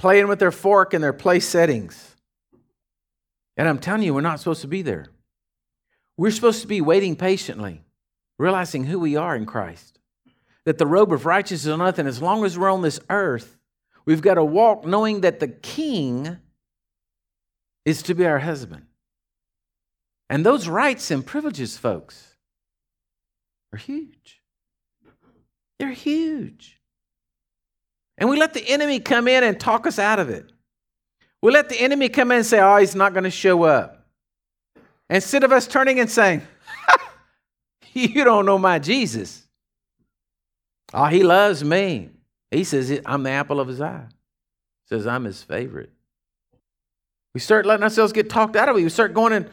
Playing 0.00 0.28
with 0.28 0.38
their 0.38 0.50
fork 0.50 0.94
in 0.94 1.02
their 1.02 1.12
place 1.12 1.46
settings. 1.46 2.16
And 3.58 3.68
I'm 3.68 3.78
telling 3.78 4.02
you, 4.02 4.14
we're 4.14 4.22
not 4.22 4.38
supposed 4.38 4.62
to 4.62 4.66
be 4.66 4.80
there. 4.80 5.08
We're 6.16 6.30
supposed 6.30 6.62
to 6.62 6.66
be 6.66 6.80
waiting 6.80 7.16
patiently, 7.16 7.84
realizing 8.38 8.84
who 8.84 8.98
we 8.98 9.16
are 9.16 9.36
in 9.36 9.44
Christ. 9.44 9.98
That 10.64 10.78
the 10.78 10.86
robe 10.86 11.12
of 11.12 11.26
righteousness 11.26 11.70
is 11.70 11.76
nothing. 11.76 12.06
As 12.06 12.22
long 12.22 12.46
as 12.46 12.58
we're 12.58 12.72
on 12.72 12.80
this 12.80 12.98
earth, 13.10 13.58
we've 14.06 14.22
got 14.22 14.34
to 14.34 14.44
walk 14.44 14.86
knowing 14.86 15.20
that 15.20 15.38
the 15.38 15.48
king 15.48 16.38
is 17.84 18.02
to 18.04 18.14
be 18.14 18.24
our 18.24 18.38
husband. 18.38 18.86
And 20.30 20.46
those 20.46 20.66
rights 20.66 21.10
and 21.10 21.26
privileges, 21.26 21.76
folks, 21.76 22.36
are 23.74 23.78
huge. 23.78 24.40
They're 25.78 25.90
huge. 25.90 26.79
And 28.20 28.28
we 28.28 28.38
let 28.38 28.52
the 28.52 28.68
enemy 28.68 29.00
come 29.00 29.26
in 29.26 29.42
and 29.42 29.58
talk 29.58 29.86
us 29.86 29.98
out 29.98 30.18
of 30.18 30.28
it. 30.28 30.52
We 31.42 31.50
let 31.50 31.70
the 31.70 31.80
enemy 31.80 32.10
come 32.10 32.30
in 32.30 32.38
and 32.38 32.46
say, 32.46 32.60
oh, 32.60 32.76
he's 32.76 32.94
not 32.94 33.14
going 33.14 33.24
to 33.24 33.30
show 33.30 33.62
up. 33.62 34.06
Instead 35.08 35.42
of 35.42 35.52
us 35.52 35.66
turning 35.66 35.98
and 35.98 36.10
saying, 36.10 36.42
you 37.94 38.22
don't 38.22 38.44
know 38.44 38.58
my 38.58 38.78
Jesus. 38.78 39.48
Oh, 40.92 41.06
he 41.06 41.22
loves 41.22 41.64
me. 41.64 42.10
He 42.50 42.62
says, 42.62 43.00
I'm 43.06 43.22
the 43.22 43.30
apple 43.30 43.58
of 43.58 43.68
his 43.68 43.80
eye. 43.80 44.06
says, 44.86 45.06
I'm 45.06 45.24
his 45.24 45.42
favorite. 45.42 45.90
We 47.32 47.40
start 47.40 47.64
letting 47.64 47.84
ourselves 47.84 48.12
get 48.12 48.28
talked 48.28 48.54
out 48.54 48.68
of 48.68 48.76
it. 48.76 48.82
We 48.82 48.88
start 48.90 49.14
going 49.14 49.32
and 49.32 49.48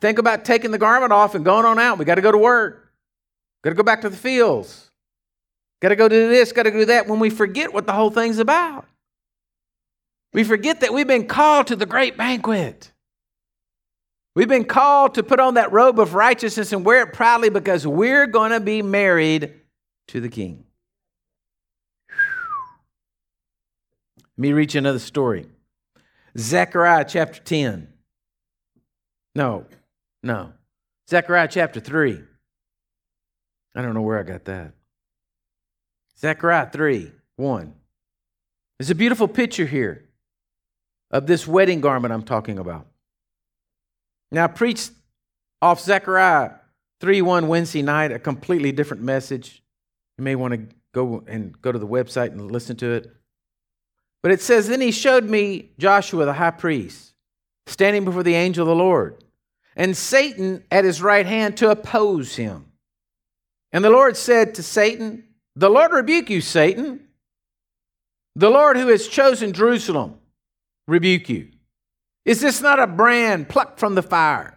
think 0.00 0.18
about 0.18 0.44
taking 0.44 0.72
the 0.72 0.78
garment 0.78 1.12
off 1.12 1.34
and 1.34 1.44
going 1.44 1.64
on 1.64 1.78
out. 1.78 1.98
We 1.98 2.04
got 2.04 2.16
to 2.16 2.22
go 2.22 2.32
to 2.32 2.38
work. 2.38 2.92
Got 3.62 3.70
to 3.70 3.76
go 3.76 3.82
back 3.82 4.00
to 4.00 4.08
the 4.08 4.16
fields. 4.16 4.87
Got 5.80 5.90
to 5.90 5.96
go 5.96 6.08
do 6.08 6.28
this, 6.28 6.52
got 6.52 6.64
to 6.64 6.70
do 6.70 6.84
that 6.86 7.06
when 7.06 7.20
we 7.20 7.30
forget 7.30 7.72
what 7.72 7.86
the 7.86 7.92
whole 7.92 8.10
thing's 8.10 8.38
about. 8.38 8.86
We 10.32 10.44
forget 10.44 10.80
that 10.80 10.92
we've 10.92 11.06
been 11.06 11.26
called 11.26 11.68
to 11.68 11.76
the 11.76 11.86
great 11.86 12.16
banquet. 12.16 12.92
We've 14.34 14.48
been 14.48 14.64
called 14.64 15.14
to 15.14 15.22
put 15.22 15.40
on 15.40 15.54
that 15.54 15.72
robe 15.72 15.98
of 15.98 16.14
righteousness 16.14 16.72
and 16.72 16.84
wear 16.84 17.02
it 17.02 17.12
proudly 17.12 17.48
because 17.48 17.86
we're 17.86 18.26
going 18.26 18.52
to 18.52 18.60
be 18.60 18.82
married 18.82 19.54
to 20.08 20.20
the 20.20 20.28
King. 20.28 20.64
Let 24.36 24.42
me 24.42 24.52
reach 24.52 24.74
another 24.74 25.00
story. 25.00 25.46
Zechariah 26.36 27.04
chapter 27.08 27.40
10. 27.40 27.88
No, 29.34 29.66
no. 30.22 30.52
Zechariah 31.10 31.48
chapter 31.50 31.80
3. 31.80 32.20
I 33.74 33.82
don't 33.82 33.94
know 33.94 34.02
where 34.02 34.18
I 34.18 34.22
got 34.22 34.44
that. 34.44 34.72
Zechariah 36.20 36.68
3 36.70 37.12
1. 37.36 37.74
There's 38.78 38.90
a 38.90 38.94
beautiful 38.94 39.28
picture 39.28 39.66
here 39.66 40.04
of 41.10 41.26
this 41.26 41.46
wedding 41.46 41.80
garment 41.80 42.12
I'm 42.12 42.22
talking 42.22 42.58
about. 42.58 42.86
Now, 44.30 44.44
I 44.44 44.48
preached 44.48 44.90
off 45.62 45.80
Zechariah 45.80 46.50
3 47.00 47.22
1 47.22 47.48
Wednesday 47.48 47.82
night, 47.82 48.12
a 48.12 48.18
completely 48.18 48.72
different 48.72 49.02
message. 49.02 49.62
You 50.18 50.24
may 50.24 50.34
want 50.34 50.54
to 50.54 50.74
go 50.92 51.24
and 51.26 51.60
go 51.62 51.70
to 51.70 51.78
the 51.78 51.86
website 51.86 52.32
and 52.32 52.50
listen 52.50 52.76
to 52.76 52.92
it. 52.92 53.12
But 54.22 54.32
it 54.32 54.40
says, 54.40 54.68
Then 54.68 54.80
he 54.80 54.90
showed 54.90 55.24
me 55.24 55.70
Joshua 55.78 56.24
the 56.24 56.32
high 56.32 56.50
priest 56.50 57.14
standing 57.66 58.04
before 58.04 58.22
the 58.22 58.34
angel 58.34 58.62
of 58.62 58.68
the 58.68 58.82
Lord, 58.82 59.22
and 59.76 59.96
Satan 59.96 60.64
at 60.70 60.84
his 60.84 61.00
right 61.00 61.26
hand 61.26 61.56
to 61.58 61.70
oppose 61.70 62.34
him. 62.34 62.72
And 63.70 63.84
the 63.84 63.90
Lord 63.90 64.16
said 64.16 64.54
to 64.54 64.62
Satan, 64.62 65.27
The 65.58 65.68
Lord 65.68 65.90
rebuke 65.90 66.30
you, 66.30 66.40
Satan. 66.40 67.00
The 68.36 68.48
Lord 68.48 68.76
who 68.76 68.86
has 68.86 69.08
chosen 69.08 69.52
Jerusalem 69.52 70.14
rebuke 70.86 71.28
you. 71.28 71.48
Is 72.24 72.40
this 72.40 72.60
not 72.60 72.78
a 72.78 72.86
brand 72.86 73.48
plucked 73.48 73.80
from 73.80 73.96
the 73.96 74.02
fire? 74.02 74.56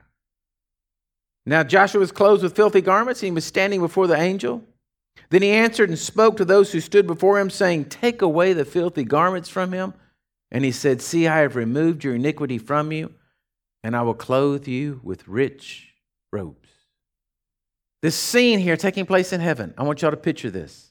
Now 1.43 1.63
Joshua 1.63 1.99
was 1.99 2.11
clothed 2.11 2.43
with 2.43 2.55
filthy 2.55 2.81
garments, 2.81 3.21
and 3.21 3.29
he 3.29 3.31
was 3.31 3.45
standing 3.45 3.81
before 3.81 4.05
the 4.05 4.15
angel. 4.15 4.63
Then 5.31 5.41
he 5.41 5.49
answered 5.49 5.89
and 5.89 5.97
spoke 5.97 6.37
to 6.37 6.45
those 6.45 6.71
who 6.71 6.79
stood 6.79 7.07
before 7.07 7.39
him, 7.39 7.49
saying, 7.49 7.85
Take 7.85 8.21
away 8.21 8.53
the 8.53 8.63
filthy 8.63 9.03
garments 9.03 9.49
from 9.49 9.71
him. 9.71 9.95
And 10.51 10.63
he 10.63 10.71
said, 10.71 11.01
See, 11.01 11.27
I 11.27 11.39
have 11.39 11.55
removed 11.55 12.03
your 12.03 12.13
iniquity 12.13 12.59
from 12.59 12.91
you, 12.91 13.11
and 13.83 13.95
I 13.95 14.03
will 14.03 14.13
clothe 14.13 14.67
you 14.67 15.01
with 15.03 15.27
rich 15.27 15.95
robes. 16.31 16.69
This 18.03 18.15
scene 18.15 18.59
here 18.59 18.77
taking 18.77 19.07
place 19.07 19.33
in 19.33 19.41
heaven, 19.41 19.73
I 19.79 19.83
want 19.83 20.03
y'all 20.03 20.11
to 20.11 20.17
picture 20.17 20.51
this. 20.51 20.90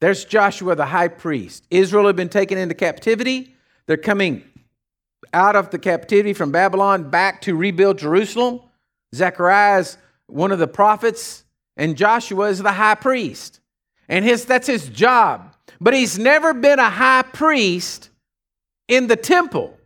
There's 0.00 0.24
Joshua, 0.24 0.76
the 0.76 0.86
high 0.86 1.08
priest. 1.08 1.64
Israel 1.70 2.06
had 2.06 2.16
been 2.16 2.28
taken 2.28 2.58
into 2.58 2.74
captivity. 2.74 3.54
They're 3.86 3.96
coming 3.96 4.44
out 5.32 5.56
of 5.56 5.70
the 5.70 5.78
captivity 5.78 6.32
from 6.32 6.52
Babylon 6.52 7.10
back 7.10 7.42
to 7.42 7.56
rebuild 7.56 7.98
Jerusalem. 7.98 8.60
Zechariah 9.14 9.80
is 9.80 9.98
one 10.26 10.52
of 10.52 10.58
the 10.58 10.68
prophets, 10.68 11.44
and 11.76 11.96
Joshua 11.96 12.48
is 12.48 12.58
the 12.58 12.72
high 12.72 12.94
priest. 12.94 13.60
And 14.08 14.24
his, 14.24 14.44
that's 14.44 14.66
his 14.66 14.88
job. 14.88 15.54
But 15.80 15.94
he's 15.94 16.18
never 16.18 16.54
been 16.54 16.78
a 16.78 16.90
high 16.90 17.22
priest 17.22 18.10
in 18.88 19.06
the 19.06 19.16
temple 19.16 19.76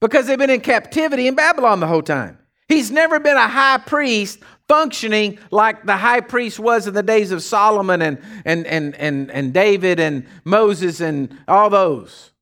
because 0.00 0.26
they've 0.26 0.38
been 0.38 0.50
in 0.50 0.60
captivity 0.60 1.26
in 1.26 1.34
Babylon 1.34 1.80
the 1.80 1.86
whole 1.86 2.02
time. 2.02 2.38
He's 2.68 2.90
never 2.90 3.20
been 3.20 3.36
a 3.36 3.48
high 3.48 3.78
priest 3.78 4.40
functioning 4.68 5.38
like 5.50 5.84
the 5.84 5.96
high 5.96 6.20
priest 6.20 6.58
was 6.58 6.86
in 6.86 6.94
the 6.94 7.02
days 7.02 7.32
of 7.32 7.42
Solomon 7.42 8.02
and, 8.02 8.18
and, 8.44 8.66
and, 8.66 8.94
and, 8.96 9.30
and 9.30 9.52
David 9.52 10.00
and 10.00 10.26
Moses 10.44 11.00
and 11.00 11.36
all 11.46 11.70
those. 11.70 12.32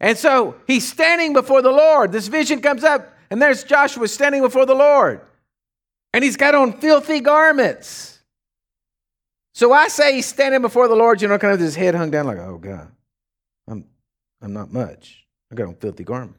And 0.00 0.18
so 0.18 0.56
he's 0.66 0.88
standing 0.88 1.32
before 1.32 1.62
the 1.62 1.70
Lord. 1.70 2.10
This 2.10 2.26
vision 2.26 2.60
comes 2.60 2.82
up, 2.82 3.16
and 3.30 3.40
there's 3.40 3.62
Joshua 3.62 4.08
standing 4.08 4.42
before 4.42 4.66
the 4.66 4.74
Lord. 4.74 5.20
And 6.12 6.24
he's 6.24 6.36
got 6.36 6.54
on 6.54 6.78
filthy 6.78 7.20
garments. 7.20 8.20
So 9.54 9.72
I 9.72 9.88
say 9.88 10.14
he's 10.14 10.26
standing 10.26 10.60
before 10.60 10.88
the 10.88 10.96
Lord, 10.96 11.22
you 11.22 11.28
know, 11.28 11.38
kind 11.38 11.54
of 11.54 11.60
his 11.60 11.76
head 11.76 11.94
hung 11.94 12.10
down 12.10 12.26
like, 12.26 12.38
oh 12.38 12.58
God, 12.58 12.90
I'm, 13.68 13.84
I'm 14.40 14.52
not 14.52 14.72
much. 14.72 15.26
I 15.50 15.54
got 15.54 15.68
on 15.68 15.76
filthy 15.76 16.04
garments. 16.04 16.38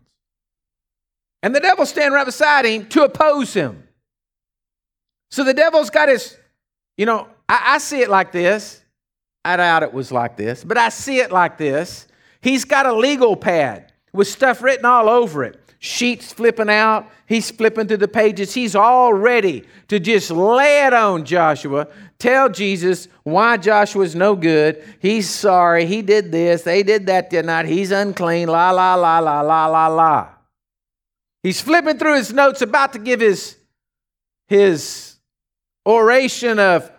And 1.41 1.55
the 1.55 1.59
devil 1.59 1.85
standing 1.85 2.13
right 2.13 2.25
beside 2.25 2.65
him 2.65 2.87
to 2.87 3.03
oppose 3.03 3.53
him. 3.53 3.87
So 5.33 5.43
the 5.43 5.55
devil's 5.55 5.89
got 5.89 6.09
his, 6.09 6.37
you 6.95 7.07
know, 7.07 7.27
I, 7.49 7.73
I 7.73 7.77
see 7.79 8.01
it 8.01 8.09
like 8.11 8.31
this. 8.31 8.83
I 9.43 9.57
doubt 9.57 9.81
it 9.81 9.91
was 9.91 10.11
like 10.11 10.37
this, 10.37 10.63
but 10.63 10.77
I 10.77 10.89
see 10.89 11.21
it 11.21 11.31
like 11.31 11.57
this. 11.57 12.07
He's 12.39 12.65
got 12.65 12.85
a 12.85 12.93
legal 12.93 13.35
pad 13.35 13.91
with 14.13 14.27
stuff 14.27 14.61
written 14.61 14.85
all 14.85 15.09
over 15.09 15.43
it. 15.43 15.59
Sheets 15.79 16.31
flipping 16.31 16.69
out. 16.69 17.09
He's 17.25 17.49
flipping 17.49 17.87
through 17.87 17.97
the 17.97 18.07
pages. 18.07 18.53
He's 18.53 18.75
all 18.75 19.11
ready 19.11 19.63
to 19.87 19.99
just 19.99 20.29
lay 20.29 20.85
it 20.85 20.93
on 20.93 21.25
Joshua. 21.25 21.87
Tell 22.19 22.47
Jesus 22.47 23.07
why 23.23 23.57
Joshua's 23.57 24.13
no 24.13 24.35
good. 24.35 24.87
He's 24.99 25.27
sorry. 25.27 25.87
He 25.87 26.03
did 26.03 26.31
this. 26.31 26.61
They 26.61 26.83
did 26.83 27.07
that 27.07 27.31
tonight. 27.31 27.65
He's 27.65 27.89
unclean. 27.89 28.49
La, 28.49 28.69
la, 28.69 28.93
la, 28.93 29.17
la, 29.17 29.41
la, 29.41 29.65
la, 29.65 29.87
la. 29.87 30.27
He's 31.41 31.59
flipping 31.59 31.97
through 31.97 32.17
his 32.17 32.31
notes, 32.31 32.61
about 32.61 32.93
to 32.93 32.99
give 32.99 33.19
his, 33.19 33.57
his 34.47 35.12
oration 35.85 36.59
of 36.59 36.91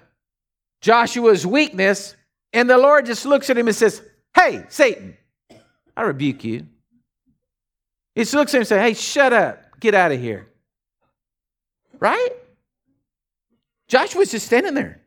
Joshua's 0.81 1.47
weakness. 1.47 2.17
And 2.53 2.69
the 2.69 2.79
Lord 2.79 3.07
just 3.07 3.27
looks 3.27 3.51
at 3.51 3.59
him 3.59 3.67
and 3.67 3.77
says, 3.77 4.03
Hey, 4.35 4.65
Satan, 4.69 5.17
I 5.97 6.03
rebuke 6.03 6.45
you. 6.45 6.67
He 8.15 8.23
just 8.23 8.35
looks 8.35 8.53
at 8.53 8.59
him 8.59 8.61
and 8.63 8.69
says, 8.69 8.81
Hey, 8.81 8.95
shut 8.95 9.33
up. 9.33 9.81
Get 9.81 9.95
out 9.95 10.13
of 10.13 10.21
here. 10.21 10.49
Right? 11.99 12.31
Joshua's 13.89 14.31
just 14.31 14.47
standing 14.47 14.75
there. 14.75 15.01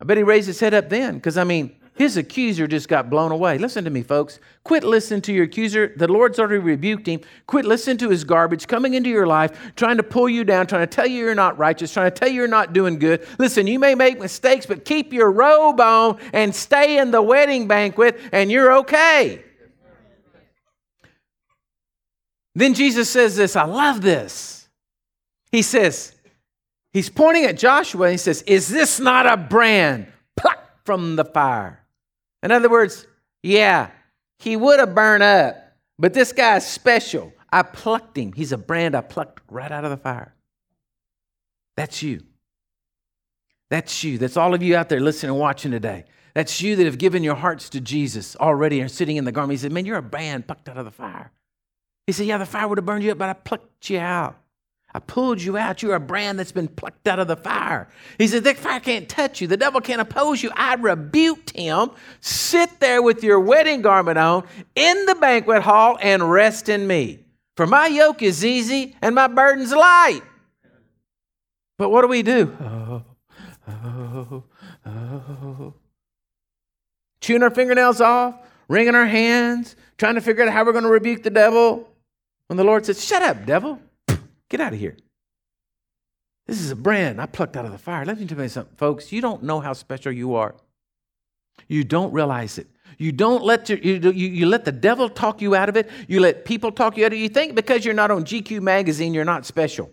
I 0.00 0.04
bet 0.04 0.16
he 0.16 0.22
raised 0.22 0.46
his 0.46 0.60
head 0.60 0.74
up 0.74 0.88
then, 0.88 1.14
because 1.14 1.36
I 1.36 1.44
mean, 1.44 1.77
his 1.98 2.16
accuser 2.16 2.68
just 2.68 2.88
got 2.88 3.10
blown 3.10 3.32
away. 3.32 3.58
Listen 3.58 3.82
to 3.82 3.90
me, 3.90 4.04
folks. 4.04 4.38
Quit 4.62 4.84
listening 4.84 5.20
to 5.22 5.32
your 5.32 5.46
accuser. 5.46 5.92
The 5.96 6.06
Lord's 6.06 6.38
already 6.38 6.58
rebuked 6.58 7.08
him. 7.08 7.22
Quit 7.48 7.64
listening 7.64 7.96
to 7.98 8.08
his 8.08 8.22
garbage 8.22 8.68
coming 8.68 8.94
into 8.94 9.10
your 9.10 9.26
life, 9.26 9.74
trying 9.74 9.96
to 9.96 10.04
pull 10.04 10.28
you 10.28 10.44
down, 10.44 10.68
trying 10.68 10.86
to 10.86 10.94
tell 10.94 11.08
you 11.08 11.18
you're 11.18 11.34
not 11.34 11.58
righteous, 11.58 11.92
trying 11.92 12.12
to 12.12 12.16
tell 12.16 12.28
you 12.28 12.36
you're 12.36 12.46
not 12.46 12.72
doing 12.72 13.00
good. 13.00 13.26
Listen, 13.40 13.66
you 13.66 13.80
may 13.80 13.96
make 13.96 14.20
mistakes, 14.20 14.64
but 14.64 14.84
keep 14.84 15.12
your 15.12 15.32
robe 15.32 15.80
on 15.80 16.20
and 16.32 16.54
stay 16.54 16.98
in 16.98 17.10
the 17.10 17.20
wedding 17.20 17.66
banquet, 17.66 18.20
and 18.30 18.48
you're 18.48 18.72
okay. 18.78 19.42
Then 22.54 22.74
Jesus 22.74 23.10
says 23.10 23.34
this. 23.34 23.56
I 23.56 23.64
love 23.64 24.02
this. 24.02 24.68
He 25.50 25.62
says, 25.62 26.14
He's 26.92 27.10
pointing 27.10 27.44
at 27.44 27.58
Joshua 27.58 28.06
and 28.06 28.12
he 28.12 28.18
says, 28.18 28.42
Is 28.42 28.68
this 28.68 29.00
not 29.00 29.26
a 29.26 29.36
brand 29.36 30.06
plucked 30.36 30.86
from 30.86 31.16
the 31.16 31.24
fire? 31.24 31.84
In 32.42 32.50
other 32.50 32.68
words, 32.68 33.06
yeah, 33.42 33.90
he 34.38 34.56
would 34.56 34.78
have 34.78 34.94
burned 34.94 35.22
up, 35.22 35.56
but 35.98 36.14
this 36.14 36.32
guy's 36.32 36.66
special. 36.66 37.32
I 37.50 37.62
plucked 37.62 38.16
him. 38.16 38.32
He's 38.32 38.52
a 38.52 38.58
brand 38.58 38.94
I 38.94 39.00
plucked 39.00 39.40
right 39.50 39.70
out 39.70 39.84
of 39.84 39.90
the 39.90 39.96
fire. 39.96 40.34
That's 41.76 42.02
you. 42.02 42.22
That's 43.70 44.02
you. 44.04 44.18
That's 44.18 44.36
all 44.36 44.54
of 44.54 44.62
you 44.62 44.76
out 44.76 44.88
there 44.88 45.00
listening 45.00 45.30
and 45.30 45.40
watching 45.40 45.70
today. 45.70 46.04
That's 46.34 46.60
you 46.60 46.76
that 46.76 46.86
have 46.86 46.98
given 46.98 47.22
your 47.22 47.34
hearts 47.34 47.68
to 47.70 47.80
Jesus 47.80 48.36
already 48.36 48.80
and 48.80 48.90
sitting 48.90 49.16
in 49.16 49.24
the 49.24 49.32
garment. 49.32 49.58
He 49.58 49.62
said, 49.62 49.72
Man, 49.72 49.84
you're 49.86 49.96
a 49.96 50.02
brand 50.02 50.46
plucked 50.46 50.68
out 50.68 50.76
of 50.76 50.84
the 50.84 50.90
fire. 50.90 51.32
He 52.06 52.12
said, 52.12 52.26
Yeah, 52.26 52.38
the 52.38 52.46
fire 52.46 52.68
would 52.68 52.78
have 52.78 52.84
burned 52.84 53.04
you 53.04 53.12
up, 53.12 53.18
but 53.18 53.28
I 53.28 53.32
plucked 53.32 53.90
you 53.90 53.98
out. 53.98 54.36
I 54.94 55.00
pulled 55.00 55.42
you 55.42 55.58
out. 55.58 55.82
You're 55.82 55.94
a 55.94 56.00
brand 56.00 56.38
that's 56.38 56.52
been 56.52 56.68
plucked 56.68 57.06
out 57.08 57.18
of 57.18 57.28
the 57.28 57.36
fire. 57.36 57.88
He 58.16 58.26
said, 58.26 58.44
The 58.44 58.54
fire 58.54 58.80
can't 58.80 59.08
touch 59.08 59.40
you. 59.40 59.46
The 59.46 59.56
devil 59.56 59.80
can't 59.80 60.00
oppose 60.00 60.42
you. 60.42 60.50
I 60.54 60.74
rebuked 60.74 61.50
him. 61.50 61.90
Sit 62.20 62.80
there 62.80 63.02
with 63.02 63.22
your 63.22 63.38
wedding 63.38 63.82
garment 63.82 64.16
on 64.18 64.46
in 64.74 65.04
the 65.04 65.14
banquet 65.14 65.62
hall 65.62 65.98
and 66.00 66.30
rest 66.30 66.68
in 66.68 66.86
me. 66.86 67.18
For 67.56 67.66
my 67.66 67.86
yoke 67.88 68.22
is 68.22 68.44
easy 68.44 68.96
and 69.02 69.14
my 69.14 69.26
burden's 69.26 69.72
light. 69.72 70.22
But 71.76 71.90
what 71.90 72.02
do 72.02 72.08
we 72.08 72.22
do? 72.22 72.56
Oh, 72.60 73.02
oh, 73.68 74.44
oh. 74.86 75.74
Chewing 77.20 77.42
our 77.42 77.50
fingernails 77.50 78.00
off, 78.00 78.36
wringing 78.68 78.94
our 78.94 79.06
hands, 79.06 79.76
trying 79.98 80.14
to 80.14 80.20
figure 80.20 80.44
out 80.44 80.52
how 80.52 80.64
we're 80.64 80.72
going 80.72 80.84
to 80.84 80.90
rebuke 80.90 81.22
the 81.22 81.30
devil. 81.30 81.88
When 82.46 82.56
the 82.56 82.64
Lord 82.64 82.86
says, 82.86 83.04
Shut 83.04 83.22
up, 83.22 83.44
devil. 83.44 83.80
Get 84.48 84.60
out 84.60 84.72
of 84.72 84.78
here. 84.78 84.96
This 86.46 86.60
is 86.60 86.70
a 86.70 86.76
brand 86.76 87.20
I 87.20 87.26
plucked 87.26 87.56
out 87.56 87.66
of 87.66 87.72
the 87.72 87.78
fire. 87.78 88.06
Let 88.06 88.18
me 88.18 88.26
tell 88.26 88.40
you 88.40 88.48
something, 88.48 88.74
folks. 88.76 89.12
You 89.12 89.20
don't 89.20 89.42
know 89.42 89.60
how 89.60 89.74
special 89.74 90.12
you 90.12 90.34
are. 90.34 90.54
You 91.66 91.84
don't 91.84 92.12
realize 92.12 92.56
it. 92.56 92.68
You 92.96 93.12
don't 93.12 93.44
let 93.44 93.68
your, 93.68 93.78
you, 93.78 94.10
you, 94.10 94.28
you 94.28 94.46
let 94.46 94.64
the 94.64 94.72
devil 94.72 95.10
talk 95.10 95.42
you 95.42 95.54
out 95.54 95.68
of 95.68 95.76
it. 95.76 95.90
You 96.08 96.20
let 96.20 96.46
people 96.46 96.72
talk 96.72 96.96
you 96.96 97.04
out 97.04 97.12
of 97.12 97.18
it. 97.18 97.22
You 97.22 97.28
think 97.28 97.54
because 97.54 97.84
you're 97.84 97.94
not 97.94 98.10
on 98.10 98.24
GQ 98.24 98.62
magazine, 98.62 99.12
you're 99.12 99.26
not 99.26 99.44
special. 99.44 99.90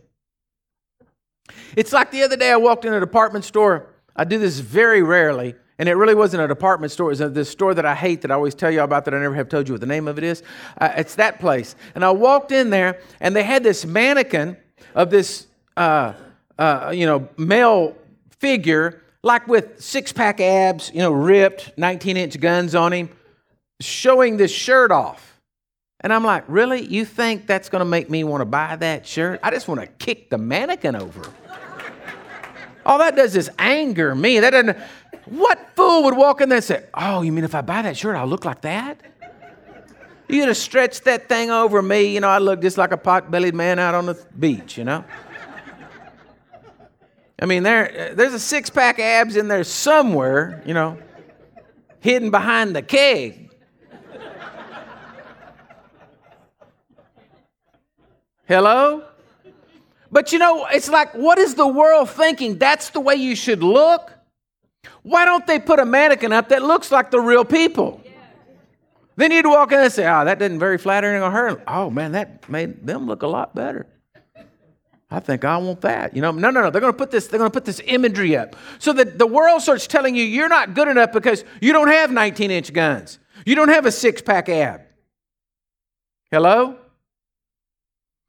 It's 1.76 1.92
like 1.92 2.12
the 2.12 2.24
other 2.24 2.38
day 2.38 2.52
I 2.52 2.56
walked 2.56 2.86
in 2.86 2.94
a 2.94 3.00
department 3.00 3.44
store. 3.46 3.94
I 4.16 4.24
do 4.24 4.40
this 4.40 4.60
very 4.60 5.04
rarely, 5.04 5.56
and 5.78 5.90
it 5.90 5.94
really 5.94 6.16
wasn't 6.16 6.44
a 6.44 6.48
department 6.48 6.92
store. 6.92 7.12
It 7.12 7.20
was 7.20 7.34
this 7.34 7.50
store 7.50 7.74
that 7.74 7.86
I 7.86 7.96
hate 7.96 8.22
that 8.22 8.32
I 8.32 8.36
always 8.36 8.56
tell 8.56 8.72
you 8.72 8.82
about 8.82 9.06
that 9.06 9.14
I 9.14 9.20
never 9.20 9.36
have 9.36 9.50
told 9.50 9.68
you 9.68 9.74
what 9.74 9.82
the 9.82 9.88
name 9.88 10.08
of 10.08 10.18
it 10.18 10.24
is. 10.24 10.42
Uh, 10.80 10.94
it's 10.96 11.16
that 11.16 11.40
place. 11.40 11.76
And 11.96 12.06
I 12.06 12.12
walked 12.12 12.52
in 12.52 12.70
there, 12.70 13.02
and 13.20 13.36
they 13.36 13.44
had 13.44 13.64
this 13.64 13.86
mannequin 13.86 14.58
of 14.94 15.10
this, 15.10 15.48
uh, 15.76 16.14
uh, 16.58 16.92
you 16.96 17.06
know, 17.06 17.28
male 17.38 17.96
figure 18.40 19.02
like 19.26 19.48
with 19.48 19.82
six 19.82 20.14
pack 20.14 20.40
abs, 20.40 20.92
you 20.94 21.00
know, 21.00 21.12
ripped, 21.12 21.72
19 21.78 22.16
inch 22.16 22.40
guns 22.40 22.76
on 22.76 22.94
him, 22.94 23.10
showing 23.82 24.38
this 24.38 24.52
shirt 24.52 24.92
off. 24.92 25.42
And 26.02 26.14
I'm 26.14 26.24
like, 26.24 26.44
really? 26.48 26.86
You 26.86 27.06
think 27.06 27.48
that's 27.48 27.68
going 27.68 27.80
to 27.80 27.86
make 27.86 28.08
me 28.08 28.24
want 28.24 28.42
to 28.42 28.46
buy 28.46 28.76
that 28.76 29.08
shirt? 29.08 29.40
I 29.42 29.50
just 29.50 29.68
want 29.68 29.82
to 29.82 29.88
kick 29.88 30.30
the 30.30 30.38
mannequin 30.38 30.96
over. 30.96 31.24
All 32.86 33.00
that 33.00 33.16
does 33.16 33.36
is 33.36 33.50
anger 33.58 34.14
me. 34.14 34.40
That 34.40 34.52
doesn't. 34.52 34.78
What 35.26 35.76
fool 35.76 36.04
would 36.04 36.16
walk 36.16 36.42
in 36.42 36.50
there 36.50 36.58
and 36.58 36.64
say, 36.64 36.86
"Oh, 36.94 37.22
you 37.22 37.32
mean 37.32 37.44
if 37.44 37.56
I 37.56 37.62
buy 37.62 37.82
that 37.82 37.98
shirt, 37.98 38.16
I'll 38.16 38.28
look 38.28 38.46
like 38.46 38.62
that?" 38.62 39.02
You'd 40.28 40.48
have 40.48 40.58
stretched 40.58 41.04
that 41.04 41.30
thing 41.30 41.52
over 41.52 41.82
me. 41.82 42.14
You 42.14 42.20
know, 42.20 42.30
I 42.30 42.40
look 42.40 42.62
just 42.62 42.78
like 42.78 42.92
a 42.92 42.98
pot-bellied 42.98 43.54
man 43.54 43.78
out 43.78 43.94
on 43.94 44.08
the 44.08 44.16
beach. 44.40 44.78
You 44.78 44.84
know. 44.84 45.04
I 47.40 47.46
mean, 47.46 47.64
there, 47.64 48.14
there's 48.16 48.34
a 48.34 48.40
six 48.40 48.70
pack 48.70 48.98
abs 48.98 49.36
in 49.36 49.50
there 49.50 49.64
somewhere, 49.66 50.64
you 50.66 50.74
know, 50.74 50.98
hidden 52.00 52.32
behind 52.32 52.76
the 52.76 52.82
keg. 52.82 53.52
Hello? 58.48 59.04
But 60.12 60.32
you 60.32 60.40
know, 60.40 60.66
it's 60.68 60.88
like, 60.88 61.14
what 61.14 61.38
is 61.38 61.56
the 61.56 61.68
world 61.68 62.10
thinking? 62.10 62.58
That's 62.58 62.92
the 62.92 63.02
way 63.02 63.16
you 63.16 63.36
should 63.36 63.64
look? 63.64 64.12
Why 65.04 65.26
don't 65.26 65.46
they 65.46 65.60
put 65.60 65.80
a 65.80 65.86
mannequin 65.86 66.34
up 66.34 66.50
that 66.50 66.64
looks 66.64 66.92
like 66.92 67.12
the 67.12 67.20
real 67.20 67.46
people? 67.46 68.02
Then 69.18 69.32
you'd 69.32 69.46
walk 69.46 69.72
in 69.72 69.80
and 69.80 69.92
say, 69.92 70.06
oh, 70.08 70.26
that 70.26 70.40
didn't 70.40 70.60
very 70.60 70.78
flattering 70.78 71.22
on 71.22 71.32
her. 71.32 71.64
Oh, 71.68 71.90
man, 71.90 72.12
that 72.14 72.50
made 72.50 72.86
them 72.86 73.08
look 73.08 73.24
a 73.24 73.28
lot 73.28 73.56
better. 73.56 73.88
I 75.10 75.20
think 75.20 75.46
I 75.46 75.56
want 75.58 75.82
that. 75.82 76.16
You 76.16 76.22
know, 76.22 76.32
no, 76.32 76.50
no, 76.50 76.62
no. 76.62 76.70
They're 76.70 76.82
going 76.82 76.92
to 76.92 76.98
put 76.98 77.12
this. 77.12 77.28
They're 77.28 77.38
going 77.38 77.50
to 77.50 77.54
put 77.54 77.64
this 77.64 77.80
imagery 77.86 78.36
up 78.36 78.56
so 78.80 78.92
that 78.94 79.18
the 79.18 79.28
world 79.28 79.62
starts 79.62 79.88
telling 79.88 80.16
you 80.16 80.24
you're 80.24 80.50
not 80.50 80.74
good 80.74 80.88
enough 80.88 81.14
because 81.14 81.46
you 81.62 81.72
don't 81.72 81.88
have 81.88 82.10
19-inch 82.10 82.74
guns. 82.74 83.20
You 83.46 83.56
don't 83.56 83.70
have 83.70 83.86
a 83.86 83.92
six-pack 83.92 84.50
ab. 84.50 84.82
Hello. 86.32 86.78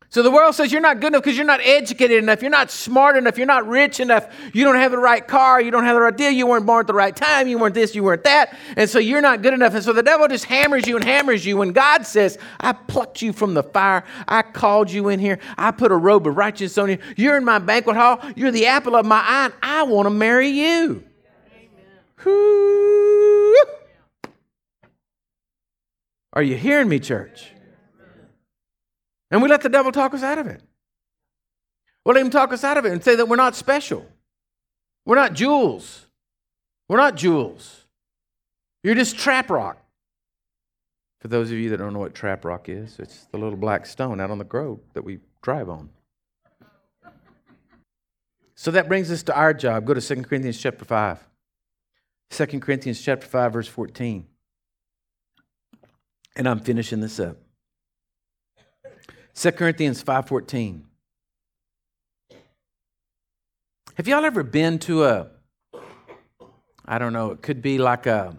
So 0.09 0.23
the 0.23 0.31
world 0.31 0.55
says 0.55 0.71
you're 0.71 0.81
not 0.81 1.01
good 1.01 1.09
enough 1.09 1.25
because 1.25 1.37
you're 1.37 1.45
not 1.45 1.61
educated 1.61 2.23
enough, 2.23 2.41
you're 2.41 2.51
not 2.51 2.71
smart 2.71 3.17
enough, 3.17 3.37
you're 3.37 3.47
not 3.47 3.67
rich 3.67 3.99
enough, 3.99 4.33
you 4.53 4.65
don't 4.65 4.77
have 4.77 4.93
the 4.93 4.99
right 4.99 5.27
car, 5.27 5.61
you 5.61 5.71
don't 5.71 5.85
have 5.85 5.97
the 5.97 6.01
right 6.01 6.17
deal, 6.17 6.31
you 6.31 6.47
weren't 6.47 6.65
born 6.65 6.81
at 6.81 6.87
the 6.87 6.95
right 6.95 7.15
time, 7.15 7.49
you 7.49 7.59
weren't 7.59 7.75
this, 7.75 7.95
you 7.95 8.05
weren't 8.05 8.23
that, 8.25 8.57
and 8.77 8.89
so 8.89 8.99
you're 8.99 9.21
not 9.21 9.43
good 9.43 9.53
enough. 9.53 9.75
And 9.75 9.83
so 9.85 9.93
the 9.93 10.05
devil 10.05 10.29
just 10.29 10.45
hammers 10.45 10.87
you 10.87 10.97
and 10.97 11.05
hammers 11.05 11.45
you 11.45 11.57
when 11.57 11.73
God 11.73 12.07
says, 12.07 12.39
I 12.61 12.73
plucked 12.73 13.21
you 13.21 13.33
from 13.33 13.55
the 13.55 13.65
fire, 13.65 14.05
I 14.29 14.43
called 14.43 14.91
you 14.91 15.09
in 15.09 15.19
here, 15.19 15.41
I 15.59 15.73
put 15.73 15.91
a 15.91 15.97
robe 15.97 16.27
of 16.27 16.37
righteousness 16.37 16.79
on 16.79 16.91
you, 16.91 16.99
you're 17.17 17.37
in 17.37 17.45
my 17.45 17.59
banquet 17.59 17.97
hall, 17.97 18.21
you're 18.37 18.53
the 18.53 18.67
apple 18.67 18.95
of 18.95 19.05
my 19.05 19.21
eye, 19.21 19.45
and 19.47 19.55
I 19.63 19.83
want 19.83 20.07
to 20.07 20.11
marry 20.11 20.49
you. 20.49 21.05
Are 26.33 26.43
you 26.43 26.57
hearing 26.57 26.89
me, 26.89 27.01
church? 27.01 27.53
And 29.31 29.43
we 29.43 29.49
let 29.49 29.63
the 29.63 29.69
devil 29.69 29.93
talk 29.93 30.15
us 30.15 30.23
out 30.23 30.39
of 30.39 30.47
it. 30.47 30.63
We'll 32.05 32.15
let 32.15 32.25
him 32.25 32.31
talk 32.31 32.53
us 32.53 32.63
out 32.63 32.77
of 32.77 32.85
it 32.85 32.93
and 32.93 33.03
say 33.03 33.17
that 33.17 33.29
we're 33.29 33.37
not 33.37 33.57
special. 33.57 34.07
We're 35.05 35.17
not 35.17 35.33
jewels. 35.33 36.07
We're 36.89 36.99
not 36.99 37.17
jewels. 37.17 37.85
You're 38.85 38.95
just 38.95 39.19
trap 39.19 39.51
rock. 39.51 39.83
For 41.21 41.29
those 41.29 41.51
of 41.51 41.57
you 41.57 41.71
that 41.71 41.79
don't 41.79 41.93
know 41.93 41.99
what 41.99 42.15
trap 42.15 42.45
rock 42.45 42.69
is, 42.69 42.99
it's 43.01 43.27
the 43.33 43.39
little 43.39 43.59
black 43.59 43.87
stone 43.87 44.21
out 44.21 44.31
on 44.31 44.39
the 44.39 44.45
road 44.45 44.81
that 44.95 45.03
we 45.03 45.19
drive 45.43 45.69
on. 45.69 45.89
So 48.55 48.71
that 48.71 48.89
brings 48.89 49.11
us 49.11 49.23
to 49.25 49.35
our 49.35 49.53
job. 49.53 49.85
Go 49.85 49.95
to 49.95 50.01
2 50.01 50.23
Corinthians 50.23 50.59
chapter 50.59 50.85
5. 50.85 51.29
2 52.31 52.61
Corinthians 52.61 53.01
chapter 53.03 53.27
5 53.27 53.53
verse 53.53 53.69
14. 53.69 54.27
And 56.37 56.49
I'm 56.49 56.61
finishing 56.61 57.01
this 57.01 57.19
up. 57.19 57.39
2 59.37 59.53
Corinthians 59.53 60.03
5:14. 60.03 60.83
Have 63.95 64.09
y'all 64.09 64.25
ever 64.25 64.43
been 64.43 64.79
to 64.81 65.05
a 65.05 65.29
I 66.89 66.99
don't 66.99 67.13
know, 67.13 67.33
it 67.33 67.43
could 67.43 67.61
be 67.61 67.79
like 67.79 68.07
a 68.07 68.37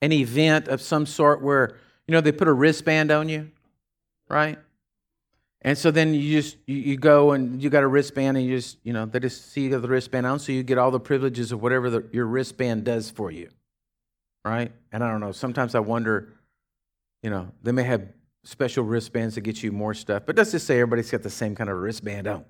an 0.00 0.12
event 0.12 0.68
of 0.68 0.80
some 0.80 1.06
sort 1.06 1.42
where 1.42 1.76
you 2.06 2.12
know 2.12 2.20
they 2.20 2.30
put 2.30 2.46
a 2.46 2.52
wristband 2.52 3.10
on 3.10 3.28
you, 3.28 3.50
right? 4.28 4.58
And 5.62 5.76
so 5.76 5.90
then 5.90 6.14
you 6.14 6.40
just 6.40 6.56
you, 6.66 6.76
you 6.76 6.96
go 6.96 7.32
and 7.32 7.60
you 7.60 7.68
got 7.68 7.82
a 7.82 7.88
wristband 7.88 8.36
and 8.36 8.46
you 8.46 8.56
just 8.56 8.78
you 8.84 8.92
know 8.92 9.06
they 9.06 9.18
just 9.18 9.50
see 9.50 9.62
you 9.62 9.70
got 9.70 9.82
the 9.82 9.88
wristband 9.88 10.24
on, 10.24 10.38
so 10.38 10.52
you 10.52 10.62
get 10.62 10.78
all 10.78 10.92
the 10.92 11.00
privileges 11.00 11.50
of 11.50 11.60
whatever 11.60 11.90
the, 11.90 12.08
your 12.12 12.26
wristband 12.26 12.84
does 12.84 13.10
for 13.10 13.32
you, 13.32 13.48
right? 14.44 14.70
And 14.92 15.02
I 15.02 15.10
don't 15.10 15.20
know. 15.20 15.32
Sometimes 15.32 15.74
I 15.74 15.80
wonder, 15.80 16.32
you 17.24 17.30
know, 17.30 17.50
they 17.64 17.72
may 17.72 17.82
have 17.82 18.06
special 18.44 18.84
wristbands 18.84 19.34
to 19.34 19.40
get 19.40 19.62
you 19.62 19.72
more 19.72 19.94
stuff. 19.94 20.24
But 20.26 20.36
let's 20.36 20.52
just 20.52 20.66
say 20.66 20.80
everybody's 20.80 21.10
got 21.10 21.22
the 21.22 21.30
same 21.30 21.54
kind 21.54 21.70
of 21.70 21.76
wristband 21.76 22.26
on. 22.26 22.44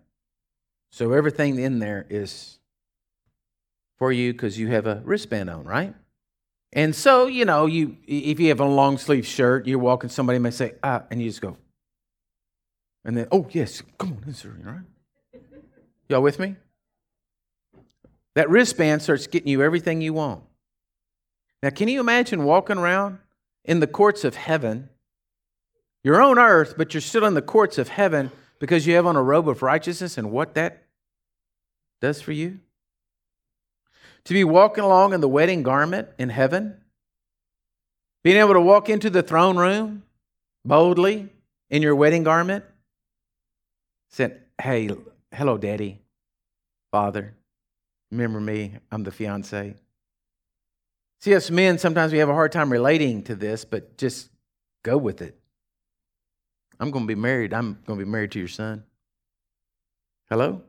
So 0.90 1.12
everything 1.12 1.58
in 1.58 1.78
there 1.78 2.06
is 2.08 2.58
for 3.98 4.12
you 4.12 4.32
because 4.32 4.58
you 4.58 4.68
have 4.68 4.86
a 4.86 5.02
wristband 5.04 5.50
on, 5.50 5.64
right? 5.64 5.94
And 6.72 6.94
so, 6.94 7.26
you 7.26 7.44
know, 7.44 7.66
you 7.66 7.96
if 8.06 8.38
you 8.38 8.48
have 8.48 8.60
a 8.60 8.66
long 8.66 8.98
sleeve 8.98 9.26
shirt, 9.26 9.66
you're 9.66 9.78
walking, 9.78 10.10
somebody 10.10 10.38
may 10.38 10.50
say, 10.50 10.74
ah, 10.82 11.02
and 11.10 11.20
you 11.20 11.28
just 11.28 11.40
go. 11.40 11.56
And 13.04 13.16
then, 13.16 13.26
oh 13.32 13.46
yes, 13.50 13.82
come 13.98 14.18
on, 14.26 14.34
sir, 14.34 14.54
right? 14.62 15.40
Y'all 16.08 16.22
with 16.22 16.38
me? 16.38 16.56
That 18.34 18.48
wristband 18.50 19.02
starts 19.02 19.26
getting 19.26 19.48
you 19.48 19.62
everything 19.62 20.00
you 20.00 20.12
want. 20.12 20.44
Now, 21.62 21.70
can 21.70 21.88
you 21.88 22.00
imagine 22.00 22.44
walking 22.44 22.78
around 22.78 23.18
in 23.64 23.80
the 23.80 23.86
courts 23.86 24.24
of 24.24 24.36
heaven 24.36 24.90
you're 26.08 26.22
on 26.22 26.38
earth, 26.38 26.72
but 26.78 26.94
you're 26.94 27.02
still 27.02 27.26
in 27.26 27.34
the 27.34 27.42
courts 27.42 27.76
of 27.76 27.88
heaven 27.88 28.30
because 28.60 28.86
you 28.86 28.94
have 28.94 29.04
on 29.04 29.14
a 29.14 29.22
robe 29.22 29.46
of 29.46 29.60
righteousness 29.60 30.16
and 30.16 30.30
what 30.30 30.54
that 30.54 30.84
does 32.00 32.22
for 32.22 32.32
you. 32.32 32.60
To 34.24 34.32
be 34.32 34.42
walking 34.42 34.84
along 34.84 35.12
in 35.12 35.20
the 35.20 35.28
wedding 35.28 35.62
garment 35.62 36.08
in 36.18 36.30
heaven, 36.30 36.78
being 38.24 38.38
able 38.38 38.54
to 38.54 38.60
walk 38.62 38.88
into 38.88 39.10
the 39.10 39.22
throne 39.22 39.58
room 39.58 40.02
boldly 40.64 41.28
in 41.68 41.82
your 41.82 41.94
wedding 41.94 42.22
garment, 42.22 42.64
saying, 44.08 44.32
Hey, 44.58 44.88
hello, 45.30 45.58
daddy, 45.58 46.00
father, 46.90 47.34
remember 48.10 48.40
me, 48.40 48.78
I'm 48.90 49.02
the 49.02 49.10
fiance. 49.10 49.74
See, 51.20 51.34
us 51.34 51.50
men, 51.50 51.76
sometimes 51.76 52.12
we 52.12 52.18
have 52.20 52.30
a 52.30 52.34
hard 52.34 52.52
time 52.52 52.72
relating 52.72 53.24
to 53.24 53.34
this, 53.34 53.66
but 53.66 53.98
just 53.98 54.30
go 54.82 54.96
with 54.96 55.20
it. 55.20 55.38
I'm 56.80 56.90
going 56.90 57.04
to 57.04 57.14
be 57.14 57.20
married. 57.20 57.52
I'm 57.52 57.78
going 57.86 57.98
to 57.98 58.04
be 58.04 58.10
married 58.10 58.32
to 58.32 58.38
your 58.38 58.48
son. 58.48 58.84
Hello? 60.30 60.62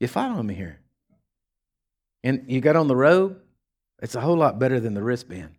You 0.00 0.08
following 0.08 0.46
me 0.46 0.54
here? 0.54 0.80
And 2.24 2.44
you 2.48 2.60
got 2.60 2.76
on 2.76 2.88
the 2.88 2.96
robe? 2.96 3.38
It's 4.00 4.14
a 4.14 4.20
whole 4.20 4.36
lot 4.36 4.58
better 4.58 4.80
than 4.80 4.94
the 4.94 5.02
wristband. 5.02 5.54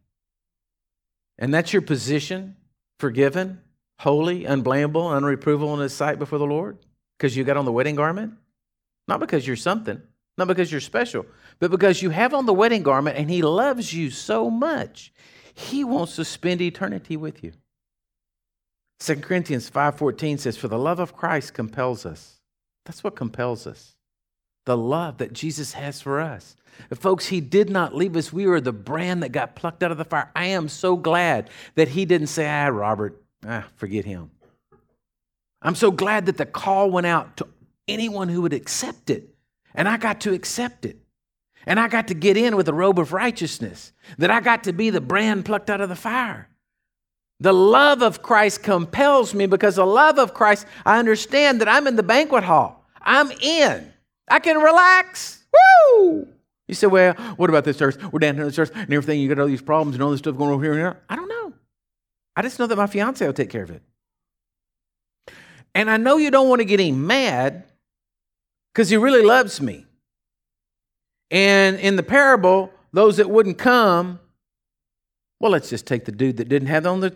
And 1.37 1.53
that's 1.53 1.71
your 1.71 1.81
position, 1.81 2.57
forgiven, 2.99 3.61
holy, 3.99 4.45
unblameable, 4.45 5.09
unreprovable 5.09 5.73
in 5.75 5.79
his 5.79 5.93
sight 5.93 6.19
before 6.19 6.39
the 6.39 6.45
Lord? 6.45 6.77
Because 7.17 7.35
you 7.35 7.43
got 7.43 7.57
on 7.57 7.65
the 7.65 7.71
wedding 7.71 7.95
garment? 7.95 8.33
Not 9.07 9.19
because 9.19 9.45
you're 9.45 9.55
something, 9.55 10.01
not 10.37 10.47
because 10.47 10.71
you're 10.71 10.81
special, 10.81 11.25
but 11.59 11.71
because 11.71 12.01
you 12.01 12.09
have 12.09 12.33
on 12.33 12.45
the 12.45 12.53
wedding 12.53 12.83
garment 12.83 13.17
and 13.17 13.29
he 13.29 13.41
loves 13.41 13.93
you 13.93 14.09
so 14.09 14.49
much. 14.49 15.13
He 15.53 15.83
wants 15.83 16.15
to 16.15 16.25
spend 16.25 16.61
eternity 16.61 17.15
with 17.17 17.43
you. 17.43 17.53
2 18.99 19.15
Corinthians 19.17 19.69
5:14 19.69 20.37
says 20.37 20.57
for 20.57 20.67
the 20.67 20.77
love 20.77 20.99
of 20.99 21.15
Christ 21.15 21.53
compels 21.53 22.05
us. 22.05 22.39
That's 22.85 23.03
what 23.03 23.15
compels 23.15 23.67
us. 23.67 23.95
The 24.65 24.77
love 24.77 25.17
that 25.17 25.33
Jesus 25.33 25.73
has 25.73 26.01
for 26.01 26.19
us. 26.19 26.55
folks, 26.95 27.27
he 27.27 27.39
did 27.39 27.69
not 27.69 27.95
leave 27.95 28.15
us. 28.15 28.33
We 28.33 28.47
were 28.47 28.61
the 28.61 28.71
brand 28.71 29.21
that 29.21 29.31
got 29.31 29.55
plucked 29.55 29.83
out 29.83 29.91
of 29.91 29.97
the 29.97 30.05
fire. 30.05 30.31
I 30.35 30.45
am 30.45 30.67
so 30.67 30.95
glad 30.95 31.49
that 31.75 31.89
he 31.89 32.05
didn't 32.05 32.27
say, 32.27 32.49
"Ah, 32.49 32.67
Robert, 32.67 33.21
ah, 33.45 33.67
forget 33.75 34.05
him." 34.05 34.31
I'm 35.61 35.75
so 35.75 35.91
glad 35.91 36.25
that 36.25 36.37
the 36.37 36.45
call 36.45 36.89
went 36.89 37.07
out 37.07 37.37
to 37.37 37.47
anyone 37.87 38.29
who 38.29 38.41
would 38.41 38.53
accept 38.53 39.09
it, 39.09 39.35
and 39.75 39.87
I 39.87 39.97
got 39.97 40.21
to 40.21 40.33
accept 40.33 40.85
it. 40.85 40.97
And 41.65 41.79
I 41.79 41.87
got 41.87 42.07
to 42.09 42.13
get 42.13 42.35
in 42.35 42.55
with 42.55 42.67
a 42.67 42.73
robe 42.73 42.99
of 42.99 43.13
righteousness, 43.13 43.93
that 44.17 44.29
I 44.29 44.41
got 44.41 44.65
to 44.65 44.73
be 44.73 44.89
the 44.89 44.99
brand 44.99 45.45
plucked 45.45 45.69
out 45.69 45.79
of 45.79 45.89
the 45.89 45.95
fire. 45.95 46.49
The 47.43 47.51
love 47.51 48.01
of 48.01 48.21
Christ 48.21 48.63
compels 48.63 49.33
me 49.33 49.47
because 49.47 49.75
the 49.75 49.85
love 49.85 50.17
of 50.17 50.33
Christ, 50.33 50.65
I 50.85 50.97
understand 50.97 51.59
that 51.59 51.67
I'm 51.67 51.87
in 51.87 51.97
the 51.97 52.01
banquet 52.01 52.45
hall. 52.45 52.85
I'm 53.01 53.31
in. 53.31 53.91
I 54.29 54.39
can 54.39 54.59
relax. 54.59 55.43
Woo! 55.97 56.25
You 56.69 56.73
say, 56.73 56.87
well, 56.87 57.15
what 57.35 57.49
about 57.49 57.65
this 57.65 57.77
church? 57.77 57.97
We're 58.13 58.19
down 58.19 58.35
here 58.35 58.43
in 58.43 58.47
this 58.47 58.55
church 58.55 58.69
and 58.73 58.93
everything. 58.93 59.19
You 59.19 59.27
got 59.27 59.39
all 59.39 59.47
these 59.47 59.61
problems 59.61 59.95
and 59.95 60.01
all 60.01 60.11
this 60.11 60.19
stuff 60.19 60.37
going 60.37 60.51
over 60.51 60.63
here 60.63 60.71
and 60.71 60.81
there. 60.81 61.01
I 61.09 61.17
don't 61.17 61.27
know. 61.27 61.51
I 62.33 62.43
just 62.43 62.59
know 62.59 62.65
that 62.65 62.77
my 62.77 62.87
fiance 62.87 63.25
will 63.25 63.33
take 63.33 63.49
care 63.49 63.63
of 63.63 63.71
it. 63.71 63.81
And 65.75 65.91
I 65.91 65.97
know 65.97 66.15
you 66.15 66.31
don't 66.31 66.47
want 66.47 66.61
to 66.61 66.65
get 66.65 66.79
him 66.79 67.05
mad 67.05 67.65
because 68.73 68.89
he 68.89 68.95
really 68.95 69.21
loves 69.21 69.59
me. 69.59 69.85
And 71.29 71.75
in 71.75 71.97
the 71.97 72.03
parable, 72.03 72.71
those 72.93 73.17
that 73.17 73.29
wouldn't 73.29 73.57
come, 73.57 74.21
well, 75.43 75.51
let's 75.51 75.69
just 75.69 75.85
take 75.85 76.05
the 76.05 76.11
dude 76.13 76.37
that 76.37 76.47
didn't 76.47 76.69
have 76.69 76.87
on 76.87 77.01
the, 77.01 77.13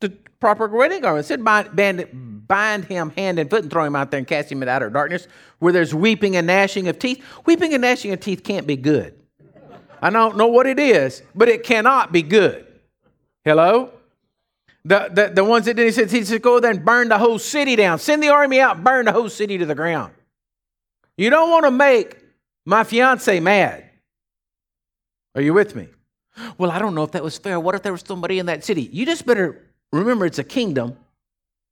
the 0.00 0.08
proper 0.40 0.66
wedding 0.68 1.02
garment. 1.02 1.26
It 1.26 1.28
said 1.28 1.44
bind, 1.44 1.76
bind, 1.76 2.48
bind 2.48 2.86
him 2.86 3.10
hand 3.10 3.38
and 3.38 3.50
foot 3.50 3.60
and 3.60 3.70
throw 3.70 3.84
him 3.84 3.94
out 3.94 4.10
there 4.10 4.16
and 4.16 4.26
cast 4.26 4.50
him 4.50 4.62
into 4.62 4.72
outer 4.72 4.88
darkness 4.88 5.28
where 5.58 5.70
there's 5.70 5.94
weeping 5.94 6.34
and 6.34 6.46
gnashing 6.46 6.88
of 6.88 6.98
teeth. 6.98 7.22
Weeping 7.44 7.74
and 7.74 7.82
gnashing 7.82 8.10
of 8.14 8.20
teeth 8.20 8.42
can't 8.42 8.66
be 8.66 8.76
good. 8.76 9.20
I 10.00 10.08
don't 10.08 10.38
know 10.38 10.46
what 10.46 10.66
it 10.66 10.78
is, 10.78 11.22
but 11.34 11.50
it 11.50 11.62
cannot 11.62 12.10
be 12.10 12.22
good. 12.22 12.66
Hello? 13.44 13.92
The, 14.86 15.10
the, 15.12 15.32
the 15.34 15.44
ones 15.44 15.66
that 15.66 15.74
did, 15.74 15.84
he 15.84 15.92
said, 15.92 16.10
he 16.10 16.24
said, 16.24 16.40
go 16.40 16.60
there 16.60 16.70
and 16.70 16.82
burn 16.82 17.10
the 17.10 17.18
whole 17.18 17.38
city 17.38 17.76
down. 17.76 17.98
Send 17.98 18.22
the 18.22 18.30
army 18.30 18.60
out, 18.60 18.82
burn 18.82 19.04
the 19.04 19.12
whole 19.12 19.28
city 19.28 19.58
to 19.58 19.66
the 19.66 19.74
ground. 19.74 20.14
You 21.18 21.28
don't 21.28 21.50
want 21.50 21.66
to 21.66 21.70
make 21.70 22.16
my 22.64 22.82
fiance 22.84 23.38
mad. 23.40 23.84
Are 25.34 25.42
you 25.42 25.52
with 25.52 25.76
me? 25.76 25.88
Well, 26.56 26.70
I 26.70 26.78
don't 26.78 26.94
know 26.94 27.02
if 27.02 27.12
that 27.12 27.22
was 27.22 27.38
fair. 27.38 27.58
What 27.58 27.74
if 27.74 27.82
there 27.82 27.92
was 27.92 28.02
somebody 28.06 28.38
in 28.38 28.46
that 28.46 28.64
city? 28.64 28.88
You 28.92 29.06
just 29.06 29.26
better 29.26 29.64
remember 29.92 30.26
it's 30.26 30.38
a 30.38 30.44
kingdom 30.44 30.96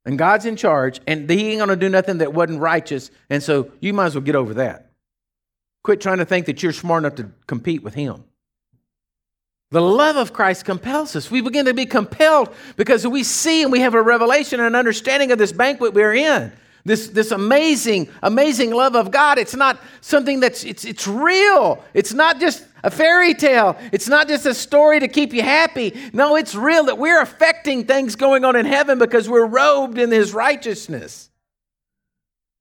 and 0.04 0.18
God's 0.18 0.46
in 0.46 0.56
charge 0.56 1.00
and 1.06 1.28
he 1.28 1.50
ain't 1.50 1.58
going 1.58 1.68
to 1.68 1.76
do 1.76 1.88
nothing 1.88 2.18
that 2.18 2.32
wasn't 2.32 2.60
righteous. 2.60 3.10
And 3.28 3.42
so 3.42 3.72
you 3.80 3.92
might 3.92 4.06
as 4.06 4.14
well 4.14 4.22
get 4.22 4.34
over 4.34 4.54
that. 4.54 4.90
Quit 5.82 6.00
trying 6.00 6.18
to 6.18 6.24
think 6.24 6.46
that 6.46 6.62
you're 6.62 6.72
smart 6.72 7.04
enough 7.04 7.16
to 7.16 7.30
compete 7.46 7.82
with 7.82 7.94
him. 7.94 8.24
The 9.70 9.82
love 9.82 10.16
of 10.16 10.32
Christ 10.32 10.64
compels 10.64 11.16
us. 11.16 11.30
We 11.30 11.40
begin 11.40 11.66
to 11.66 11.74
be 11.74 11.86
compelled 11.86 12.54
because 12.76 13.06
we 13.06 13.24
see 13.24 13.62
and 13.62 13.72
we 13.72 13.80
have 13.80 13.94
a 13.94 14.02
revelation 14.02 14.60
and 14.60 14.68
an 14.68 14.74
understanding 14.76 15.32
of 15.32 15.38
this 15.38 15.52
banquet 15.52 15.92
we're 15.92 16.14
in. 16.14 16.52
This, 16.86 17.08
this 17.08 17.32
amazing, 17.32 18.08
amazing 18.22 18.70
love 18.70 18.94
of 18.94 19.10
God. 19.10 19.38
It's 19.38 19.56
not 19.56 19.80
something 20.00 20.38
that's, 20.38 20.62
it's, 20.62 20.84
it's 20.84 21.08
real. 21.08 21.82
It's 21.94 22.14
not 22.14 22.38
just 22.38 22.64
a 22.84 22.92
fairy 22.92 23.34
tale. 23.34 23.76
It's 23.90 24.06
not 24.06 24.28
just 24.28 24.46
a 24.46 24.54
story 24.54 25.00
to 25.00 25.08
keep 25.08 25.34
you 25.34 25.42
happy. 25.42 26.00
No, 26.12 26.36
it's 26.36 26.54
real 26.54 26.84
that 26.84 26.96
we're 26.96 27.20
affecting 27.20 27.86
things 27.86 28.14
going 28.14 28.44
on 28.44 28.54
in 28.54 28.66
heaven 28.66 29.00
because 29.00 29.28
we're 29.28 29.46
robed 29.46 29.98
in 29.98 30.12
His 30.12 30.32
righteousness. 30.32 31.28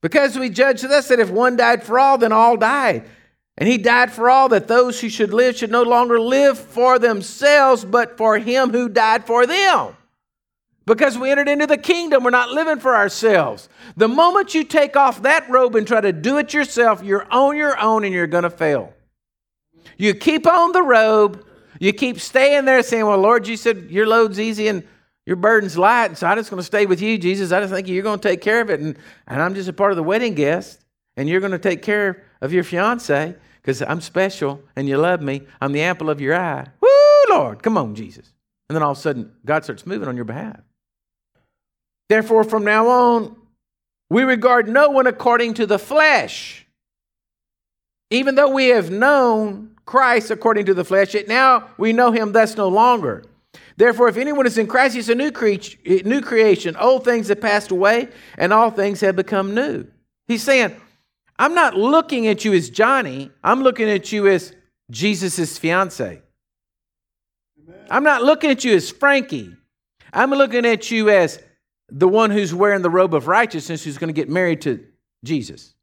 Because 0.02 0.40
we 0.40 0.50
judge 0.50 0.82
this 0.82 1.10
that 1.10 1.20
if 1.20 1.30
one 1.30 1.56
died 1.56 1.84
for 1.84 2.00
all, 2.00 2.18
then 2.18 2.32
all 2.32 2.58
died. 2.58 3.04
And 3.60 3.70
he 3.70 3.78
died 3.78 4.12
for 4.12 4.28
all 4.28 4.50
that 4.50 4.68
those 4.68 5.00
who 5.00 5.10
should 5.10 5.36
live 5.36 5.56
should 5.56 5.72
no 5.72 5.84
longer 5.84 6.20
live 6.20 6.58
for 6.58 6.98
themselves, 6.98 7.86
but 7.86 8.18
for 8.18 8.40
him 8.40 8.72
who 8.72 8.90
died 8.90 9.28
for 9.28 9.46
them. 9.46 9.96
Because 10.86 11.18
we 11.18 11.32
entered 11.32 11.50
into 11.50 11.66
the 11.66 11.78
kingdom, 11.78 12.24
we're 12.24 12.30
not 12.30 12.52
living 12.52 12.80
for 12.80 12.96
ourselves. 12.96 13.70
The 13.98 14.08
moment 14.08 14.54
you 14.54 14.64
take 14.64 14.96
off 14.96 15.24
that 15.24 15.50
robe 15.50 15.76
and 15.76 15.88
try 15.88 16.00
to 16.00 16.14
do 16.14 16.38
it 16.38 16.54
yourself, 16.54 17.04
you're 17.04 17.32
on 17.32 17.58
your 17.58 17.80
own 17.80 18.04
and 18.04 18.14
you're 18.14 18.28
going 18.28 18.44
to 18.44 18.52
fail. 18.52 18.94
You 19.98 20.14
keep 20.14 20.46
on 20.46 20.74
the 20.74 20.84
robe, 20.84 21.44
you 21.80 21.92
keep 21.92 22.20
staying 22.20 22.66
there 22.66 22.84
saying, 22.84 23.06
Well, 23.06 23.18
Lord, 23.18 23.48
you 23.48 23.58
said 23.58 23.88
your 23.90 24.06
load's 24.06 24.40
easy 24.40 24.68
and 24.68 24.88
your 25.26 25.38
burden's 25.38 25.78
light, 25.78 26.18
so 26.18 26.28
I'm 26.28 26.38
just 26.38 26.52
going 26.52 26.60
to 26.60 26.66
stay 26.66 26.86
with 26.86 27.02
you, 27.02 27.18
Jesus. 27.18 27.52
I 27.52 27.60
just 27.60 27.74
think 27.74 27.88
you're 27.88 28.04
going 28.04 28.20
to 28.20 28.28
take 28.28 28.42
care 28.42 28.62
of 28.62 28.70
it, 28.70 28.80
and, 28.80 28.96
and 29.28 29.42
I'm 29.42 29.56
just 29.56 29.68
a 29.68 29.74
part 29.74 29.92
of 29.92 29.96
the 29.96 30.04
wedding 30.04 30.36
guest, 30.36 30.86
and 31.18 31.28
you're 31.28 31.40
going 31.40 31.52
to 31.52 31.58
take 31.58 31.82
care 31.82 32.24
of 32.42 32.54
your 32.54 32.64
fiance 32.64 33.36
because 33.62 33.82
I'm 33.82 34.02
special 34.02 34.62
and 34.76 34.88
you 34.88 34.98
love 34.98 35.22
me. 35.22 35.42
I'm 35.60 35.72
the 35.72 35.82
apple 35.82 36.12
of 36.12 36.22
your 36.22 36.36
eye. 36.36 36.68
Woo, 36.80 37.36
Lord, 37.36 37.64
come 37.64 37.78
on, 37.80 37.96
Jesus. 37.96 38.32
And 38.70 38.76
then 38.76 38.84
all 38.84 38.92
of 38.92 38.98
a 38.98 39.02
sudden, 39.02 39.32
God 39.44 39.64
starts 39.64 39.88
moving 39.88 40.08
on 40.08 40.16
your 40.16 40.26
behalf. 40.26 40.60
Therefore, 42.10 42.44
from 42.44 42.64
now 42.64 42.88
on, 42.88 43.36
we 44.10 44.24
regard 44.24 44.68
no 44.68 44.90
one 44.90 45.08
according 45.08 45.56
to 45.56 45.66
the 45.66 45.80
flesh. 45.80 46.66
Even 48.12 48.36
though 48.36 48.50
we 48.50 48.68
have 48.68 48.92
known 48.92 49.72
Christ 49.86 50.32
according 50.32 50.66
to 50.68 50.74
the 50.74 50.86
flesh, 50.86 51.14
yet 51.14 51.28
now 51.28 51.70
we 51.78 51.94
know 51.94 52.12
him 52.12 52.32
thus 52.32 52.56
no 52.56 52.68
longer. 52.68 53.24
Therefore, 53.78 54.08
if 54.08 54.18
anyone 54.18 54.46
is 54.46 54.58
in 54.58 54.68
Christ, 54.68 54.96
he's 54.96 55.10
a 55.10 55.16
new, 55.16 55.32
creature, 55.32 55.78
eh, 55.86 56.02
new 56.06 56.22
creation. 56.22 56.76
Old 56.78 57.04
things 57.04 57.28
have 57.28 57.42
passed 57.42 57.72
away, 57.72 58.10
and 58.38 58.54
all 58.54 58.72
things 58.72 59.02
have 59.02 59.16
become 59.16 59.54
new. 59.54 59.86
He's 60.28 60.44
saying, 60.44 60.80
I'm 61.38 61.54
not 61.54 61.76
looking 61.76 62.28
at 62.28 62.46
you 62.46 62.54
as 62.54 62.70
Johnny, 62.70 63.32
I'm 63.44 63.62
looking 63.62 63.90
at 63.90 64.12
you 64.12 64.28
as 64.28 64.54
Jesus' 64.90 65.58
fiance. 65.58 66.22
I'm 67.90 68.04
not 68.04 68.24
looking 68.24 68.52
at 68.52 68.64
you 68.64 68.76
as 68.76 68.90
Frankie. 68.90 69.56
I'm 70.14 70.32
looking 70.32 70.66
at 70.66 70.90
you 70.92 71.10
as 71.10 71.40
the 71.90 72.08
one 72.08 72.32
who's 72.32 72.54
wearing 72.54 72.82
the 72.82 72.90
robe 72.90 73.14
of 73.14 73.28
righteousness 73.28 73.84
who's 73.84 73.98
going 73.98 74.10
to 74.10 74.14
get 74.14 74.30
married 74.30 74.62
to 74.62 74.86
Jesus. 75.24 75.74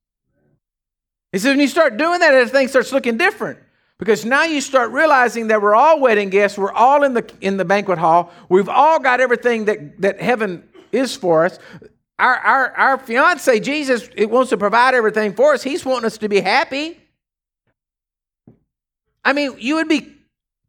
He 1.33 1.39
says, 1.39 1.51
when 1.51 1.61
you 1.61 1.69
start 1.69 1.97
doing 1.97 2.21
that, 2.21 2.35
everything 2.35 2.69
starts 2.69 2.93
looking 2.93 3.17
different. 3.17 3.59
Because 3.99 4.25
now 4.25 4.43
you 4.45 4.61
start 4.61 4.91
realizing 4.91 5.49
that 5.49 5.63
we're 5.63 5.77
all 5.77 6.01
wedding 6.01 6.29
guests, 6.29 6.59
we're 6.59 6.73
all 6.73 7.05
in 7.05 7.15
the, 7.15 7.31
in 7.41 7.57
the 7.57 7.65
banquet 7.65 7.99
hall, 7.99 8.33
we've 8.49 8.69
all 8.69 8.99
got 8.99 9.21
everything 9.21 9.67
that, 9.67 10.01
that 10.01 10.21
heaven 10.21 10.69
is 10.91 11.15
for 11.15 11.45
us 11.45 11.59
our, 12.23 12.37
our, 12.37 12.71
our 12.77 12.99
fiance, 12.99 13.59
Jesus, 13.59 14.09
it 14.17 14.31
wants 14.31 14.51
to 14.51 14.57
provide 14.57 14.95
everything 14.95 15.35
for 15.35 15.55
us. 15.55 15.63
He's 15.63 15.85
wanting 15.85 16.07
us 16.07 16.19
to 16.19 16.29
be 16.29 16.41
happy. 16.41 17.01
I 19.25 19.33
mean, 19.33 19.57
you 19.59 19.75
would 19.77 19.89
be 19.89 20.15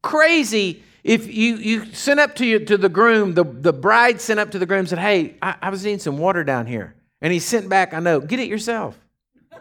crazy 0.02 0.84
if 1.04 1.28
you, 1.28 1.56
you 1.58 1.94
sent 1.94 2.20
up 2.20 2.36
to, 2.36 2.46
you, 2.46 2.60
to 2.60 2.78
the 2.78 2.90
groom, 2.90 3.34
the, 3.34 3.44
the 3.44 3.74
bride 3.74 4.22
sent 4.22 4.40
up 4.40 4.52
to 4.52 4.60
the 4.60 4.66
groom 4.66 4.80
and 4.80 4.90
said, 4.90 5.00
Hey, 5.00 5.36
I, 5.42 5.56
I 5.62 5.70
was 5.70 5.84
needing 5.84 6.00
some 6.00 6.18
water 6.18 6.44
down 6.44 6.66
here. 6.66 6.96
And 7.22 7.34
he 7.34 7.40
sent 7.40 7.70
back, 7.70 7.94
I 7.94 8.00
know, 8.00 8.20
get 8.20 8.40
it 8.40 8.48
yourself. 8.48 8.98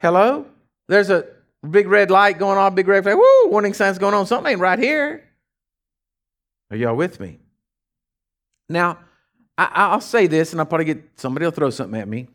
Hello? 0.00 0.46
There's 0.88 1.10
a 1.10 1.26
big 1.68 1.88
red 1.88 2.10
light 2.10 2.38
going 2.38 2.58
on, 2.58 2.74
big 2.74 2.88
red 2.88 3.02
flag. 3.02 3.16
Woo, 3.16 3.48
warning 3.48 3.74
signs 3.74 3.98
going 3.98 4.14
on. 4.14 4.26
Something 4.26 4.52
ain't 4.52 4.60
right 4.60 4.78
here. 4.78 5.24
Are 6.70 6.76
y'all 6.76 6.96
with 6.96 7.20
me? 7.20 7.38
Now, 8.68 8.98
I, 9.58 9.94
will 9.94 10.00
say 10.00 10.26
this, 10.26 10.52
and 10.52 10.60
I'll 10.60 10.66
probably 10.66 10.84
get 10.86 11.02
somebody 11.16 11.46
will 11.46 11.52
throw 11.52 11.70
something 11.70 11.98
at 11.98 12.08
me. 12.08 12.28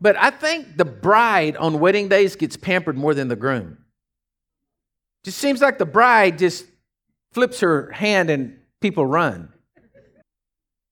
But 0.00 0.16
I 0.16 0.30
think 0.30 0.76
the 0.76 0.84
bride 0.84 1.56
on 1.56 1.78
wedding 1.78 2.08
days 2.08 2.36
gets 2.36 2.56
pampered 2.56 2.98
more 2.98 3.14
than 3.14 3.28
the 3.28 3.36
groom. 3.36 3.78
Just 5.24 5.38
seems 5.38 5.60
like 5.60 5.78
the 5.78 5.86
bride 5.86 6.38
just 6.38 6.66
flips 7.32 7.60
her 7.60 7.90
hand 7.92 8.30
and 8.30 8.58
people 8.80 9.06
run. 9.06 9.52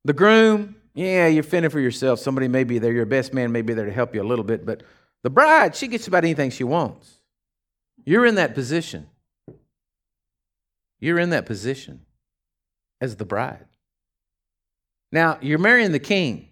The 0.05 0.13
groom, 0.13 0.77
yeah, 0.95 1.27
you're 1.27 1.43
fending 1.43 1.71
for 1.71 1.81
yourself. 1.81 2.21
Somebody 2.21 2.49
may 2.49 2.65
be 2.65 2.79
there. 2.79 2.93
Your 2.93 3.07
best 3.07 3.35
man 3.35 3.53
may 3.53 3.63
be 3.63 3.75
there 3.75 3.87
to 3.87 3.93
help 3.93 4.15
you 4.15 4.23
a 4.23 4.25
little 4.25 4.45
bit. 4.45 4.65
But 4.65 4.83
the 5.23 5.31
bride, 5.31 5.77
she 5.77 5.89
gets 5.89 6.07
about 6.09 6.25
anything 6.25 6.51
she 6.51 6.65
wants. 6.65 7.21
You're 8.05 8.25
in 8.25 8.37
that 8.37 8.55
position. 8.55 9.09
You're 11.01 11.19
in 11.19 11.31
that 11.31 11.47
position 11.47 12.07
as 13.01 13.17
the 13.17 13.25
bride. 13.25 13.67
Now, 15.13 15.39
you're 15.41 15.59
marrying 15.59 15.93
the 15.93 15.99
king 15.99 16.51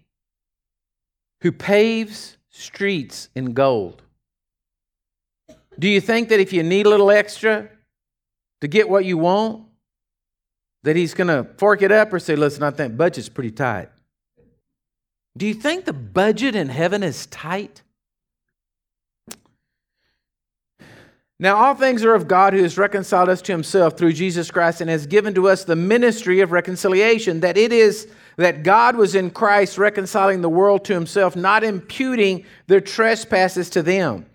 who 1.41 1.51
paves 1.51 2.37
streets 2.49 3.29
in 3.35 3.53
gold. 3.53 4.01
Do 5.79 5.87
you 5.87 6.01
think 6.01 6.29
that 6.29 6.41
if 6.41 6.51
you 6.51 6.61
need 6.61 6.85
a 6.85 6.89
little 6.89 7.09
extra 7.09 7.69
to 8.59 8.67
get 8.67 8.89
what 8.89 9.05
you 9.05 9.17
want, 9.17 9.63
that 10.83 10.95
he's 10.95 11.13
going 11.13 11.29
to 11.29 11.49
fork 11.57 11.81
it 11.81 11.91
up 11.91 12.11
or 12.11 12.19
say, 12.19 12.35
listen, 12.35 12.63
I 12.63 12.71
think 12.71 12.97
budget's 12.97 13.29
pretty 13.29 13.51
tight? 13.51 13.89
Do 15.37 15.47
you 15.47 15.53
think 15.53 15.85
the 15.85 15.93
budget 15.93 16.55
in 16.55 16.67
heaven 16.67 17.01
is 17.01 17.25
tight? 17.27 17.81
Now, 21.41 21.55
all 21.55 21.75
things 21.75 22.03
are 22.03 22.13
of 22.13 22.27
God 22.27 22.51
who 22.51 22.61
has 22.61 22.77
reconciled 22.77 23.29
us 23.29 23.41
to 23.43 23.53
himself 23.53 23.97
through 23.97 24.11
Jesus 24.11 24.51
Christ 24.51 24.81
and 24.81 24.89
has 24.89 25.05
given 25.05 25.33
to 25.35 25.47
us 25.47 25.63
the 25.63 25.77
ministry 25.77 26.41
of 26.41 26.51
reconciliation, 26.51 27.39
that 27.39 27.57
it 27.57 27.71
is 27.71 28.09
that 28.35 28.63
God 28.63 28.97
was 28.97 29.15
in 29.15 29.31
Christ 29.31 29.77
reconciling 29.77 30.41
the 30.41 30.49
world 30.49 30.83
to 30.85 30.93
himself, 30.93 31.37
not 31.37 31.63
imputing 31.63 32.43
their 32.67 32.81
trespasses 32.81 33.69
to 33.69 33.81
them, 33.81 34.25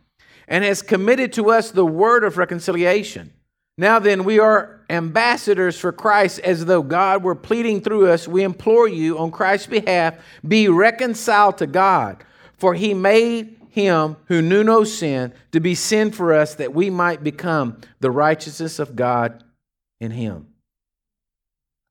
and 0.49 0.65
has 0.65 0.83
committed 0.83 1.33
to 1.35 1.51
us 1.51 1.71
the 1.71 1.87
word 1.87 2.25
of 2.25 2.39
reconciliation. 2.39 3.33
Now 3.77 3.99
then, 3.99 4.25
we 4.25 4.39
are 4.39 4.81
ambassadors 4.89 5.79
for 5.79 5.93
Christ 5.93 6.39
as 6.41 6.65
though 6.67 6.83
God 6.83 7.25
were 7.25 7.35
pleading 7.35 7.81
through 7.81 8.11
us. 8.11 8.29
We 8.29 8.45
implore 8.45 8.87
you 8.87 9.19
on 9.19 9.31
Christ's 9.31 9.67
behalf, 9.67 10.15
be 10.47 10.69
reconciled 10.69 11.59
to 11.59 11.67
God. 11.67 12.23
For 12.57 12.75
he 12.75 12.95
made 12.95 13.57
him 13.71 14.17
who 14.27 14.41
knew 14.41 14.63
no 14.63 14.85
sin 14.85 15.33
to 15.51 15.59
be 15.59 15.75
sin 15.75 16.13
for 16.13 16.33
us 16.33 16.55
that 16.55 16.73
we 16.73 16.91
might 16.91 17.25
become 17.25 17.79
the 17.99 18.11
righteousness 18.11 18.79
of 18.79 18.95
God 18.95 19.43
in 20.01 20.13
him. 20.13 20.47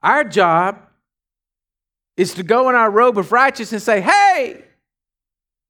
Our 0.01 0.23
job 0.23 0.79
is 2.15 2.33
to 2.35 2.43
go 2.43 2.69
in 2.69 2.75
our 2.75 2.89
robe 2.89 3.17
of 3.17 3.31
righteousness 3.31 3.71
and 3.71 3.81
say, 3.81 4.01
Hey, 4.01 4.63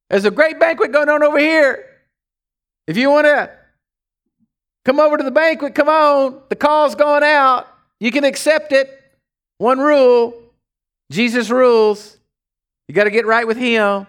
there's 0.09 0.25
a 0.25 0.31
great 0.31 0.59
banquet 0.59 0.91
going 0.91 1.09
on 1.09 1.23
over 1.23 1.39
here. 1.39 1.92
If 2.87 2.97
you 2.97 3.09
want 3.09 3.25
to 3.25 3.51
come 4.85 4.99
over 4.99 5.17
to 5.17 5.23
the 5.23 5.31
banquet, 5.31 5.75
come 5.75 5.89
on. 5.89 6.41
The 6.49 6.55
call's 6.55 6.95
going 6.95 7.23
out. 7.23 7.67
You 7.99 8.11
can 8.11 8.23
accept 8.23 8.71
it. 8.73 9.01
One 9.57 9.79
rule 9.79 10.33
Jesus 11.11 11.49
rules. 11.49 12.17
You 12.87 12.95
got 12.95 13.05
to 13.05 13.11
get 13.11 13.25
right 13.25 13.47
with 13.47 13.57
Him. 13.57 14.07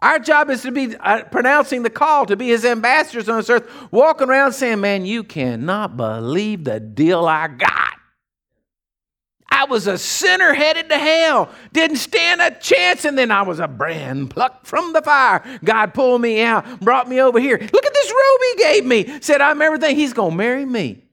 Our 0.00 0.18
job 0.18 0.48
is 0.48 0.62
to 0.62 0.72
be 0.72 0.96
uh, 0.96 1.24
pronouncing 1.24 1.82
the 1.82 1.90
call, 1.90 2.24
to 2.26 2.36
be 2.36 2.48
His 2.48 2.64
ambassadors 2.64 3.28
on 3.28 3.36
this 3.36 3.50
earth, 3.50 3.70
walking 3.90 4.28
around 4.28 4.52
saying, 4.52 4.80
Man, 4.80 5.04
you 5.04 5.22
cannot 5.24 5.96
believe 5.96 6.64
the 6.64 6.80
deal 6.80 7.26
I 7.26 7.48
got. 7.48 7.89
I 9.60 9.64
was 9.64 9.86
a 9.86 9.98
sinner 9.98 10.54
headed 10.54 10.88
to 10.88 10.98
hell, 10.98 11.50
didn't 11.74 11.98
stand 11.98 12.40
a 12.40 12.50
chance, 12.50 13.04
and 13.04 13.18
then 13.18 13.30
I 13.30 13.42
was 13.42 13.60
a 13.60 13.68
brand 13.68 14.30
plucked 14.30 14.66
from 14.66 14.94
the 14.94 15.02
fire. 15.02 15.44
God 15.62 15.92
pulled 15.92 16.22
me 16.22 16.40
out, 16.40 16.80
brought 16.80 17.10
me 17.10 17.20
over 17.20 17.38
here. 17.38 17.58
Look 17.58 17.86
at 17.86 17.92
this 17.92 18.10
robe 18.10 18.40
He 18.40 18.62
gave 18.62 18.86
me. 18.86 19.20
Said, 19.20 19.42
I'm 19.42 19.60
everything. 19.60 19.96
He's 19.96 20.14
going 20.14 20.30
to 20.30 20.36
marry 20.36 20.64
me. 20.64 21.04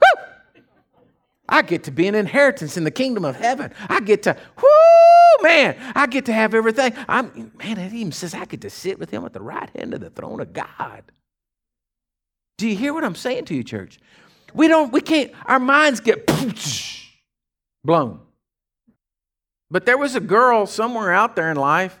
Woo! 0.00 0.62
I 1.48 1.62
get 1.62 1.82
to 1.84 1.90
be 1.90 2.06
an 2.06 2.14
inheritance 2.14 2.76
in 2.76 2.84
the 2.84 2.92
kingdom 2.92 3.24
of 3.24 3.34
heaven. 3.34 3.72
I 3.88 3.98
get 3.98 4.22
to, 4.24 4.36
whoo, 4.62 5.42
man, 5.42 5.74
I 5.96 6.06
get 6.06 6.26
to 6.26 6.32
have 6.32 6.54
everything. 6.54 6.92
I'm, 7.08 7.50
man, 7.58 7.78
it 7.78 7.92
even 7.92 8.12
says 8.12 8.32
I 8.32 8.44
get 8.44 8.60
to 8.60 8.70
sit 8.70 9.00
with 9.00 9.10
him 9.10 9.24
at 9.24 9.32
the 9.32 9.42
right 9.42 9.70
hand 9.76 9.92
of 9.92 9.98
the 9.98 10.10
throne 10.10 10.40
of 10.40 10.52
God. 10.52 11.02
Do 12.58 12.68
you 12.68 12.76
hear 12.76 12.94
what 12.94 13.02
I'm 13.02 13.16
saying 13.16 13.46
to 13.46 13.56
you, 13.56 13.64
church? 13.64 13.98
We 14.54 14.68
don't, 14.68 14.92
we 14.92 15.00
can't, 15.00 15.32
our 15.46 15.58
minds 15.58 15.98
get 15.98 16.28
blown. 17.86 18.20
But 19.70 19.86
there 19.86 19.98
was 19.98 20.14
a 20.14 20.20
girl 20.20 20.66
somewhere 20.66 21.12
out 21.12 21.36
there 21.36 21.50
in 21.50 21.56
life, 21.56 21.98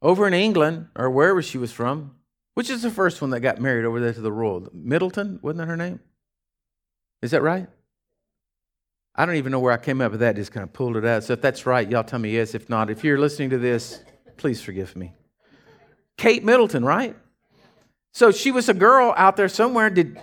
over 0.00 0.26
in 0.26 0.34
England 0.34 0.88
or 0.96 1.10
wherever 1.10 1.42
she 1.42 1.58
was 1.58 1.72
from, 1.72 2.12
which 2.54 2.68
is 2.68 2.82
the 2.82 2.90
first 2.90 3.20
one 3.20 3.30
that 3.30 3.40
got 3.40 3.60
married 3.60 3.84
over 3.84 4.00
there 4.00 4.12
to 4.12 4.20
the 4.20 4.32
royal. 4.32 4.68
Middleton, 4.72 5.38
wasn't 5.42 5.58
that 5.58 5.68
her 5.68 5.76
name? 5.76 6.00
Is 7.22 7.30
that 7.30 7.42
right? 7.42 7.68
I 9.14 9.26
don't 9.26 9.36
even 9.36 9.52
know 9.52 9.60
where 9.60 9.72
I 9.72 9.76
came 9.76 10.00
up 10.00 10.10
with 10.10 10.20
that, 10.20 10.36
just 10.36 10.52
kind 10.52 10.64
of 10.64 10.72
pulled 10.72 10.96
it 10.96 11.04
out. 11.04 11.22
So 11.22 11.34
if 11.34 11.40
that's 11.40 11.66
right, 11.66 11.88
y'all 11.88 12.02
tell 12.02 12.18
me 12.18 12.30
yes. 12.30 12.54
If 12.54 12.68
not, 12.68 12.90
if 12.90 13.04
you're 13.04 13.18
listening 13.18 13.50
to 13.50 13.58
this, 13.58 14.02
please 14.36 14.60
forgive 14.60 14.96
me. 14.96 15.12
Kate 16.16 16.44
Middleton, 16.44 16.84
right? 16.84 17.14
So 18.12 18.32
she 18.32 18.50
was 18.50 18.68
a 18.68 18.74
girl 18.74 19.14
out 19.16 19.36
there 19.36 19.48
somewhere. 19.48 19.90
Did 19.90 20.20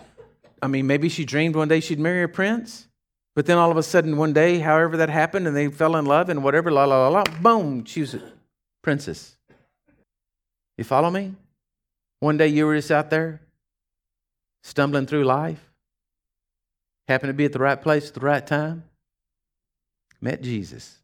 I 0.62 0.68
mean 0.68 0.88
maybe 0.88 1.08
she 1.08 1.24
dreamed 1.24 1.56
one 1.56 1.68
day 1.68 1.80
she'd 1.80 2.00
marry 2.00 2.24
a 2.24 2.28
prince? 2.28 2.88
But 3.36 3.46
then 3.46 3.58
all 3.58 3.72
of 3.72 3.78
a 3.78 3.84
sudden 3.84 4.18
one 4.18 4.34
day, 4.34 4.60
however 4.60 4.98
that 4.98 5.10
happened, 5.10 5.48
and 5.48 5.56
they 5.56 5.68
fell 5.70 5.96
in 5.96 6.06
love 6.06 6.30
and 6.30 6.44
whatever, 6.44 6.72
la 6.72 6.86
la 6.86 7.08
la 7.08 7.10
la, 7.10 7.24
boom, 7.42 7.86
was 7.98 8.14
a 8.14 8.22
princess. 8.82 9.38
You 10.78 10.84
follow 10.84 11.10
me? 11.10 11.36
One 12.20 12.38
day 12.38 12.48
you 12.48 12.66
were 12.66 12.76
just 12.76 12.92
out 12.92 13.10
there 13.10 13.42
stumbling 14.64 15.06
through 15.06 15.24
life 15.24 15.70
Happened 17.10 17.30
to 17.30 17.34
be 17.34 17.46
at 17.46 17.54
the 17.54 17.60
right 17.60 17.82
place 17.82 18.10
at 18.10 18.14
the 18.14 18.20
right 18.20 18.46
time. 18.46 18.84
Met 20.22 20.44
Jesus. 20.44 21.00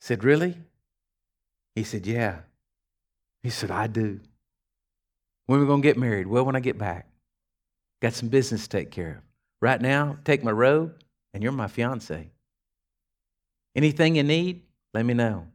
Said, 0.00 0.24
Really? 0.24 0.56
He 1.74 1.84
said, 1.84 2.06
Yeah. 2.06 2.38
He 3.42 3.50
said, 3.50 3.70
I 3.70 3.88
do. 3.88 4.18
When 5.44 5.58
are 5.58 5.62
we 5.62 5.66
going 5.66 5.82
to 5.82 5.86
get 5.86 5.98
married? 5.98 6.26
Well, 6.26 6.46
when 6.46 6.56
I 6.56 6.60
get 6.60 6.78
back. 6.78 7.06
Got 8.00 8.14
some 8.14 8.30
business 8.30 8.62
to 8.62 8.68
take 8.70 8.90
care 8.90 9.18
of. 9.18 9.31
Right 9.62 9.80
now, 9.80 10.18
take 10.24 10.42
my 10.42 10.50
robe, 10.50 10.92
and 11.32 11.40
you're 11.40 11.52
my 11.52 11.68
fiance. 11.68 12.28
Anything 13.76 14.16
you 14.16 14.24
need, 14.24 14.62
let 14.92 15.06
me 15.06 15.14
know. 15.14 15.46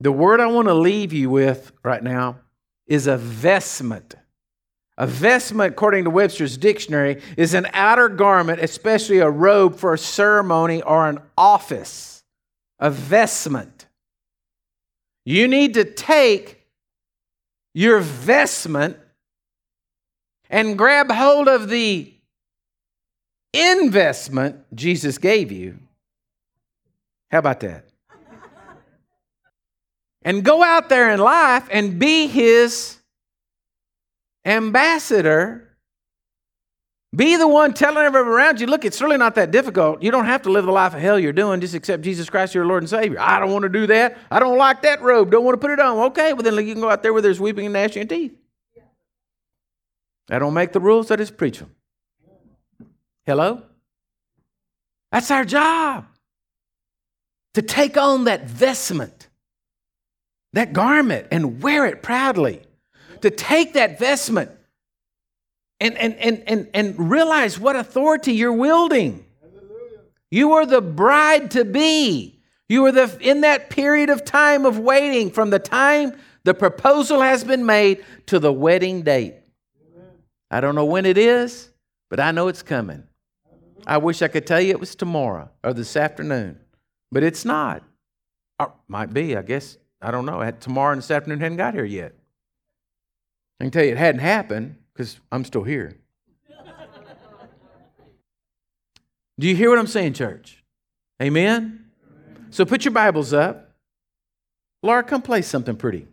The 0.00 0.10
word 0.10 0.40
I 0.40 0.46
want 0.46 0.66
to 0.66 0.74
leave 0.74 1.12
you 1.12 1.30
with 1.30 1.70
right 1.84 2.02
now 2.02 2.40
is 2.88 3.06
a 3.06 3.16
vestment. 3.16 4.16
A 4.98 5.06
vestment, 5.06 5.74
according 5.74 6.04
to 6.04 6.10
Webster's 6.10 6.58
dictionary, 6.58 7.22
is 7.36 7.54
an 7.54 7.68
outer 7.72 8.08
garment, 8.08 8.60
especially 8.60 9.18
a 9.18 9.30
robe 9.30 9.76
for 9.76 9.94
a 9.94 9.98
ceremony 9.98 10.82
or 10.82 11.08
an 11.08 11.20
office. 11.38 12.24
A 12.80 12.90
vestment. 12.90 13.86
You 15.24 15.46
need 15.46 15.74
to 15.74 15.84
take 15.84 16.66
your 17.74 18.00
vestment 18.00 18.96
and 20.50 20.76
grab 20.76 21.12
hold 21.12 21.46
of 21.46 21.68
the 21.68 22.12
investment 23.56 24.64
Jesus 24.74 25.18
gave 25.18 25.50
you. 25.50 25.78
How 27.30 27.38
about 27.38 27.60
that? 27.60 27.84
and 30.26 30.44
go 30.44 30.62
out 30.62 30.88
there 30.88 31.10
in 31.12 31.20
life 31.20 31.68
and 31.70 32.00
be 32.00 32.26
his 32.26 32.98
ambassador. 34.44 35.62
Be 37.14 37.36
the 37.36 37.46
one 37.46 37.72
telling 37.72 38.04
everyone 38.04 38.28
around 38.28 38.60
you, 38.60 38.66
look, 38.66 38.84
it's 38.84 39.00
really 39.00 39.16
not 39.16 39.36
that 39.36 39.52
difficult. 39.52 40.02
You 40.02 40.10
don't 40.10 40.24
have 40.24 40.42
to 40.42 40.50
live 40.50 40.66
the 40.66 40.72
life 40.72 40.94
of 40.94 41.00
hell 41.00 41.16
you're 41.16 41.32
doing. 41.32 41.60
Just 41.60 41.74
accept 41.74 42.02
Jesus 42.02 42.28
Christ, 42.28 42.56
your 42.56 42.66
Lord 42.66 42.82
and 42.82 42.90
Savior. 42.90 43.18
I 43.20 43.38
don't 43.38 43.52
want 43.52 43.62
to 43.62 43.68
do 43.68 43.86
that. 43.86 44.18
I 44.28 44.40
don't 44.40 44.58
like 44.58 44.82
that 44.82 45.00
robe. 45.00 45.30
Don't 45.30 45.44
want 45.44 45.54
to 45.54 45.64
put 45.64 45.70
it 45.70 45.78
on. 45.78 45.96
Okay, 46.06 46.32
well, 46.32 46.42
then 46.42 46.54
you 46.66 46.74
can 46.74 46.82
go 46.82 46.90
out 46.90 47.04
there 47.04 47.12
where 47.12 47.22
there's 47.22 47.40
weeping 47.40 47.66
and 47.66 47.72
gnashing 47.72 48.02
of 48.02 48.08
teeth. 48.08 48.36
I 50.28 50.40
don't 50.40 50.54
make 50.54 50.72
the 50.72 50.80
rules, 50.80 51.12
I 51.12 51.16
just 51.16 51.36
preach 51.36 51.60
them. 51.60 51.75
Hello? 53.26 53.62
That's 55.12 55.30
our 55.30 55.44
job. 55.44 56.06
To 57.54 57.62
take 57.62 57.96
on 57.96 58.24
that 58.24 58.48
vestment, 58.48 59.28
that 60.52 60.72
garment, 60.72 61.28
and 61.30 61.62
wear 61.62 61.86
it 61.86 62.02
proudly 62.02 62.62
to 63.22 63.30
take 63.30 63.74
that 63.74 63.98
vestment 63.98 64.50
and, 65.80 65.96
and, 65.96 66.14
and, 66.16 66.42
and, 66.46 66.68
and 66.72 67.10
realize 67.10 67.58
what 67.58 67.76
authority 67.76 68.32
you're 68.32 68.52
wielding. 68.52 69.24
You 70.30 70.52
are 70.52 70.66
the 70.66 70.80
bride 70.80 71.50
to 71.52 71.64
be. 71.64 72.40
You 72.68 72.84
are 72.86 72.92
the, 72.92 73.16
in 73.20 73.42
that 73.42 73.70
period 73.70 74.10
of 74.10 74.24
time 74.24 74.66
of 74.66 74.78
waiting 74.78 75.30
from 75.30 75.50
the 75.50 75.58
time 75.58 76.12
the 76.44 76.54
proposal 76.54 77.20
has 77.20 77.44
been 77.44 77.66
made 77.66 78.04
to 78.26 78.38
the 78.38 78.52
wedding 78.52 79.02
date. 79.02 79.34
I 80.50 80.60
don't 80.60 80.74
know 80.74 80.84
when 80.84 81.06
it 81.06 81.18
is, 81.18 81.70
but 82.08 82.20
I 82.20 82.30
know 82.30 82.48
it's 82.48 82.62
coming. 82.62 83.04
I 83.86 83.98
wish 83.98 84.20
I 84.22 84.28
could 84.28 84.46
tell 84.46 84.60
you 84.60 84.70
it 84.70 84.80
was 84.80 84.94
tomorrow 84.94 85.50
or 85.62 85.72
this 85.72 85.96
afternoon, 85.96 86.58
but 87.12 87.22
it's 87.22 87.44
not. 87.44 87.82
Or 88.58 88.72
might 88.88 89.12
be, 89.12 89.36
I 89.36 89.42
guess. 89.42 89.78
I 90.02 90.10
don't 90.10 90.26
know. 90.26 90.50
Tomorrow 90.50 90.92
and 90.92 91.02
this 91.02 91.10
afternoon 91.10 91.40
hadn't 91.40 91.58
got 91.58 91.74
here 91.74 91.84
yet. 91.84 92.14
I 93.60 93.64
can 93.64 93.70
tell 93.70 93.84
you 93.84 93.92
it 93.92 93.98
hadn't 93.98 94.20
happened 94.20 94.76
because 94.92 95.20
I'm 95.30 95.44
still 95.44 95.62
here. 95.62 95.96
Do 99.38 99.46
you 99.46 99.54
hear 99.54 99.68
what 99.68 99.78
I'm 99.78 99.86
saying, 99.86 100.14
church? 100.14 100.64
Amen? 101.22 101.90
So 102.50 102.64
put 102.64 102.84
your 102.84 102.92
Bibles 102.92 103.32
up. 103.32 103.74
Laura, 104.82 105.02
come 105.02 105.20
play 105.20 105.42
something 105.42 105.76
pretty. 105.76 106.06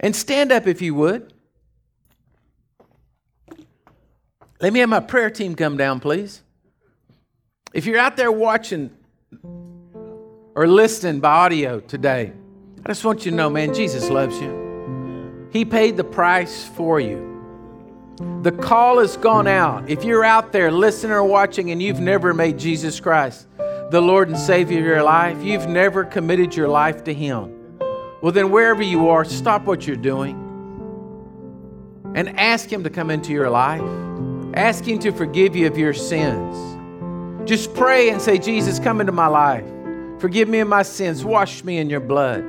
And 0.00 0.14
stand 0.14 0.52
up 0.52 0.66
if 0.66 0.82
you 0.82 0.94
would. 0.94 1.32
Let 4.62 4.72
me 4.72 4.78
have 4.78 4.88
my 4.88 5.00
prayer 5.00 5.28
team 5.28 5.56
come 5.56 5.76
down, 5.76 5.98
please. 5.98 6.40
If 7.74 7.84
you're 7.84 7.98
out 7.98 8.16
there 8.16 8.30
watching 8.30 8.92
or 10.54 10.68
listening 10.68 11.18
by 11.18 11.30
audio 11.30 11.80
today, 11.80 12.32
I 12.84 12.88
just 12.88 13.04
want 13.04 13.24
you 13.24 13.32
to 13.32 13.36
know, 13.36 13.50
man, 13.50 13.74
Jesus 13.74 14.08
loves 14.08 14.40
you. 14.40 15.48
He 15.50 15.64
paid 15.64 15.96
the 15.96 16.04
price 16.04 16.64
for 16.64 17.00
you. 17.00 17.28
The 18.42 18.52
call 18.52 19.00
has 19.00 19.16
gone 19.16 19.48
out. 19.48 19.90
If 19.90 20.04
you're 20.04 20.24
out 20.24 20.52
there 20.52 20.70
listening 20.70 21.10
or 21.10 21.24
watching 21.24 21.72
and 21.72 21.82
you've 21.82 21.98
never 21.98 22.32
made 22.32 22.56
Jesus 22.56 23.00
Christ 23.00 23.48
the 23.90 24.00
Lord 24.00 24.28
and 24.28 24.38
Savior 24.38 24.78
of 24.78 24.84
your 24.84 25.02
life, 25.02 25.42
you've 25.42 25.66
never 25.66 26.04
committed 26.04 26.54
your 26.54 26.68
life 26.68 27.02
to 27.04 27.12
Him, 27.12 27.78
well, 28.22 28.30
then 28.30 28.52
wherever 28.52 28.82
you 28.82 29.08
are, 29.08 29.24
stop 29.24 29.64
what 29.64 29.88
you're 29.88 29.96
doing 29.96 30.38
and 32.14 32.38
ask 32.38 32.72
Him 32.72 32.84
to 32.84 32.90
come 32.90 33.10
into 33.10 33.32
your 33.32 33.50
life. 33.50 34.11
Ask 34.54 34.84
Him 34.84 34.98
to 35.00 35.12
forgive 35.12 35.56
you 35.56 35.66
of 35.66 35.78
your 35.78 35.94
sins. 35.94 37.48
Just 37.48 37.74
pray 37.74 38.10
and 38.10 38.20
say, 38.20 38.38
Jesus, 38.38 38.78
come 38.78 39.00
into 39.00 39.12
my 39.12 39.26
life. 39.26 39.64
Forgive 40.18 40.48
me 40.48 40.60
of 40.60 40.68
my 40.68 40.82
sins. 40.82 41.24
Wash 41.24 41.64
me 41.64 41.78
in 41.78 41.90
your 41.90 42.00
blood. 42.00 42.44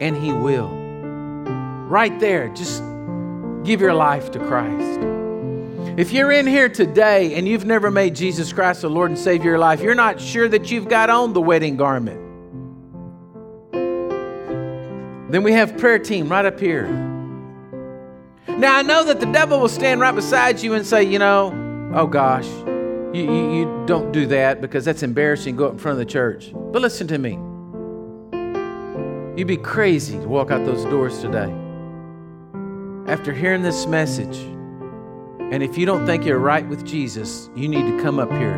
And 0.00 0.16
He 0.16 0.32
will 0.32 0.82
right 1.92 2.18
there, 2.20 2.48
just 2.48 2.82
give 3.64 3.82
your 3.82 3.92
life 3.92 4.30
to 4.30 4.38
Christ. 4.38 5.00
If 5.98 6.10
you're 6.10 6.32
in 6.32 6.46
here 6.46 6.70
today 6.70 7.34
and 7.34 7.46
you've 7.46 7.66
never 7.66 7.90
made 7.90 8.14
Jesus 8.14 8.50
Christ 8.50 8.80
the 8.80 8.88
Lord 8.88 9.10
and 9.10 9.18
Savior 9.18 9.40
of 9.40 9.44
your 9.44 9.58
life, 9.58 9.82
you're 9.82 9.94
not 9.94 10.18
sure 10.18 10.48
that 10.48 10.70
you've 10.70 10.88
got 10.88 11.10
on 11.10 11.34
the 11.34 11.40
wedding 11.42 11.76
garment. 11.76 12.18
Then 15.30 15.42
we 15.42 15.52
have 15.52 15.76
prayer 15.76 15.98
team 15.98 16.30
right 16.30 16.46
up 16.46 16.58
here. 16.58 17.11
Now 18.58 18.76
I 18.76 18.82
know 18.82 19.04
that 19.04 19.20
the 19.20 19.26
devil 19.26 19.58
will 19.58 19.68
stand 19.68 20.00
right 20.00 20.14
beside 20.14 20.62
you 20.62 20.74
and 20.74 20.86
say, 20.86 21.02
you 21.02 21.18
know, 21.18 21.52
oh 21.94 22.06
gosh, 22.06 22.46
you, 23.14 23.24
you, 23.24 23.54
you 23.54 23.84
don't 23.86 24.12
do 24.12 24.26
that 24.26 24.60
because 24.60 24.84
that's 24.84 25.02
embarrassing. 25.02 25.56
Go 25.56 25.66
up 25.66 25.72
in 25.72 25.78
front 25.78 25.94
of 25.94 25.98
the 25.98 26.10
church. 26.10 26.52
But 26.54 26.82
listen 26.82 27.06
to 27.08 27.18
me. 27.18 27.38
You'd 29.36 29.48
be 29.48 29.56
crazy 29.56 30.18
to 30.18 30.28
walk 30.28 30.50
out 30.50 30.64
those 30.64 30.84
doors 30.84 31.20
today. 31.20 31.52
After 33.10 33.32
hearing 33.32 33.62
this 33.62 33.86
message, 33.86 34.36
and 35.50 35.62
if 35.62 35.76
you 35.76 35.84
don't 35.84 36.06
think 36.06 36.24
you're 36.24 36.38
right 36.38 36.66
with 36.66 36.86
Jesus, 36.86 37.50
you 37.56 37.68
need 37.68 37.86
to 37.86 38.02
come 38.02 38.18
up 38.18 38.30
here 38.30 38.54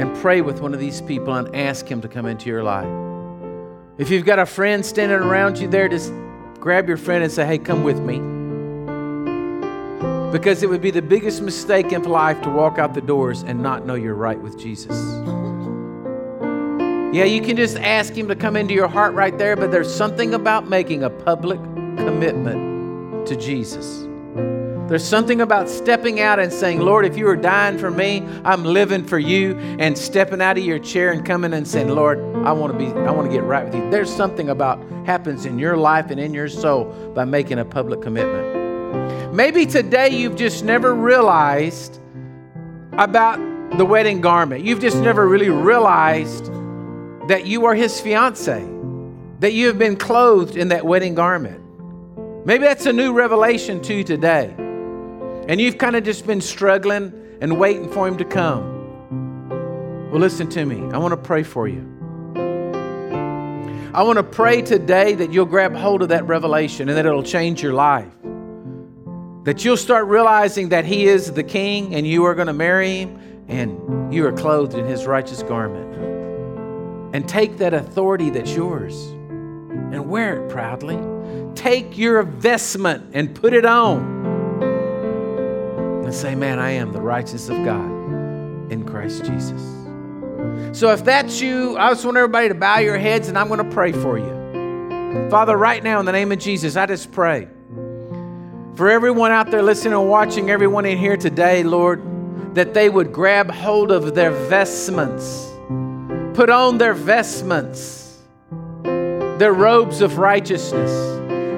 and 0.00 0.16
pray 0.16 0.40
with 0.40 0.60
one 0.60 0.74
of 0.74 0.80
these 0.80 1.00
people 1.00 1.34
and 1.34 1.54
ask 1.54 1.86
him 1.86 2.00
to 2.00 2.08
come 2.08 2.26
into 2.26 2.48
your 2.48 2.62
life. 2.64 2.88
If 3.98 4.10
you've 4.10 4.24
got 4.24 4.38
a 4.38 4.46
friend 4.46 4.84
standing 4.84 5.18
around 5.18 5.58
you 5.58 5.68
there, 5.68 5.88
just 5.88 6.12
grab 6.62 6.86
your 6.86 6.96
friend 6.96 7.24
and 7.24 7.32
say, 7.32 7.44
hey, 7.44 7.58
come 7.58 7.82
with 7.82 7.98
me. 7.98 8.20
Because 10.30 10.62
it 10.62 10.70
would 10.70 10.80
be 10.80 10.92
the 10.92 11.02
biggest 11.02 11.42
mistake 11.42 11.92
in 11.92 12.04
life 12.04 12.40
to 12.42 12.50
walk 12.50 12.78
out 12.78 12.94
the 12.94 13.00
doors 13.00 13.42
and 13.42 13.60
not 13.60 13.84
know 13.84 13.96
you're 13.96 14.14
right 14.14 14.40
with 14.40 14.56
Jesus. 14.56 14.96
Yeah, 17.12 17.24
you 17.24 17.42
can 17.42 17.56
just 17.56 17.76
ask 17.78 18.14
Him 18.14 18.28
to 18.28 18.36
come 18.36 18.54
into 18.54 18.74
your 18.74 18.86
heart 18.86 19.12
right 19.14 19.36
there, 19.36 19.56
but 19.56 19.72
there's 19.72 19.92
something 19.92 20.34
about 20.34 20.68
making 20.68 21.02
a 21.02 21.10
public 21.10 21.60
commitment 21.96 23.26
to 23.26 23.34
Jesus. 23.34 24.06
There's 24.88 25.06
something 25.06 25.40
about 25.40 25.68
stepping 25.68 26.20
out 26.20 26.38
and 26.38 26.52
saying, 26.52 26.80
Lord, 26.80 27.06
if 27.06 27.16
you 27.16 27.26
are 27.28 27.36
dying 27.36 27.78
for 27.78 27.90
me, 27.90 28.22
I'm 28.44 28.64
living 28.64 29.04
for 29.04 29.18
you, 29.18 29.56
and 29.78 29.96
stepping 29.96 30.42
out 30.42 30.58
of 30.58 30.64
your 30.64 30.78
chair 30.78 31.12
and 31.12 31.24
coming 31.24 31.54
and 31.54 31.66
saying, 31.66 31.88
Lord, 31.88 32.18
I 32.44 32.52
want 32.52 32.72
to 32.72 32.78
be, 32.78 32.86
I 32.86 33.10
want 33.10 33.30
to 33.30 33.32
get 33.34 33.44
right 33.44 33.64
with 33.64 33.74
you. 33.74 33.88
There's 33.90 34.14
something 34.14 34.50
about 34.50 34.82
happens 35.06 35.46
in 35.46 35.58
your 35.58 35.76
life 35.76 36.10
and 36.10 36.20
in 36.20 36.34
your 36.34 36.48
soul 36.48 36.84
by 37.14 37.24
making 37.24 37.58
a 37.58 37.64
public 37.64 38.02
commitment. 38.02 39.32
Maybe 39.32 39.64
today 39.64 40.10
you've 40.10 40.36
just 40.36 40.64
never 40.64 40.94
realized 40.94 41.98
about 42.92 43.38
the 43.78 43.86
wedding 43.86 44.20
garment. 44.20 44.64
You've 44.64 44.80
just 44.80 44.98
never 44.98 45.26
really 45.26 45.48
realized 45.48 46.52
that 47.28 47.46
you 47.46 47.64
are 47.64 47.74
his 47.74 47.98
fiance, 47.98 48.62
that 49.38 49.54
you 49.54 49.68
have 49.68 49.78
been 49.78 49.96
clothed 49.96 50.56
in 50.56 50.68
that 50.68 50.84
wedding 50.84 51.14
garment. 51.14 51.60
Maybe 52.44 52.64
that's 52.64 52.86
a 52.86 52.92
new 52.92 53.12
revelation 53.12 53.80
to 53.82 53.94
you 53.94 54.04
today. 54.04 54.54
And 55.48 55.60
you've 55.60 55.78
kind 55.78 55.96
of 55.96 56.04
just 56.04 56.26
been 56.26 56.40
struggling 56.40 57.12
and 57.40 57.58
waiting 57.58 57.90
for 57.90 58.06
him 58.06 58.16
to 58.18 58.24
come. 58.24 60.10
Well, 60.10 60.20
listen 60.20 60.48
to 60.50 60.64
me. 60.64 60.76
I 60.92 60.98
want 60.98 61.12
to 61.12 61.16
pray 61.16 61.42
for 61.42 61.66
you. 61.66 61.88
I 63.94 64.04
want 64.04 64.18
to 64.18 64.22
pray 64.22 64.62
today 64.62 65.14
that 65.16 65.32
you'll 65.32 65.46
grab 65.46 65.74
hold 65.74 66.02
of 66.02 66.10
that 66.10 66.26
revelation 66.26 66.88
and 66.88 66.96
that 66.96 67.04
it'll 67.04 67.22
change 67.22 67.62
your 67.62 67.74
life. 67.74 68.12
That 69.44 69.64
you'll 69.64 69.76
start 69.76 70.06
realizing 70.06 70.68
that 70.68 70.84
He 70.84 71.06
is 71.06 71.32
the 71.32 71.42
King 71.42 71.94
and 71.94 72.06
you 72.06 72.24
are 72.24 72.34
going 72.34 72.46
to 72.46 72.52
marry 72.52 73.00
Him 73.00 73.44
and 73.48 74.14
you 74.14 74.24
are 74.26 74.32
clothed 74.32 74.74
in 74.74 74.86
His 74.86 75.06
righteous 75.06 75.42
garment 75.42 75.92
and 77.14 77.28
take 77.28 77.58
that 77.58 77.74
authority 77.74 78.30
that's 78.30 78.54
yours 78.54 78.94
and 79.08 80.08
wear 80.08 80.42
it 80.42 80.48
proudly. 80.50 80.98
Take 81.54 81.98
your 81.98 82.22
vestment 82.22 83.10
and 83.12 83.34
put 83.34 83.52
it 83.52 83.64
on 83.64 84.21
and 86.12 86.20
say, 86.20 86.34
Man, 86.34 86.58
I 86.58 86.72
am 86.72 86.92
the 86.92 87.00
righteousness 87.00 87.48
of 87.48 87.64
God 87.64 88.70
in 88.70 88.84
Christ 88.86 89.24
Jesus. 89.24 89.60
So 90.78 90.90
if 90.90 91.04
that's 91.04 91.40
you, 91.40 91.76
I 91.78 91.90
just 91.90 92.04
want 92.04 92.16
everybody 92.16 92.48
to 92.48 92.54
bow 92.54 92.78
your 92.78 92.98
heads 92.98 93.28
and 93.28 93.38
I'm 93.38 93.48
going 93.48 93.64
to 93.64 93.74
pray 93.74 93.92
for 93.92 94.18
you. 94.18 95.30
Father, 95.30 95.56
right 95.56 95.82
now 95.82 96.00
in 96.00 96.06
the 96.06 96.12
name 96.12 96.32
of 96.32 96.38
Jesus, 96.38 96.76
I 96.76 96.86
just 96.86 97.12
pray 97.12 97.48
for 98.74 98.90
everyone 98.90 99.30
out 99.30 99.50
there 99.50 99.62
listening 99.62 99.94
and 99.94 100.08
watching, 100.08 100.50
everyone 100.50 100.86
in 100.86 100.98
here 100.98 101.16
today, 101.16 101.62
Lord, 101.62 102.54
that 102.54 102.74
they 102.74 102.88
would 102.88 103.12
grab 103.12 103.50
hold 103.50 103.90
of 103.90 104.14
their 104.14 104.30
vestments 104.30 105.52
put 106.34 106.48
on 106.48 106.78
their 106.78 106.94
vestments, 106.94 108.18
their 108.82 109.52
robes 109.52 110.00
of 110.00 110.18
righteousness, 110.18 110.90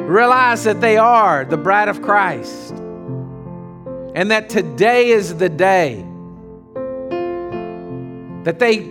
realize 0.09 0.65
that 0.65 0.81
they 0.81 0.97
are 0.97 1.45
the 1.45 1.57
bride 1.57 1.89
of 1.89 2.03
Christ, 2.03 2.75
and 4.15 4.31
that 4.31 4.49
today 4.49 5.11
is 5.11 5.37
the 5.37 5.49
day 5.49 6.05
that 8.45 8.59
they 8.59 8.91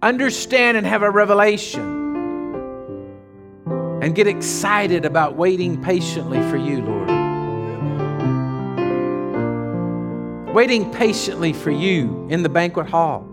understand 0.00 0.76
and 0.76 0.86
have 0.86 1.02
a 1.02 1.10
revelation 1.10 1.96
and 4.00 4.14
get 4.14 4.28
excited 4.28 5.04
about 5.04 5.34
waiting 5.34 5.82
patiently 5.82 6.40
for 6.50 6.56
you, 6.56 6.82
Lord. 6.82 7.08
Waiting 10.54 10.90
patiently 10.92 11.52
for 11.52 11.70
you 11.70 12.26
in 12.30 12.42
the 12.42 12.48
banquet 12.48 12.88
hall 12.88 13.26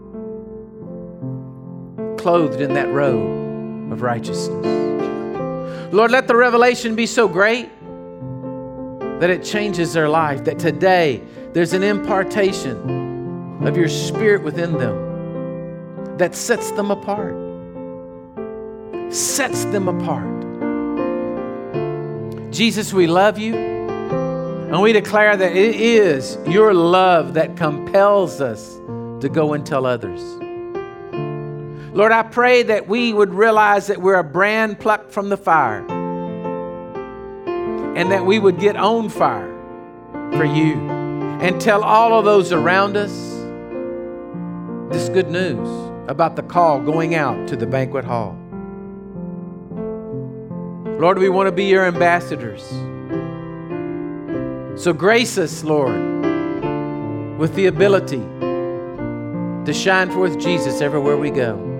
clothed 2.17 2.59
in 2.59 2.73
that 2.73 2.87
robe 2.89 3.91
of 3.91 4.01
righteousness. 4.01 4.65
Lord, 5.93 6.09
let 6.09 6.27
the 6.27 6.35
revelation 6.35 6.95
be 6.95 7.05
so 7.05 7.27
great 7.27 7.69
that 9.19 9.29
it 9.29 9.43
changes 9.43 9.93
their 9.93 10.09
life, 10.09 10.43
that 10.43 10.59
today 10.59 11.21
there's 11.53 11.73
an 11.73 11.83
impartation 11.83 13.65
of 13.65 13.77
your 13.77 13.87
spirit 13.87 14.43
within 14.43 14.73
them 14.73 16.17
that 16.17 16.35
sets 16.35 16.71
them 16.71 16.91
apart. 16.91 17.33
Sets 19.13 19.63
them 19.65 19.87
apart. 19.87 20.43
Jesus, 22.51 22.93
we 22.93 23.07
love 23.07 23.37
you. 23.37 23.55
And 23.55 24.81
we 24.81 24.91
declare 24.91 25.37
that 25.37 25.55
it 25.55 25.75
is 25.75 26.37
your 26.45 26.73
love 26.73 27.35
that 27.35 27.55
compels 27.55 28.41
us 28.41 28.75
to 29.21 29.29
go 29.31 29.53
and 29.53 29.65
tell 29.65 29.85
others. 29.85 30.21
Lord, 31.93 32.11
I 32.11 32.23
pray 32.23 32.63
that 32.63 32.89
we 32.89 33.13
would 33.13 33.33
realize 33.33 33.87
that 33.87 34.01
we're 34.01 34.19
a 34.19 34.23
brand 34.23 34.79
plucked 34.79 35.11
from 35.11 35.29
the 35.29 35.37
fire 35.37 35.85
and 37.95 38.11
that 38.11 38.25
we 38.25 38.39
would 38.39 38.59
get 38.59 38.75
on 38.75 39.09
fire 39.09 39.51
for 40.33 40.43
you 40.43 40.73
and 41.41 41.59
tell 41.61 41.83
all 41.83 42.17
of 42.17 42.25
those 42.25 42.51
around 42.51 42.97
us 42.97 43.11
this 44.91 45.09
good 45.09 45.29
news 45.29 45.67
about 46.09 46.35
the 46.35 46.43
call 46.43 46.79
going 46.79 47.15
out 47.15 47.47
to 47.47 47.55
the 47.55 47.65
banquet 47.65 48.05
hall. 48.05 48.37
Lord, 50.99 51.19
we 51.19 51.29
want 51.29 51.47
to 51.47 51.51
be 51.51 51.65
your 51.65 51.85
ambassadors. 51.85 52.63
So 54.81 54.93
grace 54.93 55.37
us, 55.37 55.63
Lord, 55.63 55.95
with 57.37 57.55
the 57.55 57.67
ability 57.67 58.23
to 59.65 59.73
shine 59.73 60.11
forth 60.11 60.37
Jesus 60.37 60.81
everywhere 60.81 61.17
we 61.17 61.31
go. 61.31 61.74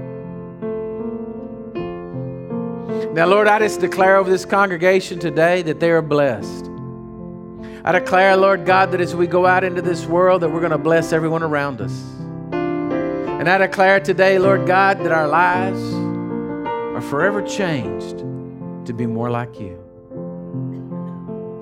Now, 3.15 3.27
Lord, 3.27 3.47
I 3.47 3.59
just 3.59 3.79
declare 3.79 4.17
over 4.17 4.29
this 4.29 4.43
congregation 4.43 5.19
today 5.19 5.61
that 5.61 5.79
they 5.79 5.89
are 5.89 6.01
blessed. 6.01 6.69
I 7.85 7.93
declare, 7.93 8.35
Lord 8.35 8.65
God, 8.65 8.91
that 8.91 8.99
as 8.99 9.15
we 9.15 9.25
go 9.25 9.45
out 9.45 9.63
into 9.63 9.81
this 9.81 10.05
world, 10.05 10.41
that 10.41 10.49
we're 10.49 10.59
going 10.59 10.73
to 10.73 10.77
bless 10.77 11.13
everyone 11.13 11.41
around 11.41 11.79
us. 11.79 11.93
And 12.51 13.47
I 13.47 13.57
declare 13.57 14.01
today, 14.01 14.37
Lord 14.37 14.67
God, 14.67 14.99
that 14.99 15.13
our 15.13 15.29
lives 15.29 15.81
are 15.93 16.99
forever 16.99 17.41
changed 17.41 18.17
to 18.85 18.93
be 18.93 19.05
more 19.05 19.29
like 19.29 19.61
you. 19.61 19.81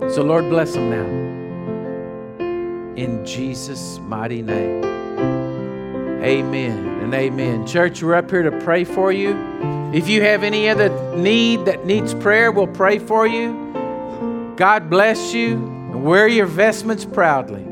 So, 0.10 0.24
Lord, 0.24 0.50
bless 0.50 0.74
them 0.74 0.90
now. 0.90 1.06
In 2.96 3.24
Jesus' 3.24 4.00
mighty 4.00 4.42
name. 4.42 4.84
Amen 6.24 7.04
and 7.04 7.14
amen. 7.14 7.68
Church, 7.68 8.02
we're 8.02 8.16
up 8.16 8.32
here 8.32 8.42
to 8.42 8.60
pray 8.62 8.84
for 8.84 9.12
you. 9.12 9.34
If 9.94 10.10
you 10.10 10.24
have 10.24 10.42
any 10.42 10.70
other 10.70 10.90
need 11.16 11.66
that 11.66 11.86
needs 11.86 12.16
prayer, 12.16 12.52
we'll 12.52 12.66
pray 12.66 12.98
for 12.98 13.28
you. 13.28 13.54
God 14.58 14.90
bless 14.90 15.36
you 15.36 15.54
and 15.54 16.04
wear 16.04 16.28
your 16.28 16.48
vestments 16.48 17.06
proudly. 17.06 17.64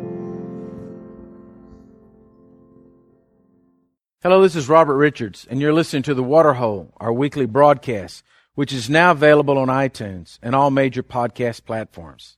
Hello, 4.22 4.40
this 4.44 4.56
is 4.56 4.70
Robert 4.70 4.98
Richarz, 4.98 5.48
and 5.50 5.60
you're 5.60 5.74
listening 5.74 6.04
to 6.04 6.14
The 6.14 6.22
Waterhole, 6.22 6.94
our 6.98 7.12
weekly 7.12 7.48
broadcast, 7.48 8.24
which 8.54 8.72
is 8.72 8.88
now 8.88 9.10
available 9.10 9.58
on 9.58 9.70
iTunes 9.70 10.38
and 10.44 10.54
all 10.54 10.70
major 10.70 11.02
podcast 11.02 11.66
platforms. 11.66 12.38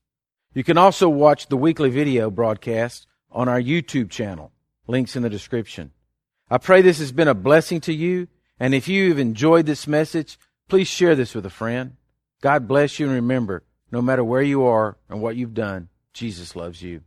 You 0.54 0.64
can 0.64 0.78
also 0.78 1.10
watch 1.10 1.48
the 1.48 1.58
weekly 1.58 1.90
video 1.90 2.32
broadcast 2.32 3.06
on 3.34 3.50
our 3.50 3.60
YouTube 3.60 4.10
channel. 4.10 4.54
Links 4.88 5.18
in 5.18 5.24
the 5.24 5.30
description. 5.30 5.92
I 6.50 6.58
pray 6.58 6.82
this 6.82 7.00
has 7.00 7.12
been 7.12 7.28
a 7.28 7.34
blessing 7.34 7.82
to 7.82 7.94
you 7.94 8.30
and 8.64 8.74
if 8.74 8.88
you've 8.88 9.20
enjoyed 9.20 9.66
this 9.66 9.88
message, 9.88 10.40
please 10.70 10.88
share 10.88 11.16
this 11.16 11.36
with 11.36 11.46
a 11.46 11.50
friend. 11.50 11.98
God 12.42 12.66
bless 12.66 12.98
you 12.98 13.08
and 13.08 13.16
remember, 13.16 13.66
no 13.92 14.02
matter 14.02 14.24
where 14.24 14.42
you 14.42 14.64
are 14.64 14.96
and 15.10 15.22
what 15.22 15.36
you've 15.36 15.54
done, 15.54 15.90
Jesus 16.14 16.56
loves 16.56 16.82
you. 16.82 17.02